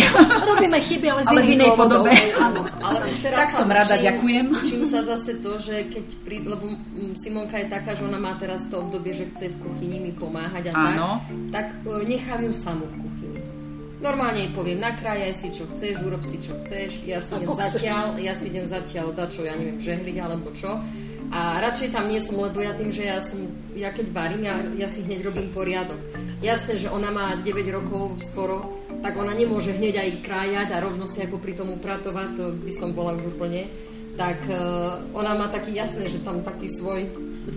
Robíme 0.46 0.78
chyby, 0.78 1.08
ale 1.10 1.22
ale 1.26 1.42
v 1.42 1.50
inej 1.58 1.72
podobe. 1.74 2.12
Áno. 2.38 2.62
Ale 2.80 2.98
už 3.08 3.18
teraz 3.24 3.38
tak 3.40 3.50
som 3.56 3.68
rada, 3.72 3.96
učím, 3.96 4.06
ďakujem. 4.06 4.46
Učím 4.56 4.84
sa 4.86 5.00
zase 5.04 5.39
to, 5.40 5.60
že 5.60 5.90
keď 5.90 6.06
pri, 6.24 6.38
lebo 6.44 6.66
Simonka 7.16 7.60
je 7.60 7.72
taká, 7.72 7.96
že 7.96 8.06
ona 8.06 8.20
má 8.20 8.36
teraz 8.36 8.68
to 8.68 8.80
obdobie, 8.80 9.16
že 9.16 9.32
chce 9.34 9.56
v 9.56 9.58
kuchyni 9.64 9.98
mi 10.00 10.12
pomáhať 10.16 10.72
a 10.72 10.74
Áno. 10.76 11.10
tak, 11.52 11.74
tak 11.84 11.88
e, 11.88 12.06
nechám 12.06 12.44
ju 12.46 12.54
samú 12.54 12.86
v 12.88 12.96
kuchyni. 13.08 13.42
Normálne 14.00 14.48
jej 14.48 14.52
poviem, 14.56 14.80
nakrajaj 14.80 15.34
si 15.36 15.48
čo 15.52 15.68
chceš, 15.76 16.00
urob 16.08 16.24
si 16.24 16.40
čo 16.40 16.56
chceš, 16.64 17.04
ja 17.04 17.20
si 17.20 17.36
idem 17.36 17.52
zatiaľ, 17.52 18.06
ja 18.16 18.34
si 18.36 18.46
idem 18.48 18.64
zatiaľ 18.64 19.08
dať 19.12 19.28
čo, 19.28 19.42
ja 19.44 19.54
neviem, 19.60 19.80
žehliť 19.84 20.18
alebo 20.24 20.56
čo. 20.56 20.80
A 21.30 21.62
radšej 21.62 21.94
tam 21.94 22.10
nie 22.10 22.18
som, 22.18 22.42
lebo 22.42 22.58
ja 22.58 22.74
tým, 22.74 22.90
že 22.90 23.06
ja 23.06 23.22
som, 23.22 23.38
ja 23.78 23.94
keď 23.94 24.08
varím, 24.10 24.50
ja, 24.50 24.56
ja 24.82 24.88
si 24.90 25.06
hneď 25.06 25.30
robím 25.30 25.54
poriadok. 25.54 26.00
Jasné, 26.42 26.80
že 26.80 26.90
ona 26.90 27.12
má 27.14 27.38
9 27.38 27.46
rokov 27.70 28.18
skoro, 28.24 28.82
tak 29.04 29.14
ona 29.20 29.36
nemôže 29.36 29.76
hneď 29.76 30.02
aj 30.02 30.10
krájať 30.26 30.68
a 30.74 30.82
rovno 30.82 31.06
si 31.06 31.22
ako 31.22 31.38
pri 31.38 31.54
tom 31.54 31.70
upratovať, 31.76 32.28
to 32.34 32.46
by 32.66 32.72
som 32.74 32.96
bola 32.96 33.14
už 33.14 33.36
úplne 33.36 33.68
tak 34.20 34.44
uh, 34.52 35.00
ona 35.16 35.32
má 35.40 35.48
taký 35.48 35.80
jasné, 35.80 36.12
že 36.12 36.20
tam 36.20 36.44
taký 36.44 36.68
svoj 36.68 37.08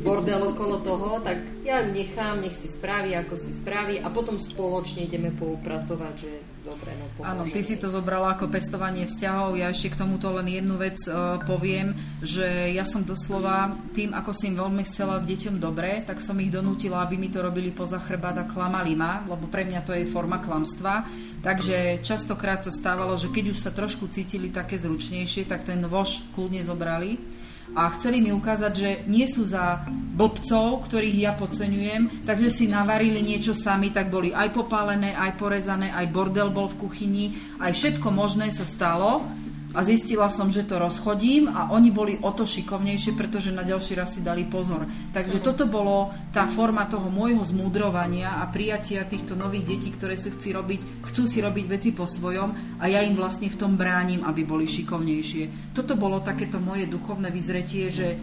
bordel 0.07 0.55
okolo 0.55 0.79
toho, 0.87 1.19
tak 1.27 1.43
ja 1.67 1.83
ju 1.83 1.91
nechám, 1.91 2.39
nech 2.39 2.55
si 2.55 2.71
spraví, 2.71 3.19
ako 3.19 3.35
si 3.35 3.51
spraví 3.51 3.99
a 3.99 4.07
potom 4.15 4.39
spoločne 4.39 5.11
ideme 5.11 5.35
poupratovať, 5.35 6.15
že 6.15 6.33
dobre, 6.63 6.95
no 6.97 7.11
pomôžeme. 7.13 7.29
Áno, 7.29 7.43
ty 7.51 7.61
si 7.61 7.77
to 7.77 7.91
zobrala 7.91 8.39
ako 8.39 8.49
pestovanie 8.49 9.05
vzťahov, 9.05 9.59
ja 9.59 9.69
ešte 9.69 9.93
k 9.93 10.01
tomuto 10.01 10.31
len 10.31 10.49
jednu 10.49 10.79
vec 10.79 10.97
uh, 11.11 11.43
poviem, 11.43 11.93
že 12.23 12.73
ja 12.73 12.87
som 12.87 13.03
doslova 13.03 13.75
tým, 13.93 14.15
ako 14.15 14.31
som 14.31 14.55
veľmi 14.55 14.83
chcela 14.87 15.21
deťom 15.21 15.59
dobre, 15.59 16.07
tak 16.07 16.23
som 16.23 16.39
ich 16.39 16.55
donútila, 16.55 17.03
aby 17.03 17.19
mi 17.19 17.29
to 17.29 17.43
robili 17.43 17.75
poza 17.75 17.99
chrbát 17.99 18.39
a 18.39 18.49
klamali 18.49 18.95
ma, 18.95 19.27
lebo 19.27 19.51
pre 19.51 19.67
mňa 19.67 19.81
to 19.83 19.93
je 19.93 20.09
forma 20.09 20.39
klamstva. 20.39 21.05
Takže 21.43 22.07
častokrát 22.07 22.63
sa 22.63 22.71
stávalo, 22.71 23.19
že 23.19 23.35
keď 23.35 23.51
už 23.51 23.59
sa 23.59 23.75
trošku 23.75 24.07
cítili 24.07 24.55
také 24.55 24.79
zručnejšie, 24.79 25.51
tak 25.51 25.67
ten 25.67 25.83
vož 25.91 26.23
kľudne 26.39 26.63
zobrali 26.63 27.41
a 27.73 27.89
chceli 27.97 28.20
mi 28.20 28.31
ukázať, 28.33 28.73
že 28.73 28.91
nie 29.09 29.25
sú 29.25 29.49
za 29.49 29.85
blbcov, 30.12 30.85
ktorých 30.85 31.16
ja 31.25 31.33
podceňujem, 31.33 32.29
takže 32.29 32.49
si 32.53 32.64
navarili 32.68 33.25
niečo 33.25 33.57
sami, 33.57 33.89
tak 33.89 34.12
boli 34.12 34.31
aj 34.37 34.53
popálené, 34.53 35.16
aj 35.16 35.41
porezané, 35.41 35.89
aj 35.89 36.12
bordel 36.12 36.53
bol 36.53 36.68
v 36.68 36.79
kuchyni, 36.85 37.27
aj 37.57 37.73
všetko 37.73 38.12
možné 38.12 38.53
sa 38.53 38.68
stalo 38.68 39.25
a 39.73 39.81
zistila 39.81 40.29
som, 40.29 40.53
že 40.53 40.68
to 40.68 40.77
rozchodím 40.77 41.49
a 41.49 41.73
oni 41.73 41.91
boli 41.91 42.14
o 42.20 42.31
to 42.33 42.45
šikovnejšie, 42.45 43.16
pretože 43.16 43.53
na 43.53 43.64
ďalší 43.64 43.97
raz 43.97 44.16
si 44.16 44.20
dali 44.20 44.45
pozor. 44.45 44.85
Takže 45.12 45.41
uh-huh. 45.41 45.49
toto 45.53 45.64
bolo 45.68 46.12
tá 46.33 46.45
forma 46.49 46.85
toho 46.89 47.09
môjho 47.09 47.41
zmúdrovania 47.41 48.41
a 48.41 48.49
prijatia 48.49 49.09
týchto 49.09 49.33
nových 49.33 49.77
detí, 49.77 49.89
ktoré 49.93 50.20
si 50.20 50.33
chcú 50.33 50.61
robiť, 50.61 51.05
chcú 51.09 51.23
si 51.25 51.41
robiť 51.41 51.64
veci 51.68 51.91
po 51.97 52.05
svojom 52.05 52.79
a 52.81 52.85
ja 52.89 53.01
im 53.01 53.16
vlastne 53.16 53.49
v 53.49 53.59
tom 53.59 53.75
bránim, 53.81 54.25
aby 54.25 54.45
boli 54.45 54.68
šikovnejšie. 54.68 55.75
Toto 55.77 55.97
bolo 55.97 56.20
takéto 56.20 56.61
moje 56.61 56.85
duchovné 56.85 57.33
vyzretie, 57.33 57.89
že 57.89 58.16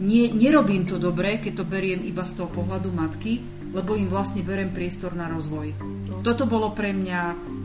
nie, 0.00 0.32
nerobím 0.32 0.88
to 0.88 0.96
dobre, 0.96 1.40
keď 1.40 1.60
to 1.60 1.64
beriem 1.68 2.04
iba 2.04 2.24
z 2.24 2.40
toho 2.40 2.48
pohľadu 2.48 2.88
matky, 2.92 3.40
lebo 3.70 3.94
im 3.94 4.10
vlastne 4.10 4.42
berem 4.42 4.74
priestor 4.74 5.14
na 5.14 5.30
rozvoj. 5.30 5.76
No. 6.10 6.24
Toto 6.26 6.48
bolo 6.48 6.74
pre 6.74 6.90
mňa 6.90 7.20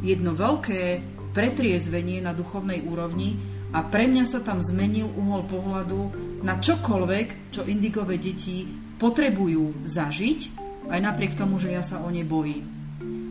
jedno 0.06 0.38
veľké 0.38 1.14
pretriezvenie 1.36 2.24
na 2.24 2.32
duchovnej 2.32 2.88
úrovni 2.88 3.36
a 3.76 3.84
pre 3.84 4.08
mňa 4.08 4.24
sa 4.24 4.40
tam 4.40 4.64
zmenil 4.64 5.12
uhol 5.20 5.44
pohľadu 5.52 6.00
na 6.48 6.56
čokoľvek, 6.64 7.52
čo 7.52 7.68
indigové 7.68 8.16
deti 8.16 8.64
potrebujú 8.96 9.84
zažiť, 9.84 10.40
aj 10.88 11.00
napriek 11.04 11.36
tomu, 11.36 11.60
že 11.60 11.76
ja 11.76 11.84
sa 11.84 12.00
o 12.00 12.08
ne 12.08 12.24
bojím. 12.24 12.64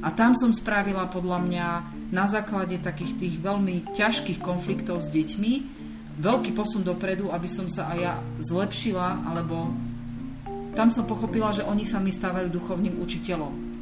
A 0.04 0.12
tam 0.12 0.36
som 0.36 0.52
spravila 0.52 1.08
podľa 1.08 1.38
mňa 1.48 1.66
na 2.12 2.28
základe 2.28 2.76
takých 2.76 3.16
tých 3.16 3.34
veľmi 3.40 3.96
ťažkých 3.96 4.44
konfliktov 4.44 5.00
s 5.00 5.08
deťmi 5.08 5.52
veľký 6.20 6.52
posun 6.52 6.84
dopredu, 6.84 7.32
aby 7.32 7.48
som 7.48 7.66
sa 7.72 7.88
aj 7.96 7.98
ja 7.98 8.14
zlepšila, 8.44 9.24
alebo 9.32 9.72
tam 10.76 10.92
som 10.92 11.08
pochopila, 11.08 11.56
že 11.56 11.64
oni 11.64 11.88
sa 11.88 12.04
mi 12.04 12.12
stávajú 12.12 12.52
duchovným 12.52 13.00
učiteľom 13.00 13.73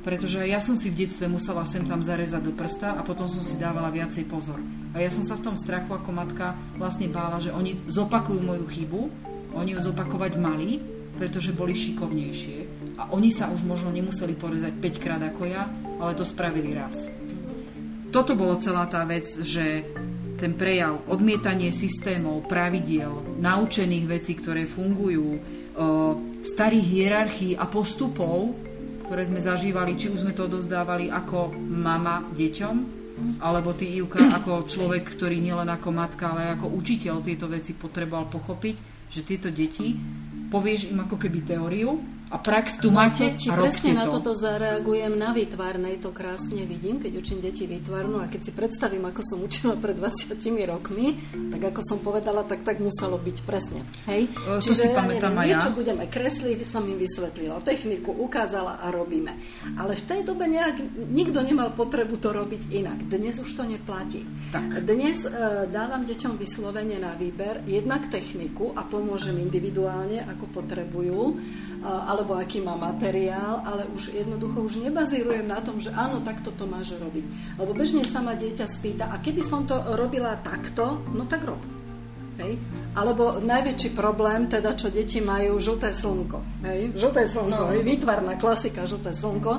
pretože 0.00 0.40
ja 0.48 0.60
som 0.64 0.80
si 0.80 0.88
v 0.88 1.04
detstve 1.04 1.28
musela 1.28 1.64
sem 1.68 1.84
tam 1.84 2.00
zarezať 2.00 2.40
do 2.40 2.52
prsta 2.56 2.96
a 2.96 3.04
potom 3.04 3.28
som 3.28 3.44
si 3.44 3.60
dávala 3.60 3.92
viacej 3.92 4.24
pozor. 4.24 4.56
A 4.96 5.04
ja 5.04 5.12
som 5.12 5.20
sa 5.20 5.36
v 5.36 5.52
tom 5.52 5.56
strachu 5.56 5.92
ako 5.92 6.10
matka 6.10 6.56
vlastne 6.80 7.06
bála, 7.12 7.38
že 7.38 7.52
oni 7.52 7.84
zopakujú 7.84 8.40
moju 8.40 8.64
chybu, 8.64 9.02
oni 9.52 9.76
ju 9.76 9.80
zopakovať 9.92 10.32
mali, 10.40 10.80
pretože 11.20 11.52
boli 11.52 11.76
šikovnejšie 11.76 12.58
a 12.96 13.12
oni 13.12 13.28
sa 13.28 13.52
už 13.52 13.64
možno 13.68 13.92
nemuseli 13.92 14.32
porezať 14.36 14.72
5 14.80 15.02
krát 15.04 15.20
ako 15.20 15.42
ja, 15.44 15.68
ale 16.00 16.16
to 16.16 16.24
spravili 16.24 16.72
raz. 16.72 17.12
toto 18.10 18.34
bolo 18.34 18.58
celá 18.58 18.88
tá 18.90 19.04
vec, 19.06 19.28
že 19.44 19.84
ten 20.40 20.56
prejav, 20.56 21.04
odmietanie 21.12 21.68
systémov, 21.68 22.48
pravidiel, 22.48 23.36
naučených 23.36 24.06
vecí, 24.08 24.32
ktoré 24.40 24.64
fungujú, 24.64 25.36
starých 26.40 26.86
hierarchií 26.88 27.52
a 27.60 27.68
postupov, 27.68 28.56
ktoré 29.10 29.26
sme 29.26 29.42
zažívali, 29.42 29.98
či 29.98 30.06
už 30.06 30.22
sme 30.22 30.30
to 30.30 30.46
odozdávali 30.46 31.10
ako 31.10 31.50
mama 31.58 32.22
deťom, 32.30 32.76
alebo 33.42 33.74
ty, 33.74 33.98
Ivka, 33.98 34.22
ako 34.38 34.70
človek, 34.70 35.18
ktorý 35.18 35.42
nielen 35.42 35.66
ako 35.66 35.90
matka, 35.90 36.30
ale 36.30 36.54
ako 36.54 36.70
učiteľ 36.78 37.18
tieto 37.18 37.50
veci 37.50 37.74
potreboval 37.74 38.30
pochopiť, 38.30 39.10
že 39.10 39.26
tieto 39.26 39.50
deti 39.50 39.98
povieš 40.46 40.94
im 40.94 41.02
ako 41.02 41.18
keby 41.18 41.42
teóriu 41.42 41.98
a 42.30 42.36
prax 42.38 42.78
tu 42.78 42.94
no, 42.94 43.02
máte 43.02 43.34
či 43.34 43.50
a 43.50 43.58
presne 43.58 43.92
to. 43.92 43.98
na 43.98 44.04
toto 44.06 44.30
zareagujem 44.32 45.18
na 45.18 45.34
výtvarnej, 45.34 45.98
to 45.98 46.14
krásne 46.14 46.62
vidím, 46.62 47.02
keď 47.02 47.12
učím 47.18 47.42
deti 47.42 47.66
výtvarnú 47.66 48.22
a 48.22 48.30
keď 48.30 48.40
si 48.46 48.52
predstavím, 48.54 49.02
ako 49.10 49.20
som 49.26 49.38
učila 49.42 49.74
pred 49.74 49.98
20 49.98 50.38
rokmi, 50.70 51.18
tak 51.50 51.62
ako 51.74 51.80
som 51.82 51.98
povedala, 51.98 52.46
tak 52.46 52.62
tak 52.62 52.78
muselo 52.78 53.18
byť 53.18 53.36
presne. 53.42 53.82
Hej? 54.06 54.30
To 54.30 54.62
Čiže 54.62 54.78
si 54.78 54.88
ja 54.88 54.96
pamätám 54.96 55.34
neviem, 55.34 55.42
aj 55.42 55.46
ja. 55.46 55.52
niečo 55.58 55.70
budeme 55.74 56.04
kresliť, 56.06 56.58
som 56.62 56.86
im 56.86 56.98
vysvetlila, 57.02 57.66
techniku 57.66 58.14
ukázala 58.14 58.78
a 58.78 58.94
robíme. 58.94 59.34
Ale 59.76 59.98
v 59.98 60.04
tej 60.06 60.20
dobe 60.22 60.46
nejak 60.46 60.80
nikto 61.10 61.42
nemal 61.42 61.74
potrebu 61.74 62.16
to 62.22 62.30
robiť 62.30 62.70
inak. 62.70 63.10
Dnes 63.10 63.42
už 63.42 63.50
to 63.58 63.66
neplatí. 63.66 64.22
Tak. 64.54 64.86
Dnes 64.86 65.26
e, 65.26 65.30
dávam 65.66 66.06
deťom 66.06 66.38
vyslovene 66.38 66.96
na 67.02 67.18
výber 67.18 67.66
jednak 67.66 68.06
techniku 68.06 68.70
a 68.72 68.86
pomôžem 68.86 69.34
individuálne, 69.42 70.22
ako 70.24 70.46
potrebujú, 70.62 71.20
e, 71.26 71.34
ale 71.84 72.19
alebo 72.20 72.36
aký 72.36 72.60
má 72.60 72.76
materiál, 72.76 73.64
ale 73.64 73.88
už 73.96 74.12
jednoducho 74.12 74.60
už 74.60 74.84
nebazírujem 74.84 75.48
na 75.48 75.64
tom, 75.64 75.80
že 75.80 75.88
áno, 75.96 76.20
takto 76.20 76.52
to 76.52 76.68
máš 76.68 76.92
robiť. 77.00 77.56
Lebo 77.56 77.72
bežne 77.72 78.04
sa 78.04 78.20
ma 78.20 78.36
dieťa 78.36 78.68
spýta, 78.68 79.08
a 79.08 79.16
keby 79.24 79.40
som 79.40 79.64
to 79.64 79.80
robila 79.96 80.36
takto, 80.44 81.00
no 81.16 81.24
tak 81.24 81.48
rob. 81.48 81.64
Hej? 82.36 82.60
Alebo 82.92 83.40
najväčší 83.40 83.96
problém, 83.96 84.52
teda 84.52 84.76
čo 84.76 84.92
deti 84.92 85.24
majú, 85.24 85.56
žlté 85.56 85.96
slnko. 85.96 86.64
Hej? 86.68 86.92
Žlté 86.92 87.24
slnko, 87.24 87.64
no. 87.72 87.80
výtvarná 87.80 88.36
klasika, 88.36 88.84
žlté 88.84 89.16
slnko. 89.16 89.52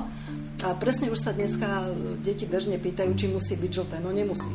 A 0.62 0.78
presne 0.78 1.10
už 1.10 1.18
sa 1.18 1.34
dneska 1.34 1.90
deti 2.22 2.46
bežne 2.46 2.78
pýtajú, 2.78 3.10
či 3.18 3.26
musí 3.26 3.58
byť 3.58 3.70
žlté. 3.70 3.96
No 3.98 4.14
nemusí. 4.14 4.46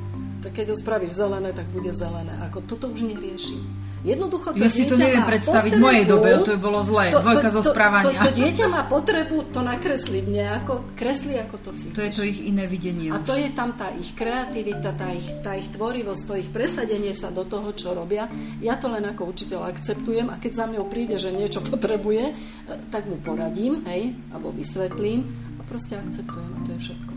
Tak 0.41 0.51
keď 0.53 0.73
ho 0.73 0.77
spravíš 0.77 1.17
zelené, 1.17 1.49
tak 1.53 1.65
bude 1.73 1.89
zelené. 1.89 2.37
Ako 2.45 2.61
toto 2.65 2.93
už 2.93 3.05
neriešim. 3.09 3.87
Jednoducho 4.05 4.53
to 4.53 4.61
ja 4.61 4.69
si 4.69 4.85
to 4.85 4.93
neviem 4.93 5.25
predstaviť 5.25 5.73
potrebu, 5.73 5.81
v 5.81 5.87
mojej 5.89 6.05
dobe, 6.05 6.29
to 6.45 6.51
je 6.53 6.59
bolo 6.61 6.79
zlé, 6.85 7.09
to, 7.09 7.17
to, 7.17 7.49
zo 7.49 7.63
správania. 7.73 8.05
To, 8.05 8.11
to, 8.13 8.29
to 8.29 8.37
dieťa 8.39 8.65
má 8.69 8.81
potrebu 8.85 9.37
to 9.49 9.59
nakresliť 9.65 10.25
nejako, 10.29 10.73
kreslí 10.93 11.35
ako 11.41 11.55
to 11.57 11.69
cítiš. 11.73 11.97
To 11.97 12.01
je 12.05 12.11
to 12.13 12.23
ich 12.23 12.39
iné 12.45 12.69
videnie 12.69 13.09
A 13.09 13.17
už. 13.17 13.25
to 13.25 13.33
je 13.33 13.49
tam 13.57 13.73
tá 13.73 13.89
ich 13.97 14.13
kreativita, 14.13 14.93
tá 14.93 15.09
ich, 15.09 15.27
tá 15.41 15.57
ich 15.57 15.67
tvorivosť, 15.73 16.21
to 16.29 16.33
ich 16.37 16.49
presadenie 16.53 17.11
sa 17.17 17.33
do 17.33 17.41
toho, 17.41 17.73
čo 17.73 17.97
robia. 17.97 18.29
Ja 18.61 18.77
to 18.77 18.87
len 18.87 19.01
ako 19.01 19.33
učiteľ 19.33 19.65
akceptujem 19.73 20.29
a 20.29 20.37
keď 20.37 20.51
za 20.53 20.65
mňou 20.69 20.85
príde, 20.87 21.17
že 21.17 21.33
niečo 21.33 21.65
potrebuje, 21.65 22.23
eh, 22.31 22.79
tak 22.93 23.09
mu 23.09 23.17
poradím, 23.17 23.81
hej, 23.89 24.13
alebo 24.29 24.53
vysvetlím 24.53 25.25
a 25.57 25.65
proste 25.65 25.97
akceptujem 25.97 26.51
a 26.53 26.59
to 26.63 26.71
je 26.77 26.81
všetko 26.85 27.16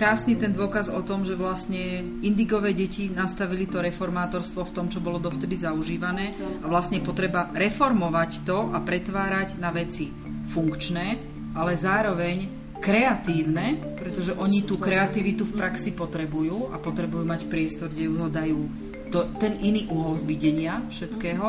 krásny 0.00 0.32
ten 0.40 0.56
dôkaz 0.56 0.88
o 0.88 1.04
tom, 1.04 1.28
že 1.28 1.36
vlastne 1.36 2.00
indigové 2.24 2.72
deti 2.72 3.12
nastavili 3.12 3.68
to 3.68 3.84
reformátorstvo 3.84 4.64
v 4.64 4.72
tom, 4.72 4.88
čo 4.88 5.04
bolo 5.04 5.20
dovtedy 5.20 5.60
zaužívané 5.60 6.32
a 6.64 6.66
vlastne 6.72 7.04
potreba 7.04 7.52
reformovať 7.52 8.48
to 8.48 8.72
a 8.72 8.80
pretvárať 8.80 9.60
na 9.60 9.68
veci 9.68 10.08
funkčné, 10.56 11.06
ale 11.52 11.76
zároveň 11.76 12.48
kreatívne, 12.80 13.92
pretože 14.00 14.32
oni 14.32 14.64
tú 14.64 14.80
kreativitu 14.80 15.44
v 15.44 15.52
praxi 15.60 15.92
potrebujú 15.92 16.72
a 16.72 16.80
potrebujú 16.80 17.28
mať 17.28 17.52
priestor, 17.52 17.92
kde 17.92 18.08
ju 18.08 18.14
dajú 18.24 18.60
to, 19.12 19.28
ten 19.36 19.60
iný 19.60 19.84
uhol 19.92 20.16
videnia 20.24 20.80
všetkého. 20.88 21.46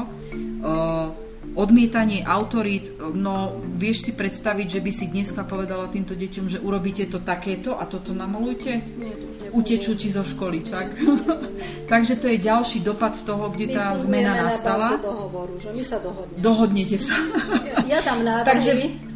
Uh, 0.60 1.30
odmietanie 1.51 2.23
autorít, 2.23 2.95
no 3.11 3.59
vieš 3.75 4.07
si 4.07 4.11
predstaviť, 4.15 4.79
že 4.79 4.79
by 4.79 4.91
si 4.91 5.05
dneska 5.11 5.43
povedala 5.43 5.91
týmto 5.91 6.15
deťom, 6.15 6.45
že 6.47 6.63
urobíte 6.63 7.03
to 7.11 7.19
takéto 7.19 7.75
a 7.75 7.83
toto 7.83 8.15
namalujte? 8.15 8.79
Nie, 8.95 9.11
to 9.11 9.51
Utečú 9.51 9.99
ti 9.99 10.07
zo 10.07 10.23
školy, 10.23 10.63
čak? 10.63 10.95
Takže 11.91 12.23
to 12.23 12.31
je 12.31 12.37
ďalší 12.39 12.79
dopad 12.87 13.19
toho, 13.27 13.51
kde 13.51 13.67
my 13.67 13.73
tá 13.75 13.85
zmena 13.99 14.33
nastala. 14.47 14.95
My 14.95 15.03
dohovoru, 15.03 15.53
že 15.59 15.69
my 15.75 15.83
sa 15.83 15.97
dohodneme. 15.99 16.39
Dohodnete 16.39 16.97
sa. 16.97 17.15
Ja, 17.71 17.77
ja 17.87 17.99
tam 18.03 18.23
návrhy. 18.23 18.47
Takže 18.47 18.71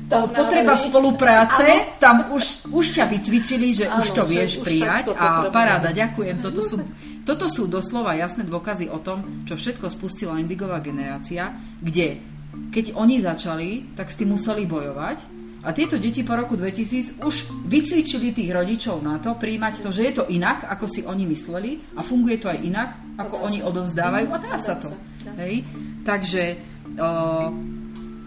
to 0.06 0.18
potreba 0.32 0.76
návrhy. 0.78 0.88
spolupráce, 0.88 1.66
ano. 1.66 1.98
tam 1.98 2.16
už, 2.32 2.70
už 2.72 2.86
ťa 2.94 3.06
vycvičili, 3.10 3.68
že 3.74 3.86
ano, 3.90 4.00
už 4.00 4.08
to 4.14 4.24
vieš 4.24 4.62
prijať 4.62 5.12
a 5.18 5.50
paráda, 5.50 5.90
ďakujem. 5.92 6.40
Toto 6.40 6.62
sú 6.62 6.78
toto 7.26 7.50
sú 7.50 7.66
doslova 7.66 8.14
jasné 8.14 8.46
dôkazy 8.46 8.86
o 8.94 9.02
tom, 9.02 9.44
čo 9.50 9.58
všetko 9.58 9.90
spustila 9.90 10.38
indigová 10.38 10.78
generácia, 10.78 11.58
kde 11.82 12.22
keď 12.72 12.96
oni 12.96 13.20
začali, 13.20 13.70
tak 13.98 14.08
s 14.08 14.20
tým 14.22 14.38
museli 14.38 14.64
bojovať. 14.64 15.34
A 15.66 15.74
tieto 15.74 15.98
deti 15.98 16.22
po 16.22 16.38
roku 16.38 16.54
2000 16.54 17.26
už 17.26 17.36
vycvičili 17.66 18.30
tých 18.30 18.54
rodičov 18.54 19.02
na 19.02 19.18
to, 19.18 19.34
príjmať 19.34 19.82
to, 19.82 19.90
že 19.90 20.02
je 20.06 20.14
to 20.22 20.24
inak, 20.30 20.62
ako 20.70 20.86
si 20.86 21.02
oni 21.02 21.26
mysleli 21.26 21.82
a 21.98 22.06
funguje 22.06 22.38
to 22.38 22.54
aj 22.54 22.60
inak, 22.62 22.90
ako 23.18 23.42
oni 23.50 23.66
odovzdávajú. 23.66 24.30
A 24.30 24.38
dá 24.38 24.62
sa 24.62 24.78
to. 24.78 24.94
Hej? 25.42 25.66
Takže 26.06 26.44
uh, 27.02 27.50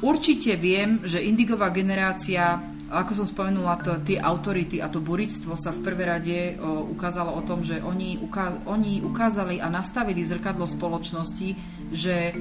určite 0.03 0.59
viem, 0.59 0.99
že 1.07 1.22
indigová 1.22 1.70
generácia 1.70 2.59
ako 2.89 3.12
som 3.12 3.26
spomenula, 3.28 3.84
to, 3.84 4.01
tie 4.01 4.16
autority 4.16 4.80
a 4.80 4.89
to 4.89 5.05
burictvo 5.05 5.61
sa 5.61 5.76
v 5.76 5.84
prvé 5.84 6.05
rade 6.09 6.39
o, 6.57 6.89
ukázalo 6.89 7.36
o 7.36 7.43
tom, 7.45 7.61
že 7.61 7.84
oni, 7.84 8.16
uká, 8.16 8.64
oni 8.64 9.05
ukázali 9.05 9.61
a 9.61 9.68
nastavili 9.68 10.24
zrkadlo 10.24 10.64
spoločnosti, 10.64 11.49
že 11.93 12.32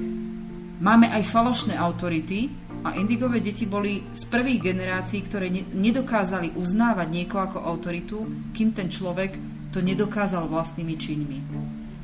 máme 0.80 1.12
aj 1.12 1.22
falošné 1.28 1.76
autority 1.76 2.48
a 2.80 2.96
indigové 2.96 3.44
deti 3.44 3.68
boli 3.68 4.08
z 4.16 4.24
prvých 4.24 4.72
generácií, 4.72 5.20
ktoré 5.28 5.52
ne, 5.52 5.68
nedokázali 5.68 6.56
uznávať 6.56 7.08
niekoho 7.12 7.42
ako 7.44 7.58
autoritu, 7.60 8.16
kým 8.56 8.72
ten 8.72 8.88
človek 8.88 9.36
to 9.68 9.84
nedokázal 9.84 10.48
vlastnými 10.48 10.94
činmi 10.96 11.38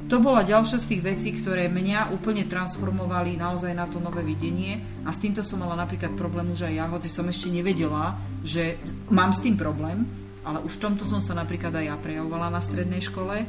to 0.04 0.20
bola 0.20 0.44
ďalšia 0.44 0.78
z 0.84 0.88
tých 0.94 1.02
vecí, 1.02 1.28
ktoré 1.32 1.72
mňa 1.72 2.12
úplne 2.12 2.44
transformovali 2.44 3.40
naozaj 3.40 3.72
na 3.72 3.88
to 3.88 3.96
nové 4.04 4.20
videnie. 4.20 4.84
A 5.08 5.10
s 5.10 5.20
týmto 5.20 5.40
som 5.40 5.64
mala 5.64 5.80
napríklad 5.80 6.12
problém 6.12 6.52
už 6.52 6.68
aj 6.68 6.74
ja, 6.76 6.84
hoci 6.92 7.08
som 7.08 7.24
ešte 7.24 7.48
nevedela, 7.48 8.20
že 8.44 8.76
mám 9.08 9.32
s 9.32 9.40
tým 9.40 9.56
problém, 9.56 10.04
ale 10.44 10.60
už 10.60 10.76
v 10.76 10.82
tomto 10.84 11.08
som 11.08 11.24
sa 11.24 11.32
napríklad 11.32 11.72
aj 11.72 11.84
ja 11.88 11.96
prejavovala 11.96 12.52
na 12.52 12.60
strednej 12.60 13.00
škole. 13.00 13.48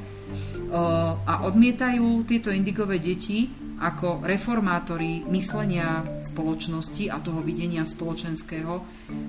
A 1.28 1.34
odmietajú 1.44 2.24
tieto 2.24 2.56
indigové 2.56 3.04
deti 3.04 3.52
ako 3.76 4.24
reformátori 4.24 5.28
myslenia 5.28 6.24
spoločnosti 6.24 7.12
a 7.12 7.20
toho 7.20 7.44
videnia 7.44 7.84
spoločenského, 7.84 8.80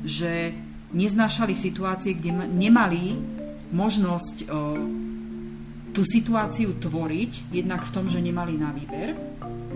že 0.07 0.55
neznášali 0.95 1.59
situácie, 1.59 2.15
kde 2.15 2.47
nemali 2.55 3.19
možnosť 3.75 4.47
tú 5.97 6.05
situáciu 6.05 6.77
tvoriť, 6.77 7.49
jednak 7.49 7.89
v 7.89 7.95
tom, 7.97 8.05
že 8.05 8.21
nemali 8.21 8.61
na 8.61 8.69
výber. 8.69 9.17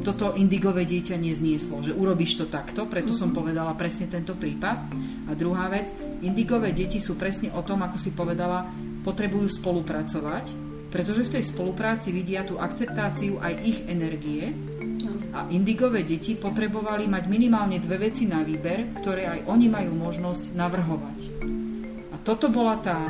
Toto 0.04 0.36
indigové 0.36 0.84
dieťa 0.84 1.16
neznieslo, 1.16 1.80
že 1.80 1.96
urobíš 1.96 2.44
to 2.44 2.46
takto, 2.52 2.84
preto 2.84 3.16
som 3.16 3.32
povedala 3.32 3.72
presne 3.72 4.04
tento 4.04 4.36
prípad. 4.36 4.92
A 5.28 5.32
druhá 5.32 5.72
vec, 5.72 5.88
indigové 6.20 6.76
deti 6.76 7.00
sú 7.00 7.16
presne 7.16 7.48
o 7.56 7.64
tom, 7.64 7.80
ako 7.80 7.96
si 7.96 8.12
povedala, 8.12 8.68
potrebujú 9.00 9.48
spolupracovať, 9.48 10.44
pretože 10.92 11.24
v 11.24 11.32
tej 11.40 11.44
spolupráci 11.56 12.12
vidia 12.12 12.44
tú 12.44 12.60
akceptáciu 12.60 13.40
aj 13.40 13.54
ich 13.64 13.80
energie 13.88 14.52
a 15.32 15.48
indigové 15.48 16.04
deti 16.04 16.36
potrebovali 16.36 17.08
mať 17.08 17.24
minimálne 17.32 17.80
dve 17.80 18.12
veci 18.12 18.28
na 18.28 18.44
výber, 18.44 18.92
ktoré 19.00 19.24
aj 19.24 19.40
oni 19.48 19.72
majú 19.72 19.96
možnosť 19.96 20.52
navrhovať. 20.52 21.18
A 22.12 22.16
toto 22.20 22.52
bola 22.52 22.76
tá 22.76 23.08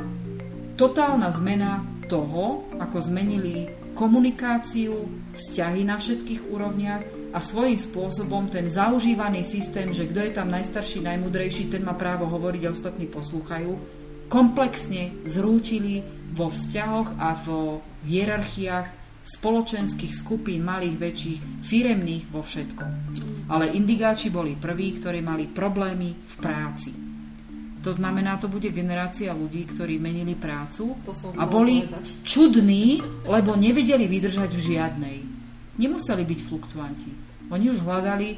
totálna 0.78 1.26
zmena 1.34 1.99
toho, 2.10 2.66
ako 2.82 2.98
zmenili 2.98 3.70
komunikáciu, 3.94 5.06
vzťahy 5.30 5.86
na 5.86 6.02
všetkých 6.02 6.50
úrovniach 6.50 7.02
a 7.30 7.38
svojím 7.38 7.78
spôsobom 7.78 8.50
ten 8.50 8.66
zaužívaný 8.66 9.46
systém, 9.46 9.94
že 9.94 10.10
kto 10.10 10.18
je 10.26 10.32
tam 10.34 10.50
najstarší, 10.50 11.06
najmudrejší, 11.06 11.70
ten 11.70 11.86
má 11.86 11.94
právo 11.94 12.26
hovoriť 12.26 12.62
a 12.66 12.74
ostatní 12.74 13.06
poslúchajú, 13.06 13.78
komplexne 14.26 15.14
zrútili 15.26 16.02
vo 16.34 16.50
vzťahoch 16.50 17.14
a 17.18 17.38
v 17.38 17.46
hierarchiách 18.06 18.88
spoločenských 19.20 20.10
skupín, 20.10 20.64
malých, 20.64 20.96
väčších, 20.96 21.40
firemných, 21.62 22.24
vo 22.34 22.42
všetkom. 22.42 22.90
Ale 23.52 23.74
indigáči 23.76 24.32
boli 24.32 24.56
prví, 24.56 24.98
ktorí 24.98 25.20
mali 25.22 25.46
problémy 25.46 26.10
v 26.14 26.34
práci. 26.40 27.09
To 27.80 27.90
znamená, 27.90 28.36
to 28.36 28.44
bude 28.44 28.68
generácia 28.68 29.32
ľudí, 29.32 29.64
ktorí 29.64 29.96
menili 29.96 30.36
prácu 30.36 30.92
a 31.40 31.48
boli 31.48 31.88
povedať. 31.88 32.12
čudní, 32.28 33.00
lebo 33.24 33.56
nevedeli 33.56 34.04
vydržať 34.04 34.52
v 34.52 34.60
žiadnej. 34.60 35.18
Nemuseli 35.80 36.22
byť 36.28 36.40
fluktuanti. 36.44 37.10
Oni 37.48 37.72
už 37.72 37.80
hľadali 37.80 38.36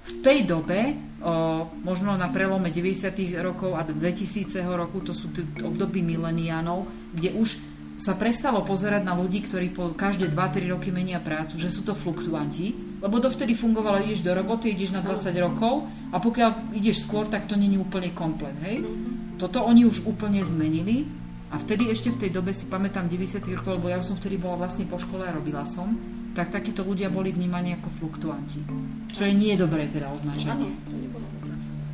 v 0.00 0.12
tej 0.24 0.48
dobe, 0.48 0.96
o, 1.20 1.68
možno 1.84 2.16
na 2.16 2.32
prelome 2.32 2.72
90. 2.72 3.36
rokov 3.44 3.76
a 3.76 3.84
2000. 3.84 4.64
roku, 4.64 5.04
to 5.04 5.12
sú 5.12 5.28
t- 5.28 5.44
období 5.60 6.00
mileniánov, 6.00 6.88
kde 7.12 7.36
už 7.36 7.60
sa 8.00 8.16
prestalo 8.16 8.64
pozerať 8.64 9.04
na 9.04 9.12
ľudí, 9.12 9.44
ktorí 9.44 9.76
po 9.76 9.92
každé 9.92 10.32
2-3 10.32 10.72
roky 10.72 10.88
menia 10.88 11.20
prácu, 11.20 11.60
že 11.60 11.68
sú 11.68 11.84
to 11.84 11.92
fluktuanti, 11.92 12.96
lebo 13.04 13.20
dovtedy 13.20 13.52
fungovalo, 13.52 14.00
ideš 14.00 14.24
do 14.24 14.32
roboty, 14.32 14.72
ideš 14.72 14.96
na 14.96 15.04
20 15.04 15.28
rokov 15.36 15.84
a 16.08 16.16
pokiaľ 16.16 16.72
ideš 16.72 17.04
skôr, 17.04 17.28
tak 17.28 17.44
to 17.44 17.60
není 17.60 17.76
úplne 17.76 18.08
komplet, 18.16 18.56
hej? 18.64 18.80
Mhm. 18.80 19.36
Toto 19.36 19.60
oni 19.68 19.84
už 19.84 20.08
úplne 20.08 20.40
zmenili 20.40 21.04
a 21.52 21.60
vtedy 21.60 21.92
ešte 21.92 22.08
v 22.08 22.20
tej 22.24 22.30
dobe 22.32 22.56
si 22.56 22.64
pamätám 22.72 23.04
90 23.04 23.44
rokov, 23.60 23.76
lebo 23.76 23.92
ja 23.92 24.00
som 24.00 24.16
vtedy 24.16 24.40
bola 24.40 24.64
vlastne 24.64 24.88
po 24.88 24.96
škole 24.96 25.28
a 25.28 25.36
robila 25.36 25.68
som, 25.68 25.92
tak 26.32 26.54
takíto 26.54 26.86
ľudia 26.86 27.12
boli 27.12 27.36
vnímaní 27.36 27.76
ako 27.76 27.88
fluktuanti. 28.00 28.64
Čo 29.12 29.28
je 29.28 29.34
nie 29.34 29.58
dobré 29.60 29.90
teda 29.90 30.08
označenie. 30.14 30.72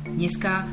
Dneska 0.07 0.69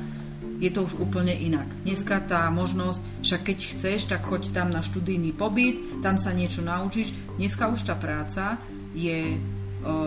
je 0.63 0.71
to 0.71 0.87
už 0.87 1.01
úplne 1.03 1.35
inak. 1.35 1.67
Dneska 1.83 2.23
tá 2.25 2.47
možnosť, 2.51 3.01
však 3.27 3.41
keď 3.43 3.59
chceš, 3.75 4.01
tak 4.11 4.23
choď 4.27 4.55
tam 4.55 4.71
na 4.71 4.81
študijný 4.81 5.35
pobyt, 5.35 6.01
tam 6.01 6.17
sa 6.17 6.31
niečo 6.31 6.63
naučíš. 6.63 7.13
Dneska 7.37 7.69
už 7.71 7.87
tá 7.87 7.99
práca 7.99 8.59
je 8.95 9.37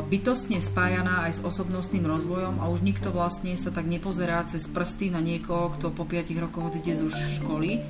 bytostne 0.09 0.57
spájaná 0.57 1.29
aj 1.29 1.37
s 1.37 1.45
osobnostným 1.45 2.01
rozvojom 2.01 2.57
a 2.57 2.65
už 2.65 2.81
nikto 2.81 3.13
vlastne 3.13 3.53
sa 3.53 3.69
tak 3.69 3.85
nepozerá 3.85 4.41
cez 4.49 4.65
prsty 4.65 5.13
na 5.13 5.21
niekoho, 5.21 5.69
kto 5.77 5.93
po 5.93 6.01
5 6.01 6.33
rokoch 6.41 6.73
odíde 6.73 6.97
zo 6.97 7.13
školy, 7.13 7.85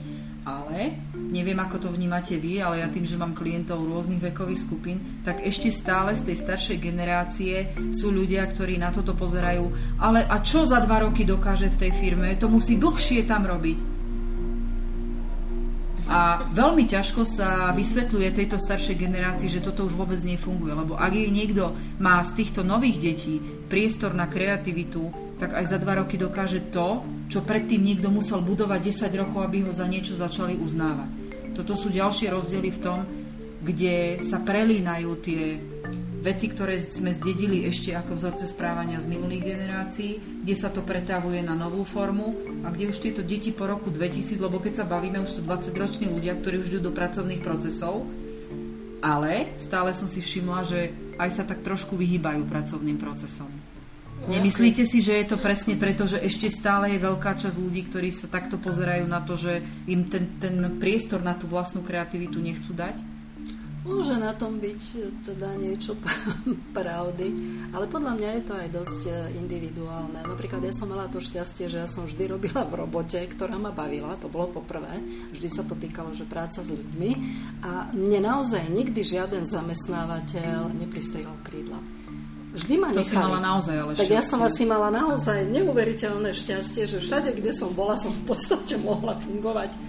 ale 0.48 0.96
neviem, 1.28 1.60
ako 1.60 1.76
to 1.84 1.90
vnímate 1.92 2.40
vy, 2.40 2.64
ale 2.64 2.80
ja 2.80 2.88
tým, 2.88 3.04
že 3.04 3.20
mám 3.20 3.36
klientov 3.36 3.84
rôznych 3.84 4.32
vekových 4.32 4.64
skupín, 4.64 4.98
tak 5.28 5.44
ešte 5.44 5.68
stále 5.68 6.16
z 6.16 6.32
tej 6.32 6.38
staršej 6.40 6.78
generácie 6.80 7.56
sú 7.92 8.16
ľudia, 8.16 8.48
ktorí 8.48 8.80
na 8.80 8.96
toto 8.96 9.12
pozerajú, 9.12 9.68
ale 10.00 10.24
a 10.24 10.40
čo 10.40 10.64
za 10.64 10.80
dva 10.80 11.04
roky 11.04 11.28
dokáže 11.28 11.68
v 11.76 11.80
tej 11.84 11.92
firme, 11.92 12.40
to 12.40 12.48
musí 12.48 12.80
dlhšie 12.80 13.28
tam 13.28 13.44
robiť. 13.44 14.00
A 16.08 16.48
veľmi 16.56 16.88
ťažko 16.88 17.28
sa 17.28 17.76
vysvetľuje 17.76 18.32
tejto 18.32 18.56
staršej 18.56 18.96
generácii, 18.96 19.52
že 19.52 19.60
toto 19.60 19.84
už 19.84 20.00
vôbec 20.00 20.24
nefunguje, 20.24 20.72
lebo 20.72 20.96
ak 20.96 21.12
je 21.12 21.28
niekto 21.28 21.76
má 22.00 22.24
z 22.24 22.32
týchto 22.40 22.64
nových 22.64 23.04
detí 23.04 23.44
priestor 23.68 24.16
na 24.16 24.32
kreativitu, 24.32 25.27
tak 25.38 25.54
aj 25.54 25.66
za 25.70 25.78
dva 25.78 26.02
roky 26.02 26.18
dokáže 26.18 26.74
to, 26.74 27.06
čo 27.30 27.46
predtým 27.46 27.86
niekto 27.86 28.10
musel 28.10 28.42
budovať 28.42 29.10
10 29.10 29.22
rokov, 29.22 29.46
aby 29.46 29.66
ho 29.66 29.72
za 29.72 29.86
niečo 29.86 30.18
začali 30.18 30.58
uznávať. 30.58 31.10
Toto 31.54 31.74
sú 31.78 31.94
ďalšie 31.94 32.34
rozdiely 32.34 32.70
v 32.74 32.82
tom, 32.82 33.00
kde 33.62 34.22
sa 34.22 34.42
prelínajú 34.42 35.12
tie 35.22 35.58
veci, 36.22 36.50
ktoré 36.50 36.78
sme 36.82 37.14
zdedili 37.14 37.64
ešte 37.70 37.94
ako 37.94 38.18
vzorce 38.18 38.50
správania 38.50 38.98
z 38.98 39.10
minulých 39.10 39.54
generácií, 39.54 40.44
kde 40.44 40.56
sa 40.58 40.74
to 40.74 40.82
pretavuje 40.82 41.42
na 41.46 41.54
novú 41.54 41.86
formu 41.86 42.34
a 42.66 42.74
kde 42.74 42.90
už 42.90 42.98
tieto 43.00 43.22
deti 43.22 43.54
po 43.54 43.70
roku 43.70 43.94
2000, 43.94 44.42
lebo 44.42 44.58
keď 44.58 44.84
sa 44.84 44.90
bavíme, 44.90 45.22
už 45.22 45.40
sú 45.40 45.42
20-roční 45.46 46.10
ľudia, 46.10 46.38
ktorí 46.38 46.62
už 46.62 46.78
idú 46.78 46.90
do 46.90 46.94
pracovných 46.94 47.42
procesov, 47.46 48.06
ale 49.00 49.54
stále 49.62 49.94
som 49.94 50.10
si 50.10 50.20
všimla, 50.20 50.60
že 50.66 50.80
aj 51.22 51.30
sa 51.34 51.44
tak 51.46 51.62
trošku 51.62 51.94
vyhýbajú 51.98 52.46
pracovným 52.50 52.98
procesom. 52.98 53.50
Nemyslíte 54.26 54.82
si, 54.90 55.06
že 55.06 55.14
je 55.22 55.30
to 55.30 55.38
presne 55.38 55.78
preto, 55.78 56.10
že 56.10 56.18
ešte 56.18 56.50
stále 56.50 56.98
je 56.98 57.06
veľká 57.06 57.38
časť 57.38 57.62
ľudí, 57.62 57.86
ktorí 57.86 58.10
sa 58.10 58.26
takto 58.26 58.58
pozerajú 58.58 59.06
na 59.06 59.22
to, 59.22 59.38
že 59.38 59.62
im 59.86 60.10
ten, 60.10 60.42
ten 60.42 60.58
priestor 60.82 61.22
na 61.22 61.38
tú 61.38 61.46
vlastnú 61.46 61.86
kreativitu 61.86 62.42
nechcú 62.42 62.74
dať? 62.74 63.18
Môže 63.88 64.20
na 64.20 64.36
tom 64.36 64.60
byť 64.60 64.84
teda 65.24 65.56
niečo 65.56 65.96
pravdy, 66.78 67.28
ale 67.72 67.88
podľa 67.88 68.20
mňa 68.20 68.30
je 68.36 68.44
to 68.44 68.54
aj 68.60 68.68
dosť 68.76 69.02
e, 69.08 69.12
individuálne. 69.40 70.28
Napríklad 70.28 70.60
ja 70.60 70.76
som 70.76 70.92
mala 70.92 71.08
to 71.08 71.24
šťastie, 71.24 71.72
že 71.72 71.80
ja 71.80 71.88
som 71.88 72.04
vždy 72.04 72.28
robila 72.28 72.68
v 72.68 72.84
robote, 72.84 73.16
ktorá 73.24 73.56
ma 73.56 73.72
bavila, 73.72 74.20
to 74.20 74.28
bolo 74.28 74.52
poprvé. 74.52 75.00
Vždy 75.32 75.48
sa 75.48 75.64
to 75.64 75.80
týkalo, 75.80 76.12
že 76.12 76.28
práca 76.28 76.68
s 76.68 76.74
ľuďmi 76.74 77.12
a 77.64 77.96
mne 77.96 78.28
naozaj 78.28 78.68
nikdy 78.68 79.08
žiaden 79.08 79.48
zamestnávateľ 79.48 80.76
nepristehol 80.76 81.40
krídla. 81.48 81.80
Vždy 82.58 82.76
ma 82.82 82.90
to 82.90 83.00
nechali. 83.00 83.10
si 83.10 83.16
mala 83.16 83.40
naozaj 83.40 83.76
ale 83.78 83.92
Tak 83.94 84.10
ja 84.10 84.24
som 84.26 84.40
asi 84.42 84.64
mala 84.66 84.90
naozaj 84.90 85.46
neuveriteľné 85.54 86.34
šťastie, 86.34 86.90
že 86.90 86.98
všade, 86.98 87.30
kde 87.38 87.52
som 87.54 87.70
bola, 87.72 87.94
som 87.94 88.10
v 88.10 88.34
podstate 88.34 88.76
mohla 88.88 89.14
fungovať, 89.22 89.72
e, 89.74 89.80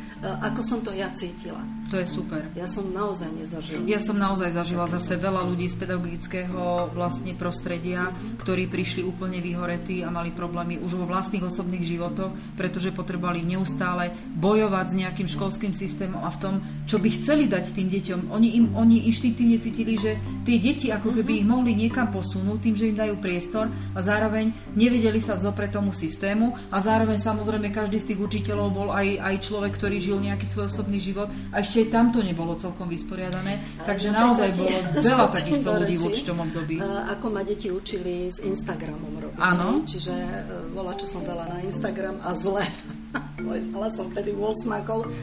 ako 0.53 0.61
som 0.61 0.79
to 0.85 0.93
ja 0.93 1.09
cítila. 1.17 1.61
To 1.89 1.97
je 1.97 2.05
super. 2.05 2.45
Ja 2.53 2.69
som 2.69 2.93
naozaj 2.93 3.33
nezažila. 3.33 3.81
Ja 3.89 3.97
som 3.97 4.21
naozaj 4.21 4.53
zažila 4.53 4.85
zase 4.85 5.17
veľa 5.17 5.41
ľudí 5.49 5.65
z 5.65 5.81
pedagogického 5.81 6.93
vlastne 6.93 7.33
prostredia, 7.33 8.13
ktorí 8.45 8.69
prišli 8.69 9.01
úplne 9.01 9.41
vyhoretí 9.41 10.05
a 10.05 10.13
mali 10.13 10.29
problémy 10.29 10.77
už 10.85 11.01
vo 11.01 11.09
vlastných 11.09 11.49
osobných 11.49 11.81
životoch, 11.81 12.37
pretože 12.61 12.93
potrebovali 12.93 13.41
neustále 13.41 14.13
bojovať 14.37 14.87
s 14.93 14.99
nejakým 15.01 15.29
školským 15.33 15.73
systémom 15.73 16.21
a 16.21 16.29
v 16.29 16.41
tom, 16.45 16.55
čo 16.85 17.01
by 17.01 17.09
chceli 17.09 17.49
dať 17.49 17.73
tým 17.73 17.89
deťom. 17.89 18.21
Oni, 18.37 18.61
im, 18.61 18.77
oni 18.77 19.09
inštitívne 19.09 19.57
cítili, 19.57 19.97
že 19.97 20.21
tie 20.45 20.61
deti 20.61 20.93
ako 20.93 21.17
keby 21.17 21.41
ich 21.41 21.49
mohli 21.49 21.73
niekam 21.73 22.13
posunúť 22.13 22.69
tým, 22.69 22.75
že 22.77 22.89
im 22.93 23.01
dajú 23.01 23.17
priestor 23.17 23.73
a 23.97 23.99
zároveň 24.05 24.53
nevedeli 24.77 25.25
sa 25.25 25.41
vzopre 25.41 25.73
tomu 25.73 25.97
systému 25.97 26.53
a 26.69 26.85
zároveň 26.85 27.17
samozrejme 27.17 27.73
každý 27.73 27.97
z 27.97 28.13
tých 28.13 28.21
učiteľov 28.21 28.69
bol 28.77 28.89
aj, 28.93 29.25
aj 29.25 29.35
človek, 29.41 29.73
ktorý 29.73 29.97
žil 29.97 30.21
nejaký 30.21 30.45
svoj 30.45 30.69
osobný 30.69 31.01
život 31.01 31.33
a 31.49 31.65
ešte 31.65 31.78
ešte 31.79 31.95
aj 31.95 31.95
tamto 31.95 32.19
nebolo 32.27 32.59
celkom 32.59 32.91
vysporiadané, 32.91 33.55
Ale 33.79 33.87
takže 33.87 34.11
naozaj 34.11 34.49
bolo 34.59 34.79
veľa 35.15 35.27
takýchto 35.31 35.69
ľudí 35.79 35.95
v 35.95 36.03
určitom 36.11 36.37
období. 36.43 36.77
Ako 36.83 37.27
ma 37.31 37.47
deti 37.47 37.71
učili 37.71 38.27
s 38.27 38.43
Instagramom 38.43 39.15
robiť. 39.15 39.39
Áno. 39.39 39.87
Čiže 39.87 40.15
e, 40.19 40.75
bola, 40.75 40.99
čo 40.99 41.07
som 41.07 41.23
dala 41.23 41.47
na 41.47 41.63
Instagram 41.63 42.19
a 42.27 42.35
zle. 42.35 42.67
Mala 43.73 43.89
som 43.95 44.11
vtedy 44.11 44.35
8 44.35 44.75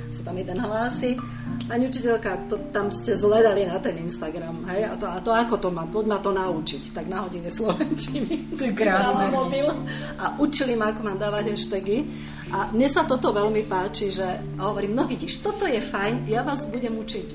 sa 0.10 0.22
tam 0.24 0.36
jeden 0.40 0.58
hlási. 0.64 1.20
Pani 1.68 1.84
učiteľka, 1.92 2.48
to 2.48 2.56
tam 2.72 2.88
ste 2.88 3.14
zle 3.20 3.44
dali 3.44 3.68
na 3.68 3.78
ten 3.84 4.00
Instagram, 4.00 4.64
hej? 4.72 4.88
A 4.88 4.96
to, 4.96 5.06
a 5.12 5.20
to 5.20 5.36
ako 5.36 5.60
to 5.60 5.70
má? 5.70 5.84
Poď 5.84 6.06
ma 6.08 6.18
to 6.24 6.32
naučiť. 6.32 6.96
Tak 6.96 7.06
na 7.12 7.28
hodine 7.28 7.52
slovenčiny. 7.60 8.56
To 8.56 8.64
je 8.64 8.72
krásne. 8.72 9.28
A 10.24 10.40
učili 10.40 10.80
ma, 10.80 10.96
ako 10.96 11.02
mám 11.04 11.20
dávať 11.20 11.52
hashtagy. 11.52 12.08
A 12.56 12.72
mne 12.72 12.88
sa 12.88 13.04
toto 13.04 13.36
veľmi 13.36 13.68
páči, 13.68 14.16
že 14.16 14.24
hovorím, 14.64 14.96
no 14.96 15.04
vidíš, 15.04 15.44
toto 15.44 15.68
je 15.68 15.84
fajn, 15.84 16.24
ja 16.32 16.40
vás 16.40 16.72
budem 16.72 16.96
učiť 16.96 17.28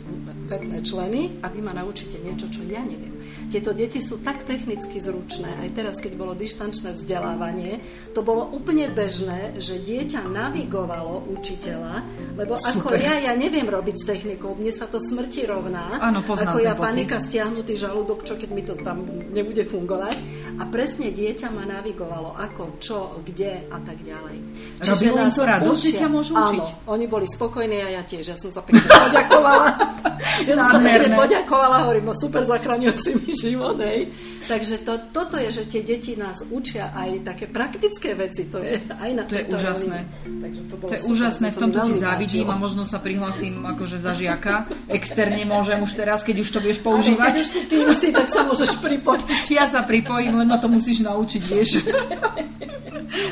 vetné 0.48 0.80
členy 0.80 1.44
a 1.44 1.52
vy 1.52 1.60
ma 1.60 1.76
naučíte 1.76 2.16
niečo, 2.24 2.48
čo 2.48 2.64
ja 2.64 2.80
neviem. 2.80 3.19
Tieto 3.50 3.74
deti 3.74 3.98
sú 3.98 4.22
tak 4.22 4.46
technicky 4.46 5.02
zručné. 5.02 5.66
Aj 5.66 5.68
teraz, 5.74 5.98
keď 5.98 6.14
bolo 6.14 6.38
dištančné 6.38 6.94
vzdelávanie, 6.94 7.82
to 8.14 8.22
bolo 8.22 8.46
úplne 8.46 8.86
bežné, 8.94 9.58
že 9.58 9.82
dieťa 9.82 10.22
navigovalo 10.30 11.26
učiteľa, 11.34 11.94
lebo 12.38 12.54
Super. 12.54 12.94
ako 12.94 13.02
ja, 13.02 13.26
ja 13.26 13.34
neviem 13.34 13.66
robiť 13.66 13.96
s 13.98 14.04
technikou, 14.06 14.54
mne 14.54 14.70
sa 14.70 14.86
to 14.86 15.02
smrti 15.02 15.50
rovná. 15.50 15.98
Áno, 15.98 16.22
ako 16.22 16.62
ja 16.62 16.78
panika, 16.78 17.18
stiahnutý 17.18 17.74
žalúdok, 17.74 18.22
čo 18.22 18.38
keď 18.38 18.50
mi 18.54 18.62
to 18.62 18.78
tam 18.78 19.02
nebude 19.34 19.66
fungovať. 19.66 20.14
A 20.62 20.68
presne 20.70 21.10
dieťa 21.10 21.50
ma 21.50 21.66
navigovalo, 21.66 22.38
ako, 22.38 22.78
čo, 22.78 23.18
kde 23.26 23.66
a 23.66 23.78
tak 23.82 23.98
ďalej. 24.06 24.36
Robilo 24.78 25.18
im 25.26 25.32
to 25.34 25.42
radosť, 25.42 25.80
že 25.82 25.92
ťa 25.98 26.08
môžu 26.12 26.32
učiť? 26.38 26.66
Áno, 26.86 26.92
oni 26.94 27.04
boli 27.10 27.26
spokojní 27.26 27.82
a 27.82 27.88
ja 27.98 28.02
tiež. 28.06 28.30
Ja 28.30 28.36
som 28.38 28.52
sa 28.52 28.62
pekne 28.62 28.86
poďakovala. 28.86 29.66
ja 30.48 30.54
som 30.54 30.66
sa 30.68 30.78
pekne 30.78 31.16
poďakovala, 31.18 31.76
hovorím, 31.88 32.04
no 32.06 32.14
super, 32.14 32.46
zachraňujúci 32.46 33.10
mi 33.18 33.32
život, 33.40 33.80
hej. 33.80 34.12
Takže 34.44 34.84
to, 34.84 35.00
toto 35.08 35.40
je, 35.40 35.48
že 35.48 35.62
tie 35.70 35.80
deti 35.80 36.18
nás 36.18 36.44
učia 36.52 36.92
aj 36.92 37.24
také 37.24 37.48
praktické 37.48 38.12
veci, 38.12 38.50
to 38.52 38.60
je 38.60 38.82
aj 38.84 39.10
na 39.16 39.22
To 39.24 39.38
je 39.40 39.44
úžasné. 39.48 39.98
Takže 40.26 40.62
to, 40.68 40.74
to 40.76 40.92
je 40.92 41.00
super, 41.00 41.12
úžasné, 41.16 41.46
v 41.48 41.58
tomto 41.58 41.80
ti 41.88 41.94
závidím 41.96 42.46
a 42.52 42.56
možno 42.60 42.82
sa 42.84 43.00
prihlasím 43.00 43.64
akože 43.64 43.96
za 43.96 44.12
žiaka. 44.12 44.68
Externe 44.90 45.48
môžem 45.48 45.80
už 45.80 45.96
teraz, 45.96 46.20
keď 46.20 46.36
už 46.44 46.48
to 46.50 46.58
budeš 46.60 46.80
používať. 46.84 47.24
Áno, 47.24 47.28
keď 47.32 47.36
už 47.40 47.48
si 47.48 47.60
tým 47.64 47.88
si, 47.96 48.08
tak 48.12 48.26
sa 48.28 48.44
môžeš 48.44 48.76
pripojiť. 48.82 49.22
Ja 49.54 49.64
sa 49.64 49.86
pripojím, 49.86 50.36
len 50.36 50.48
ma 50.50 50.58
to 50.60 50.68
musíš 50.68 51.00
naučiť, 51.06 51.42
vieš. 51.46 51.70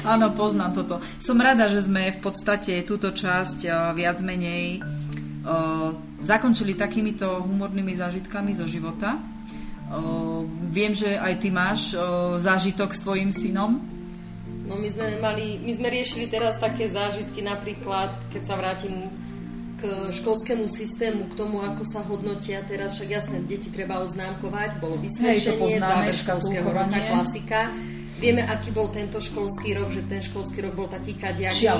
Áno, 0.03 0.35
poznám 0.35 0.75
toto. 0.75 0.99
Som 1.23 1.39
rada, 1.39 1.71
že 1.71 1.87
sme 1.87 2.11
v 2.11 2.19
podstate 2.19 2.83
túto 2.83 3.15
časť 3.15 3.59
uh, 3.67 3.75
viac 3.95 4.19
menej 4.23 4.83
uh, 4.83 5.95
zakončili 6.19 6.75
takýmito 6.75 7.47
humornými 7.47 7.95
zážitkami 7.95 8.55
zo 8.59 8.67
života. 8.67 9.38
Uh, 9.89 10.45
viem, 10.69 10.93
že 10.93 11.17
aj 11.17 11.35
ty 11.41 11.49
máš 11.49 11.97
uh, 11.97 12.37
zážitok 12.37 12.93
s 12.93 13.01
tvojim 13.01 13.33
synom. 13.33 13.81
No 14.69 14.77
my 14.77 14.89
sme, 14.93 15.17
mali, 15.17 15.57
my 15.65 15.73
sme 15.73 15.89
riešili 15.89 16.29
teraz 16.29 16.61
také 16.61 16.93
zážitky, 16.93 17.41
napríklad, 17.41 18.13
keď 18.29 18.43
sa 18.45 18.55
vrátim 18.61 19.09
k 19.81 20.13
školskému 20.13 20.69
systému, 20.69 21.33
k 21.33 21.39
tomu, 21.39 21.65
ako 21.65 21.89
sa 21.89 22.05
hodnotia 22.05 22.61
teraz, 22.69 22.99
však 22.99 23.09
jasné, 23.09 23.37
deti 23.49 23.73
treba 23.73 24.05
oznámkovať, 24.05 24.77
bolo 24.77 25.01
vysvedčenie, 25.01 25.81
záver 25.81 26.13
školského 26.13 26.69
roka, 26.69 26.99
klasika. 26.99 27.73
Vieme, 28.19 28.43
aký 28.43 28.75
bol 28.75 28.91
tento 28.91 29.23
školský 29.23 29.79
rok, 29.79 29.95
že 29.95 30.03
ten 30.11 30.19
školský 30.19 30.67
rok 30.67 30.75
bol 30.75 30.91
taký 30.91 31.15
kadiaký. 31.15 31.71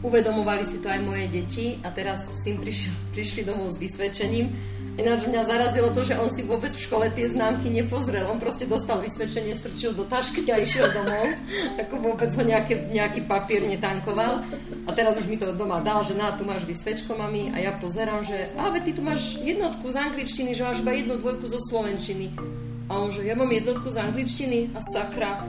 Uvedomovali 0.00 0.64
si 0.64 0.80
to 0.80 0.88
aj 0.88 1.00
moje 1.04 1.28
deti 1.28 1.76
a 1.84 1.92
teraz 1.92 2.32
s 2.32 2.48
tým 2.48 2.58
prišli, 2.64 2.90
prišli 3.14 3.40
domov 3.44 3.68
s 3.68 3.76
vysvedčením 3.76 4.72
Ináč 4.92 5.24
mňa 5.24 5.48
zarazilo 5.48 5.88
to, 5.88 6.04
že 6.04 6.20
on 6.20 6.28
si 6.28 6.44
vôbec 6.44 6.68
v 6.68 6.84
škole 6.84 7.08
tie 7.16 7.24
známky 7.24 7.72
nepozrel. 7.72 8.28
On 8.28 8.36
proste 8.36 8.68
dostal 8.68 9.00
vysvedčenie, 9.00 9.56
strčil 9.56 9.96
do 9.96 10.04
tašky 10.04 10.44
a 10.52 10.60
išiel 10.60 10.92
domov. 10.92 11.32
Ako 11.88 11.96
vôbec 11.96 12.28
ho 12.28 12.42
nejaké, 12.44 12.92
nejaký 12.92 13.24
papier 13.24 13.64
netankoval. 13.64 14.44
A 14.84 14.90
teraz 14.92 15.16
už 15.16 15.32
mi 15.32 15.40
to 15.40 15.48
doma 15.56 15.80
dal, 15.80 16.04
že 16.04 16.12
na, 16.12 16.36
tu 16.36 16.44
máš 16.44 16.68
vysvedčko, 16.68 17.16
mami. 17.16 17.48
A 17.56 17.64
ja 17.64 17.72
pozerám, 17.80 18.20
že 18.20 18.52
a 18.52 18.68
ty 18.84 18.92
tu 18.92 19.00
máš 19.00 19.40
jednotku 19.40 19.88
z 19.88 19.96
angličtiny, 19.96 20.52
že 20.52 20.60
máš 20.60 20.84
iba 20.84 20.92
jednu 20.92 21.16
dvojku 21.16 21.48
zo 21.48 21.56
slovenčiny. 21.72 22.36
A 22.92 23.00
on, 23.00 23.08
že 23.08 23.24
ja 23.24 23.32
mám 23.32 23.48
jednotku 23.48 23.88
z 23.88 24.04
angličtiny 24.04 24.76
a 24.76 24.80
sakra. 24.84 25.48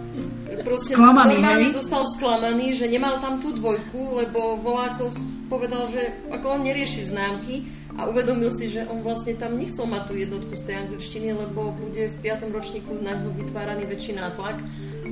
Proste 0.64 0.96
sklamaný, 0.96 1.44
normálne 1.44 1.68
hej? 1.68 1.76
zostal 1.76 2.08
sklamaný, 2.16 2.72
že 2.72 2.88
nemal 2.88 3.20
tam 3.20 3.44
tú 3.44 3.52
dvojku, 3.52 4.16
lebo 4.16 4.56
voláko 4.64 5.12
povedal, 5.52 5.84
že 5.92 6.24
ako 6.32 6.56
on 6.56 6.62
nerieši 6.64 7.12
známky, 7.12 7.68
a 7.94 8.10
uvedomil 8.10 8.50
si, 8.50 8.66
že 8.66 8.90
on 8.90 9.06
vlastne 9.06 9.38
tam 9.38 9.54
nechcel 9.54 9.86
mať 9.86 10.10
tú 10.10 10.14
jednotku 10.18 10.54
z 10.58 10.66
tej 10.66 10.76
angličtiny, 10.88 11.30
lebo 11.30 11.78
bude 11.78 12.10
v 12.10 12.18
5. 12.26 12.50
ročníku 12.50 12.90
na 12.98 13.14
ňo 13.14 13.38
vytváraný 13.38 13.86
väčší 13.86 14.18
nátlak 14.18 14.58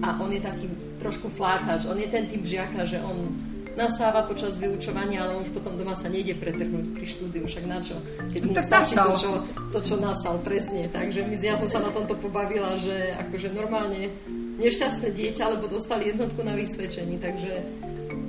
a 0.02 0.18
on 0.18 0.34
je 0.34 0.42
taký 0.42 0.66
trošku 0.98 1.30
flákač. 1.30 1.86
On 1.86 1.98
je 1.98 2.10
ten 2.10 2.26
typ 2.26 2.42
žiaka, 2.42 2.90
že 2.90 2.98
on 3.06 3.30
nasáva 3.76 4.28
počas 4.28 4.60
vyučovania, 4.60 5.24
ale 5.24 5.40
už 5.40 5.52
potom 5.56 5.80
doma 5.80 5.96
sa 5.96 6.12
nejde 6.12 6.36
pretrhnúť 6.36 6.86
pri 6.96 7.06
štúdiu, 7.08 7.44
však 7.48 7.66
na 7.68 7.80
čo? 7.80 7.96
Keď 8.32 8.42
mu 8.48 8.54
stačí 8.60 8.96
to 9.00 9.14
čo, 9.16 9.32
to, 9.72 9.80
čo 9.80 9.96
nasal, 10.00 10.40
presne. 10.44 10.92
Takže 10.92 11.24
my, 11.24 11.36
ja 11.40 11.56
som 11.56 11.70
sa 11.72 11.80
na 11.80 11.92
tomto 11.92 12.20
pobavila, 12.20 12.76
že 12.76 13.16
akože 13.16 13.54
normálne 13.56 14.12
nešťastné 14.60 15.10
dieťa, 15.16 15.58
lebo 15.58 15.72
dostali 15.72 16.12
jednotku 16.12 16.44
na 16.44 16.54
vysvedčení, 16.54 17.18
takže 17.18 17.66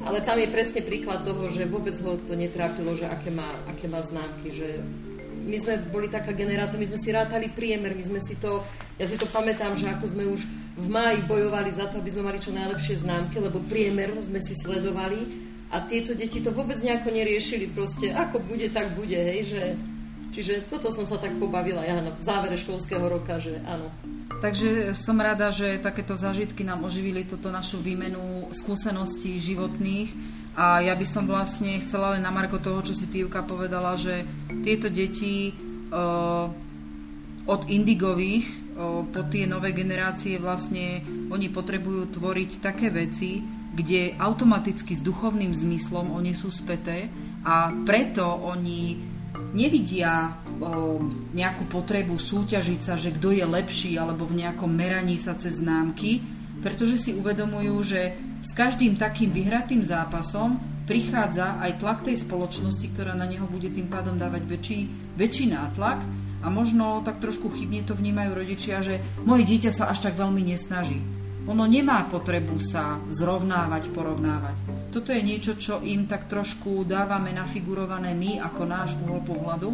ale 0.02 0.18
tam 0.26 0.34
je 0.38 0.50
presne 0.50 0.82
príklad 0.82 1.22
toho, 1.22 1.46
že 1.46 1.70
vôbec 1.70 1.94
ho 2.02 2.18
to 2.26 2.34
netrápilo, 2.34 2.98
že 2.98 3.06
aké 3.06 3.30
má, 3.30 3.46
aké 3.70 3.86
má 3.86 4.02
známky, 4.02 4.50
že 4.50 4.82
my 5.42 5.56
sme 5.58 5.74
boli 5.90 6.06
taká 6.06 6.30
generácia, 6.32 6.78
my 6.78 6.88
sme 6.88 7.00
si 7.02 7.10
rátali 7.10 7.50
priemer, 7.50 7.92
my 7.92 8.04
sme 8.06 8.20
si 8.22 8.38
to, 8.38 8.62
ja 8.96 9.04
si 9.04 9.18
to 9.18 9.26
pamätám, 9.28 9.74
že 9.74 9.90
ako 9.90 10.04
sme 10.14 10.24
už 10.30 10.46
v 10.78 10.86
máji 10.88 11.20
bojovali 11.26 11.70
za 11.74 11.90
to, 11.90 11.98
aby 11.98 12.10
sme 12.14 12.24
mali 12.24 12.38
čo 12.38 12.54
najlepšie 12.54 13.02
známky, 13.02 13.42
lebo 13.42 13.60
priemer 13.66 14.14
sme 14.22 14.40
si 14.40 14.54
sledovali 14.56 15.20
a 15.74 15.84
tieto 15.84 16.14
deti 16.14 16.40
to 16.40 16.54
vôbec 16.54 16.78
nejako 16.80 17.10
neriešili, 17.10 17.68
proste 17.74 18.14
ako 18.14 18.40
bude, 18.46 18.70
tak 18.70 18.94
bude, 18.96 19.16
hej, 19.16 19.52
že 19.52 19.62
Čiže 20.32 20.72
toto 20.72 20.88
som 20.88 21.04
sa 21.04 21.20
tak 21.20 21.36
pobavila 21.36 21.84
ja 21.84 22.00
v 22.00 22.24
závere 22.24 22.56
školského 22.56 23.04
roka, 23.04 23.36
že 23.36 23.60
áno. 23.68 23.92
Takže 24.40 24.96
som 24.96 25.20
rada, 25.20 25.52
že 25.52 25.76
takéto 25.76 26.16
zážitky 26.16 26.64
nám 26.64 26.88
oživili 26.88 27.28
toto 27.28 27.52
našu 27.52 27.84
výmenu 27.84 28.48
skúseností 28.50 29.36
životných 29.36 30.10
a 30.52 30.84
ja 30.84 30.92
by 30.92 31.06
som 31.08 31.24
vlastne 31.24 31.80
chcela 31.80 32.12
len 32.16 32.22
na 32.24 32.28
Marko 32.28 32.60
toho, 32.60 32.84
čo 32.84 32.92
si 32.92 33.08
Tývka 33.08 33.40
povedala, 33.44 33.96
že 33.96 34.28
tieto 34.60 34.92
deti 34.92 35.48
uh, 35.48 36.46
od 37.48 37.62
indigových 37.72 38.44
uh, 38.76 39.00
po 39.08 39.24
tie 39.32 39.48
nové 39.48 39.72
generácie 39.72 40.36
vlastne 40.36 41.00
oni 41.32 41.48
potrebujú 41.48 42.12
tvoriť 42.12 42.50
také 42.60 42.92
veci, 42.92 43.40
kde 43.72 44.12
automaticky 44.20 44.92
s 44.92 45.00
duchovným 45.00 45.56
zmyslom 45.56 46.12
oni 46.12 46.36
sú 46.36 46.52
späté 46.52 47.08
a 47.40 47.72
preto 47.88 48.28
oni 48.28 49.00
nevidia 49.56 50.36
o, 50.60 51.00
nejakú 51.32 51.64
potrebu 51.72 52.20
súťažiť 52.20 52.80
sa, 52.84 52.94
že 53.00 53.16
kto 53.16 53.32
je 53.32 53.44
lepší 53.48 53.96
alebo 53.96 54.28
v 54.28 54.44
nejakom 54.44 54.68
meraní 54.68 55.16
sa 55.16 55.32
cez 55.36 55.60
známky, 55.60 56.20
pretože 56.60 57.00
si 57.00 57.10
uvedomujú, 57.16 57.74
že 57.80 58.12
s 58.42 58.50
každým 58.58 58.98
takým 58.98 59.30
vyhratým 59.30 59.86
zápasom 59.86 60.58
prichádza 60.82 61.62
aj 61.62 61.78
tlak 61.78 62.02
tej 62.02 62.26
spoločnosti, 62.26 62.90
ktorá 62.90 63.14
na 63.14 63.30
neho 63.30 63.46
bude 63.46 63.70
tým 63.70 63.86
pádom 63.86 64.18
dávať 64.18 64.42
väčší, 64.50 64.80
väčší 65.14 65.54
nátlak 65.54 66.02
a 66.42 66.50
možno 66.50 67.06
tak 67.06 67.22
trošku 67.22 67.54
chybne 67.54 67.86
to 67.86 67.94
vnímajú 67.94 68.34
rodičia, 68.34 68.82
že 68.82 68.98
moje 69.22 69.46
dieťa 69.46 69.70
sa 69.70 69.94
až 69.94 70.10
tak 70.10 70.18
veľmi 70.18 70.42
nesnaží. 70.42 70.98
Ono 71.42 71.66
nemá 71.66 72.06
potrebu 72.06 72.58
sa 72.62 73.02
zrovnávať, 73.10 73.90
porovnávať. 73.90 74.56
Toto 74.94 75.10
je 75.10 75.22
niečo, 75.26 75.58
čo 75.58 75.82
im 75.82 76.06
tak 76.06 76.30
trošku 76.30 76.86
dávame 76.86 77.34
nafigurované 77.34 78.14
my 78.14 78.38
ako 78.42 78.62
náš 78.62 78.94
uhol 79.02 79.26
pohľadu, 79.26 79.70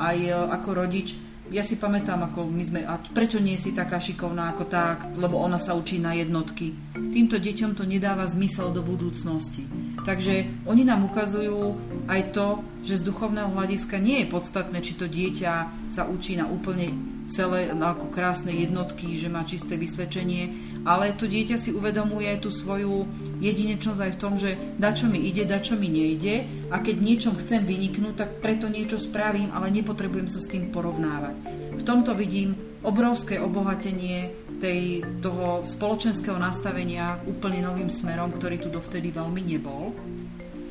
aj 0.00 0.16
e, 0.16 0.32
ako 0.32 0.68
rodič. 0.72 1.12
Ja 1.52 1.60
si 1.60 1.76
pamätám, 1.76 2.24
ako 2.24 2.48
my 2.48 2.64
sme, 2.64 2.80
a 2.88 2.96
prečo 3.12 3.36
nie 3.36 3.60
si 3.60 3.76
taká 3.76 4.00
šikovná 4.00 4.56
ako 4.56 4.64
tak, 4.64 5.12
lebo 5.20 5.36
ona 5.36 5.60
sa 5.60 5.76
učí 5.76 6.00
na 6.00 6.16
jednotky. 6.16 6.72
Týmto 6.96 7.36
deťom 7.36 7.76
to 7.76 7.84
nedáva 7.84 8.24
zmysel 8.24 8.72
do 8.72 8.80
budúcnosti. 8.80 9.68
Takže 10.08 10.64
oni 10.64 10.88
nám 10.88 11.04
ukazujú 11.04 11.76
aj 12.08 12.20
to, 12.32 12.64
že 12.84 13.00
z 13.00 13.06
duchovného 13.08 13.48
hľadiska 13.48 13.96
nie 13.96 14.22
je 14.22 14.30
podstatné, 14.30 14.78
či 14.84 14.92
to 14.94 15.08
dieťa 15.08 15.52
sa 15.88 16.04
učí 16.04 16.36
na 16.36 16.44
úplne 16.44 16.92
celé 17.32 17.72
ako 17.72 18.12
krásne 18.12 18.52
jednotky, 18.52 19.16
že 19.16 19.32
má 19.32 19.48
čisté 19.48 19.80
vysvedčenie, 19.80 20.76
ale 20.84 21.16
to 21.16 21.24
dieťa 21.24 21.56
si 21.56 21.72
uvedomuje 21.72 22.28
tú 22.36 22.52
svoju 22.52 23.08
jedinečnosť 23.40 24.00
aj 24.04 24.12
v 24.12 24.20
tom, 24.20 24.34
že 24.36 24.60
dačo 24.76 25.08
mi 25.08 25.24
ide, 25.24 25.48
dačo 25.48 25.80
mi 25.80 25.88
nejde 25.88 26.68
a 26.68 26.84
keď 26.84 26.96
niečom 27.00 27.34
chcem 27.40 27.64
vyniknúť, 27.64 28.14
tak 28.20 28.30
preto 28.44 28.68
niečo 28.68 29.00
spravím, 29.00 29.48
ale 29.56 29.72
nepotrebujem 29.72 30.28
sa 30.28 30.40
s 30.44 30.50
tým 30.52 30.68
porovnávať. 30.68 31.34
V 31.74 31.82
tomto 31.82 32.12
vidím 32.12 32.52
obrovské 32.84 33.40
obohatenie 33.40 34.44
tej, 34.60 35.02
toho 35.24 35.64
spoločenského 35.64 36.36
nastavenia 36.36 37.18
úplne 37.24 37.64
novým 37.64 37.88
smerom, 37.88 38.28
ktorý 38.30 38.60
tu 38.60 38.68
dovtedy 38.68 39.08
veľmi 39.08 39.40
nebol, 39.40 39.96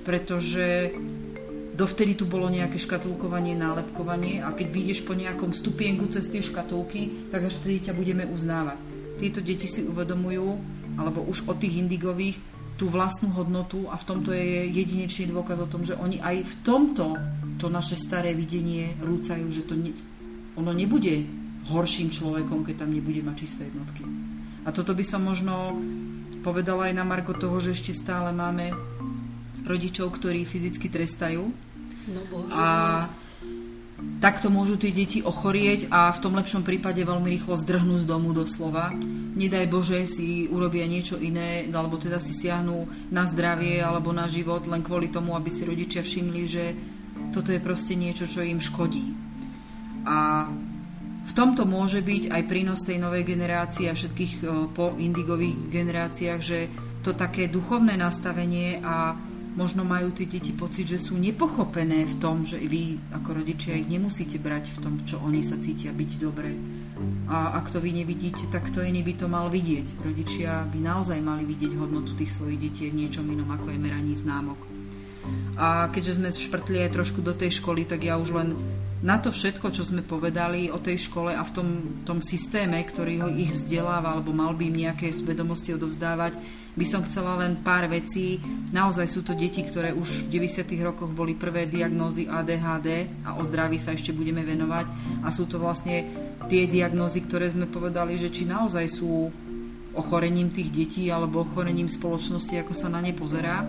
pretože 0.05 0.93
dovtedy 1.74 2.13
tu 2.15 2.30
bolo 2.30 2.47
nejaké 2.49 2.78
škatulkovanie, 2.78 3.57
nálepkovanie 3.57 4.45
a 4.45 4.53
keď 4.53 4.67
vyjdeš 4.69 4.99
po 5.05 5.17
nejakom 5.17 5.51
stupienku 5.51 6.07
cez 6.13 6.30
tie 6.30 6.39
škatulky, 6.39 7.30
tak 7.34 7.49
až 7.49 7.57
vtedy 7.59 7.89
ťa 7.89 7.93
budeme 7.97 8.26
uznávať 8.30 8.93
tieto 9.17 9.39
deti 9.39 9.69
si 9.69 9.86
uvedomujú, 9.86 10.59
alebo 10.99 11.24
už 11.26 11.47
od 11.49 11.57
tých 11.57 11.80
indigových, 11.80 12.38
tú 12.74 12.89
vlastnú 12.89 13.32
hodnotu 13.38 13.86
a 13.88 13.95
v 13.95 14.07
tomto 14.07 14.34
je 14.34 14.67
jedinečný 14.74 15.30
dôkaz 15.30 15.61
o 15.61 15.69
tom, 15.69 15.86
že 15.86 15.93
oni 15.95 16.17
aj 16.19 16.41
v 16.41 16.53
tomto 16.65 17.15
to 17.61 17.69
naše 17.69 17.93
staré 17.93 18.34
videnie 18.34 18.97
rúcajú, 18.97 19.45
že 19.53 19.63
to 19.63 19.78
ne, 19.78 19.93
ono 20.57 20.74
nebude 20.74 21.24
horším 21.69 22.09
človekom, 22.09 22.65
keď 22.65 22.84
tam 22.84 22.91
nebude 22.91 23.21
mať 23.21 23.36
čisté 23.38 23.69
jednotky. 23.69 24.03
A 24.65 24.74
toto 24.74 24.97
by 24.97 25.05
som 25.05 25.21
možno 25.21 25.78
povedala 26.41 26.91
aj 26.91 26.93
na 26.97 27.05
Marko 27.07 27.38
toho, 27.38 27.61
že 27.61 27.78
ešte 27.78 27.93
stále 27.95 28.36
máme 28.36 28.74
rodičov, 29.64 30.11
ktorí 30.16 30.43
fyzicky 30.43 30.88
trestajú. 30.91 31.43
No 32.11 32.22
bože. 32.28 32.51
A 32.51 32.68
takto 34.20 34.51
môžu 34.51 34.76
tie 34.76 34.91
deti 34.91 35.24
ochorieť 35.24 35.88
a 35.88 36.11
v 36.11 36.22
tom 36.24 36.36
lepšom 36.36 36.64
prípade 36.64 36.99
veľmi 37.03 37.28
rýchlo 37.28 37.55
zdrhnú 37.55 37.99
z 37.99 38.05
domu 38.07 38.36
doslova. 38.36 38.91
Nedaj 39.34 39.66
Bože 39.72 39.99
si 40.05 40.45
urobia 40.51 40.84
niečo 40.86 41.18
iné, 41.18 41.66
alebo 41.72 41.95
teda 41.95 42.20
si 42.20 42.36
siahnu 42.36 43.09
na 43.09 43.24
zdravie 43.24 43.80
alebo 43.80 44.11
na 44.11 44.28
život 44.28 44.68
len 44.68 44.84
kvôli 44.84 45.09
tomu, 45.09 45.34
aby 45.34 45.47
si 45.47 45.64
rodičia 45.64 46.03
všimli, 46.03 46.43
že 46.45 46.66
toto 47.32 47.49
je 47.49 47.64
proste 47.64 47.95
niečo, 47.95 48.28
čo 48.28 48.45
im 48.45 48.61
škodí. 48.61 49.16
A 50.03 50.51
v 51.24 51.32
tomto 51.32 51.64
môže 51.64 52.03
byť 52.03 52.36
aj 52.36 52.41
prínos 52.51 52.84
tej 52.84 52.99
novej 52.99 53.24
generácie 53.24 53.88
a 53.88 53.95
všetkých 53.95 54.43
po 54.76 54.99
indigových 54.99 55.72
generáciách, 55.72 56.41
že 56.43 56.68
to 56.99 57.16
také 57.16 57.47
duchovné 57.47 57.95
nastavenie 57.95 58.84
a 58.84 59.16
možno 59.54 59.86
majú 59.86 60.10
tie 60.14 60.26
deti 60.26 60.54
pocit, 60.54 60.89
že 60.89 60.99
sú 61.01 61.18
nepochopené 61.18 62.10
v 62.10 62.16
tom, 62.18 62.45
že 62.45 62.58
vy 62.58 62.97
ako 63.14 63.41
rodičia 63.41 63.78
ich 63.78 63.89
nemusíte 63.89 64.41
brať 64.41 64.74
v 64.74 64.82
tom, 64.82 64.93
čo 65.06 65.22
oni 65.22 65.45
sa 65.45 65.58
cítia 65.62 65.93
byť 65.93 66.12
dobre. 66.18 66.51
A 67.30 67.58
ak 67.58 67.74
to 67.74 67.82
vy 67.82 67.93
nevidíte, 67.93 68.49
tak 68.54 68.70
to 68.70 68.82
iný 68.86 69.01
by 69.01 69.14
to 69.18 69.26
mal 69.30 69.49
vidieť. 69.49 70.06
Rodičia 70.06 70.66
by 70.70 70.80
naozaj 70.82 71.18
mali 71.22 71.45
vidieť 71.45 71.74
hodnotu 71.78 72.14
tých 72.14 72.34
svojich 72.34 72.60
detí 72.62 72.89
v 72.89 73.06
niečom 73.06 73.26
inom, 73.26 73.49
ako 73.49 73.74
je 73.74 73.80
meraní 73.82 74.14
známok. 74.14 74.60
A 75.56 75.88
keďže 75.93 76.20
sme 76.20 76.30
šprtli 76.34 76.84
aj 76.84 76.99
trošku 76.99 77.24
do 77.24 77.32
tej 77.32 77.62
školy, 77.62 77.88
tak 77.88 78.04
ja 78.04 78.20
už 78.20 78.30
len 78.36 78.49
na 79.04 79.20
to 79.20 79.36
všetko, 79.36 79.68
čo 79.76 79.84
sme 79.84 79.99
povedali 79.99 80.72
o 80.72 80.80
tej 80.80 81.12
škole 81.12 81.36
a 81.36 81.43
v 81.43 81.51
tom, 81.51 81.70
tom 82.08 82.24
systéme, 82.24 82.80
ktorý 82.80 83.28
ho 83.28 83.30
ich 83.30 83.51
vzdeláva, 83.51 84.16
alebo 84.16 84.32
mal 84.32 84.56
by 84.56 84.72
im 84.72 84.88
nejaké 84.88 85.12
vedomosti 85.28 85.76
odovzdávať, 85.76 86.39
by 86.74 86.86
som 86.88 87.04
chcela 87.04 87.36
len 87.36 87.60
pár 87.60 87.91
vecí. 87.91 88.39
Naozaj 88.72 89.08
sú 89.12 89.22
to 89.28 89.36
deti, 89.36 89.60
ktoré 89.62 89.91
už 89.91 90.32
v 90.32 90.47
90. 90.47 90.88
rokoch 90.88 91.12
boli 91.12 91.36
prvé 91.36 91.68
diagnózy 91.68 92.32
ADHD 92.32 93.12
a 93.28 93.36
o 93.36 93.43
zdraví 93.43 93.76
sa 93.76 93.91
ešte 93.91 94.16
budeme 94.16 94.41
venovať. 94.41 94.88
A 95.22 95.30
sú 95.30 95.51
to 95.51 95.60
vlastne 95.60 96.08
tie 96.47 96.64
diagnózy, 96.66 97.28
ktoré 97.28 97.51
sme 97.51 97.68
povedali, 97.68 98.16
že 98.16 98.32
či 98.32 98.47
naozaj 98.47 98.88
sú 98.88 99.28
ochorením 99.93 100.49
tých 100.49 100.72
detí 100.74 101.12
alebo 101.12 101.45
ochorením 101.45 101.91
spoločnosti, 101.91 102.56
ako 102.56 102.74
sa 102.74 102.88
na 102.88 103.04
ne 103.04 103.12
pozerá. 103.14 103.68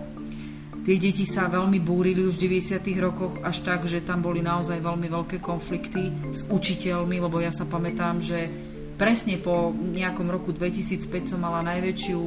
Tie 0.85 1.01
deti 1.01 1.25
sa 1.25 1.49
veľmi 1.49 1.81
búrili 1.81 2.21
už 2.21 2.37
v 2.37 2.61
90. 2.61 2.77
rokoch 3.01 3.41
až 3.41 3.65
tak, 3.65 3.89
že 3.89 4.05
tam 4.05 4.21
boli 4.21 4.45
naozaj 4.45 4.85
veľmi 4.85 5.09
veľké 5.09 5.41
konflikty 5.41 6.13
s 6.29 6.45
učiteľmi, 6.45 7.17
lebo 7.25 7.41
ja 7.41 7.49
sa 7.49 7.65
pamätám, 7.65 8.21
že 8.21 8.45
presne 8.93 9.41
po 9.41 9.73
nejakom 9.73 10.29
roku 10.29 10.53
2005 10.53 11.33
som 11.33 11.41
mala 11.41 11.65
najväčšiu, 11.65 12.21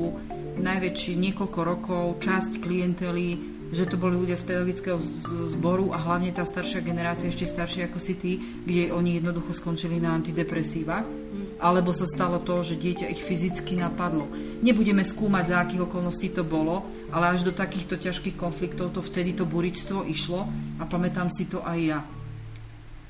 najväčší 0.58 1.12
niekoľko 1.14 1.60
rokov 1.62 2.04
časť 2.18 2.58
klientely 2.58 3.58
že 3.68 3.84
to 3.84 4.00
boli 4.00 4.16
ľudia 4.16 4.32
z 4.32 4.48
pedagogického 4.48 4.96
zboru 5.52 5.92
a 5.92 6.00
hlavne 6.00 6.32
tá 6.32 6.40
staršia 6.40 6.80
generácia, 6.80 7.28
ešte 7.28 7.44
staršia 7.44 7.92
ako 7.92 8.00
si 8.00 8.14
ty, 8.16 8.32
kde 8.64 8.96
oni 8.96 9.20
jednoducho 9.20 9.52
skončili 9.52 10.00
na 10.00 10.16
antidepresívach. 10.16 11.04
Mm. 11.04 11.60
Alebo 11.60 11.92
sa 11.92 12.08
stalo 12.08 12.40
to, 12.40 12.64
že 12.64 12.80
dieťa 12.80 13.12
ich 13.12 13.20
fyzicky 13.20 13.76
napadlo. 13.76 14.24
Nebudeme 14.64 15.04
skúmať, 15.04 15.44
za 15.52 15.56
akých 15.60 15.84
okolností 15.84 16.32
to 16.32 16.48
bolo, 16.48 16.80
ale 17.12 17.34
až 17.36 17.44
do 17.44 17.52
takýchto 17.52 17.96
ťažkých 17.96 18.36
konfliktov 18.36 18.92
to 18.92 19.00
vtedy 19.00 19.32
to 19.32 19.48
buričstvo 19.48 20.04
išlo 20.04 20.44
a 20.78 20.84
pamätám 20.84 21.32
si 21.32 21.48
to 21.48 21.64
aj 21.64 21.78
ja. 21.80 22.00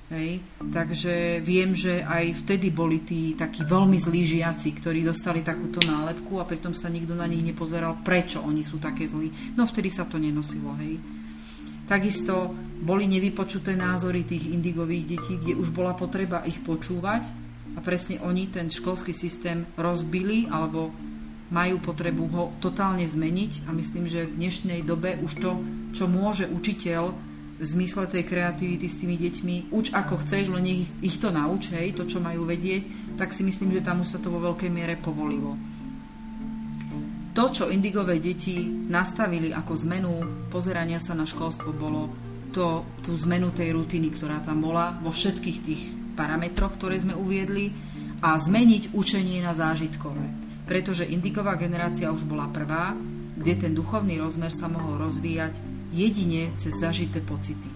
Hej. 0.08 0.40
Takže 0.72 1.44
viem, 1.44 1.76
že 1.76 2.00
aj 2.00 2.40
vtedy 2.40 2.72
boli 2.72 3.04
tí 3.04 3.36
takí 3.36 3.60
veľmi 3.60 4.00
zlí 4.00 4.40
žiaci, 4.40 4.72
ktorí 4.80 5.04
dostali 5.04 5.44
takúto 5.44 5.84
nálepku 5.84 6.40
a 6.40 6.48
pritom 6.48 6.72
sa 6.72 6.88
nikto 6.88 7.12
na 7.12 7.28
nich 7.28 7.44
nepozeral, 7.44 8.00
prečo 8.00 8.40
oni 8.40 8.64
sú 8.64 8.80
také 8.80 9.04
zlí. 9.04 9.28
No 9.52 9.68
vtedy 9.68 9.92
sa 9.92 10.08
to 10.08 10.16
nenosilo. 10.16 10.72
Hej. 10.80 10.96
Takisto 11.84 12.56
boli 12.80 13.04
nevypočuté 13.04 13.76
názory 13.76 14.24
tých 14.24 14.48
indigových 14.48 15.04
detí, 15.18 15.34
kde 15.36 15.60
už 15.60 15.76
bola 15.76 15.92
potreba 15.92 16.40
ich 16.48 16.56
počúvať 16.64 17.28
a 17.76 17.84
presne 17.84 18.16
oni 18.24 18.48
ten 18.48 18.72
školský 18.72 19.12
systém 19.12 19.68
rozbili 19.76 20.48
alebo 20.48 20.88
majú 21.48 21.80
potrebu 21.80 22.24
ho 22.32 22.44
totálne 22.60 23.04
zmeniť 23.04 23.64
a 23.66 23.72
myslím, 23.72 24.04
že 24.04 24.28
v 24.28 24.36
dnešnej 24.36 24.80
dobe 24.84 25.16
už 25.20 25.32
to, 25.40 25.50
čo 25.96 26.04
môže 26.04 26.44
učiteľ 26.48 27.12
v 27.58 27.64
zmysle 27.66 28.06
tej 28.06 28.22
kreativity 28.22 28.86
s 28.86 29.02
tými 29.02 29.18
deťmi, 29.18 29.74
uč 29.74 29.90
ako 29.90 30.22
chceš, 30.22 30.54
len 30.54 30.62
nech 30.62 30.86
ich 31.02 31.18
to 31.18 31.34
nauč, 31.34 31.74
hej, 31.74 31.90
to, 31.90 32.06
čo 32.06 32.22
majú 32.22 32.46
vedieť, 32.46 33.16
tak 33.18 33.34
si 33.34 33.42
myslím, 33.42 33.74
že 33.74 33.82
tam 33.82 34.06
už 34.06 34.14
sa 34.14 34.18
to 34.22 34.30
vo 34.30 34.38
veľkej 34.38 34.70
miere 34.70 34.94
povolilo. 34.94 35.58
To, 37.34 37.44
čo 37.50 37.70
indigové 37.70 38.22
deti 38.22 38.66
nastavili 38.66 39.50
ako 39.50 39.72
zmenu 39.86 40.12
pozerania 40.50 41.02
sa 41.02 41.18
na 41.18 41.26
školstvo, 41.26 41.74
bolo 41.74 42.10
to, 42.54 42.86
tú 43.02 43.14
zmenu 43.26 43.50
tej 43.50 43.74
rutiny, 43.74 44.10
ktorá 44.14 44.42
tam 44.42 44.62
bola 44.62 44.94
vo 45.02 45.10
všetkých 45.10 45.58
tých 45.62 45.82
parametroch, 46.14 46.78
ktoré 46.78 46.98
sme 46.98 47.14
uviedli 47.14 47.70
a 48.22 48.34
zmeniť 48.34 48.94
učenie 48.94 49.38
na 49.42 49.54
zážitkové. 49.54 50.47
Pretože 50.68 51.08
indigová 51.08 51.56
generácia 51.56 52.12
už 52.12 52.28
bola 52.28 52.46
prvá, 52.52 52.92
kde 53.38 53.54
ten 53.56 53.72
duchovný 53.72 54.20
rozmer 54.20 54.52
sa 54.52 54.68
mohol 54.68 55.00
rozvíjať 55.00 55.56
jedine 55.96 56.52
cez 56.60 56.76
zažité 56.76 57.24
pocity. 57.24 57.70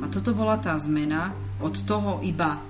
A 0.00 0.08
toto 0.08 0.32
bola 0.32 0.56
tá 0.56 0.72
zmena 0.80 1.36
od 1.60 1.76
toho 1.84 2.24
iba 2.24 2.64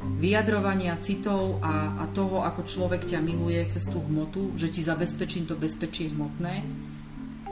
vyjadrovania 0.00 0.96
citov 1.00 1.60
a, 1.60 2.00
a 2.00 2.04
toho, 2.12 2.44
ako 2.44 2.64
človek 2.64 3.04
ťa 3.04 3.20
miluje 3.20 3.60
cez 3.68 3.88
tú 3.88 4.00
hmotu, 4.00 4.56
že 4.56 4.72
ti 4.72 4.80
zabezpečím 4.80 5.44
to 5.44 5.56
bezpečie 5.56 6.08
hmotné. 6.12 6.64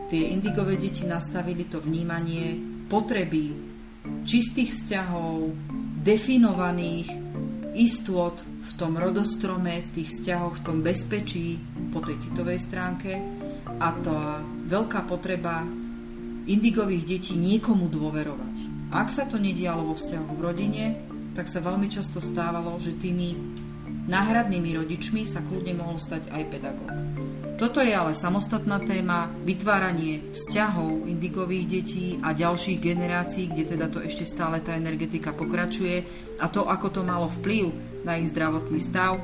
Tie 0.09 0.33
indigové 0.33 0.81
deti 0.81 1.05
nastavili 1.05 1.69
to 1.69 1.85
vnímanie 1.85 2.57
potreby 2.89 3.53
čistých 4.25 4.73
vzťahov, 4.73 5.53
definovaných 6.01 7.09
istôt 7.79 8.35
v 8.43 8.71
tom 8.75 8.99
rodostrome, 8.99 9.79
v 9.79 9.93
tých 9.95 10.11
vzťahoch, 10.11 10.59
v 10.59 10.65
tom 10.67 10.79
bezpečí 10.83 11.63
po 11.95 12.03
tej 12.03 12.19
citovej 12.19 12.59
stránke 12.59 13.15
a 13.79 13.95
tá 14.03 14.43
veľká 14.67 15.07
potreba 15.07 15.63
indigových 16.51 17.05
detí 17.07 17.35
niekomu 17.39 17.87
dôverovať. 17.87 18.57
Ak 18.91 19.15
sa 19.15 19.29
to 19.29 19.39
nedialo 19.39 19.87
vo 19.87 19.95
vzťahu 19.95 20.29
v 20.33 20.41
rodine, 20.43 20.85
tak 21.39 21.47
sa 21.47 21.63
veľmi 21.63 21.87
často 21.87 22.19
stávalo, 22.19 22.81
že 22.83 22.99
tými 22.99 23.37
náhradnými 24.09 24.75
rodičmi 24.75 25.23
sa 25.29 25.45
kľudne 25.45 25.79
mohol 25.79 26.01
stať 26.01 26.33
aj 26.33 26.43
pedagóg. 26.49 27.18
Toto 27.59 27.83
je 27.83 27.91
ale 27.91 28.15
samostatná 28.15 28.79
téma, 28.87 29.35
vytváranie 29.43 30.31
vzťahov 30.31 31.11
indigových 31.11 31.67
detí 31.67 32.07
a 32.23 32.31
ďalších 32.31 32.79
generácií, 32.79 33.51
kde 33.51 33.75
teda 33.75 33.91
to 33.91 33.99
ešte 33.99 34.23
stále 34.23 34.63
tá 34.63 34.79
energetika 34.79 35.35
pokračuje 35.35 36.07
a 36.39 36.47
to, 36.47 36.71
ako 36.71 36.87
to 36.95 37.03
malo 37.03 37.27
vplyv 37.27 37.75
na 38.07 38.15
ich 38.15 38.31
zdravotný 38.31 38.79
stav, 38.79 39.19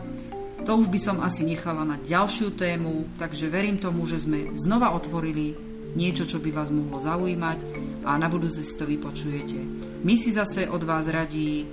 to 0.66 0.74
už 0.74 0.90
by 0.90 0.98
som 0.98 1.22
asi 1.22 1.46
nechala 1.46 1.86
na 1.86 1.94
ďalšiu 1.94 2.58
tému, 2.58 3.06
takže 3.22 3.46
verím 3.46 3.78
tomu, 3.78 4.02
že 4.02 4.26
sme 4.26 4.50
znova 4.58 4.90
otvorili 4.98 5.54
niečo, 5.94 6.26
čo 6.26 6.42
by 6.42 6.50
vás 6.50 6.74
mohlo 6.74 6.98
zaujímať 6.98 7.58
a 8.02 8.18
na 8.18 8.26
budúce 8.26 8.66
si 8.66 8.74
to 8.74 8.82
vypočujete. 8.82 9.62
My 10.02 10.18
si 10.18 10.34
zase 10.34 10.66
od 10.66 10.82
vás 10.82 11.06
radí 11.06 11.70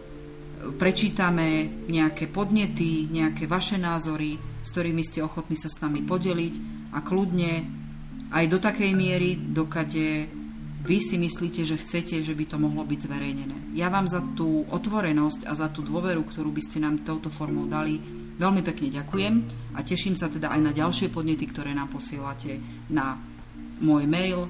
prečítame 0.77 1.65
nejaké 1.89 2.29
podnety, 2.29 3.09
nejaké 3.09 3.49
vaše 3.49 3.81
názory, 3.81 4.50
s 4.61 4.69
ktorými 4.69 5.01
ste 5.01 5.25
ochotní 5.25 5.57
sa 5.57 5.67
s 5.67 5.81
nami 5.81 6.05
podeliť 6.05 6.53
a 6.93 7.01
kľudne 7.01 7.51
aj 8.31 8.45
do 8.47 8.57
takej 8.61 8.91
miery, 8.95 9.35
dokade 9.35 10.29
vy 10.81 10.97
si 10.97 11.21
myslíte, 11.21 11.61
že 11.61 11.77
chcete, 11.77 12.25
že 12.25 12.33
by 12.33 12.45
to 12.49 12.57
mohlo 12.57 12.81
byť 12.81 12.99
zverejnené. 13.05 13.57
Ja 13.77 13.93
vám 13.93 14.09
za 14.09 14.23
tú 14.33 14.65
otvorenosť 14.65 15.45
a 15.45 15.53
za 15.53 15.69
tú 15.69 15.85
dôveru, 15.85 16.25
ktorú 16.25 16.49
by 16.49 16.61
ste 16.65 16.81
nám 16.81 17.05
touto 17.05 17.29
formou 17.29 17.69
dali, 17.69 18.01
veľmi 18.41 18.65
pekne 18.65 18.89
ďakujem 18.89 19.33
a 19.77 19.85
teším 19.85 20.17
sa 20.17 20.25
teda 20.25 20.49
aj 20.49 20.61
na 20.61 20.71
ďalšie 20.73 21.13
podnety, 21.13 21.45
ktoré 21.45 21.77
nám 21.77 21.93
posielate 21.93 22.57
na 22.89 23.13
môj 23.81 24.05
mail 24.09 24.49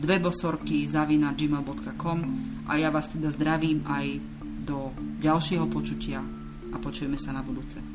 dvebosorky 0.00 0.84
zavina 0.88 1.32
gmail.com 1.32 2.18
a 2.68 2.72
ja 2.80 2.88
vás 2.92 3.08
teda 3.12 3.28
zdravím 3.32 3.84
aj 3.88 4.06
do 4.64 4.92
ďalšieho 5.20 5.68
počutia 5.68 6.20
a 6.72 6.76
počujeme 6.80 7.16
sa 7.20 7.32
na 7.32 7.44
budúce. 7.44 7.93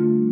You 0.00 0.29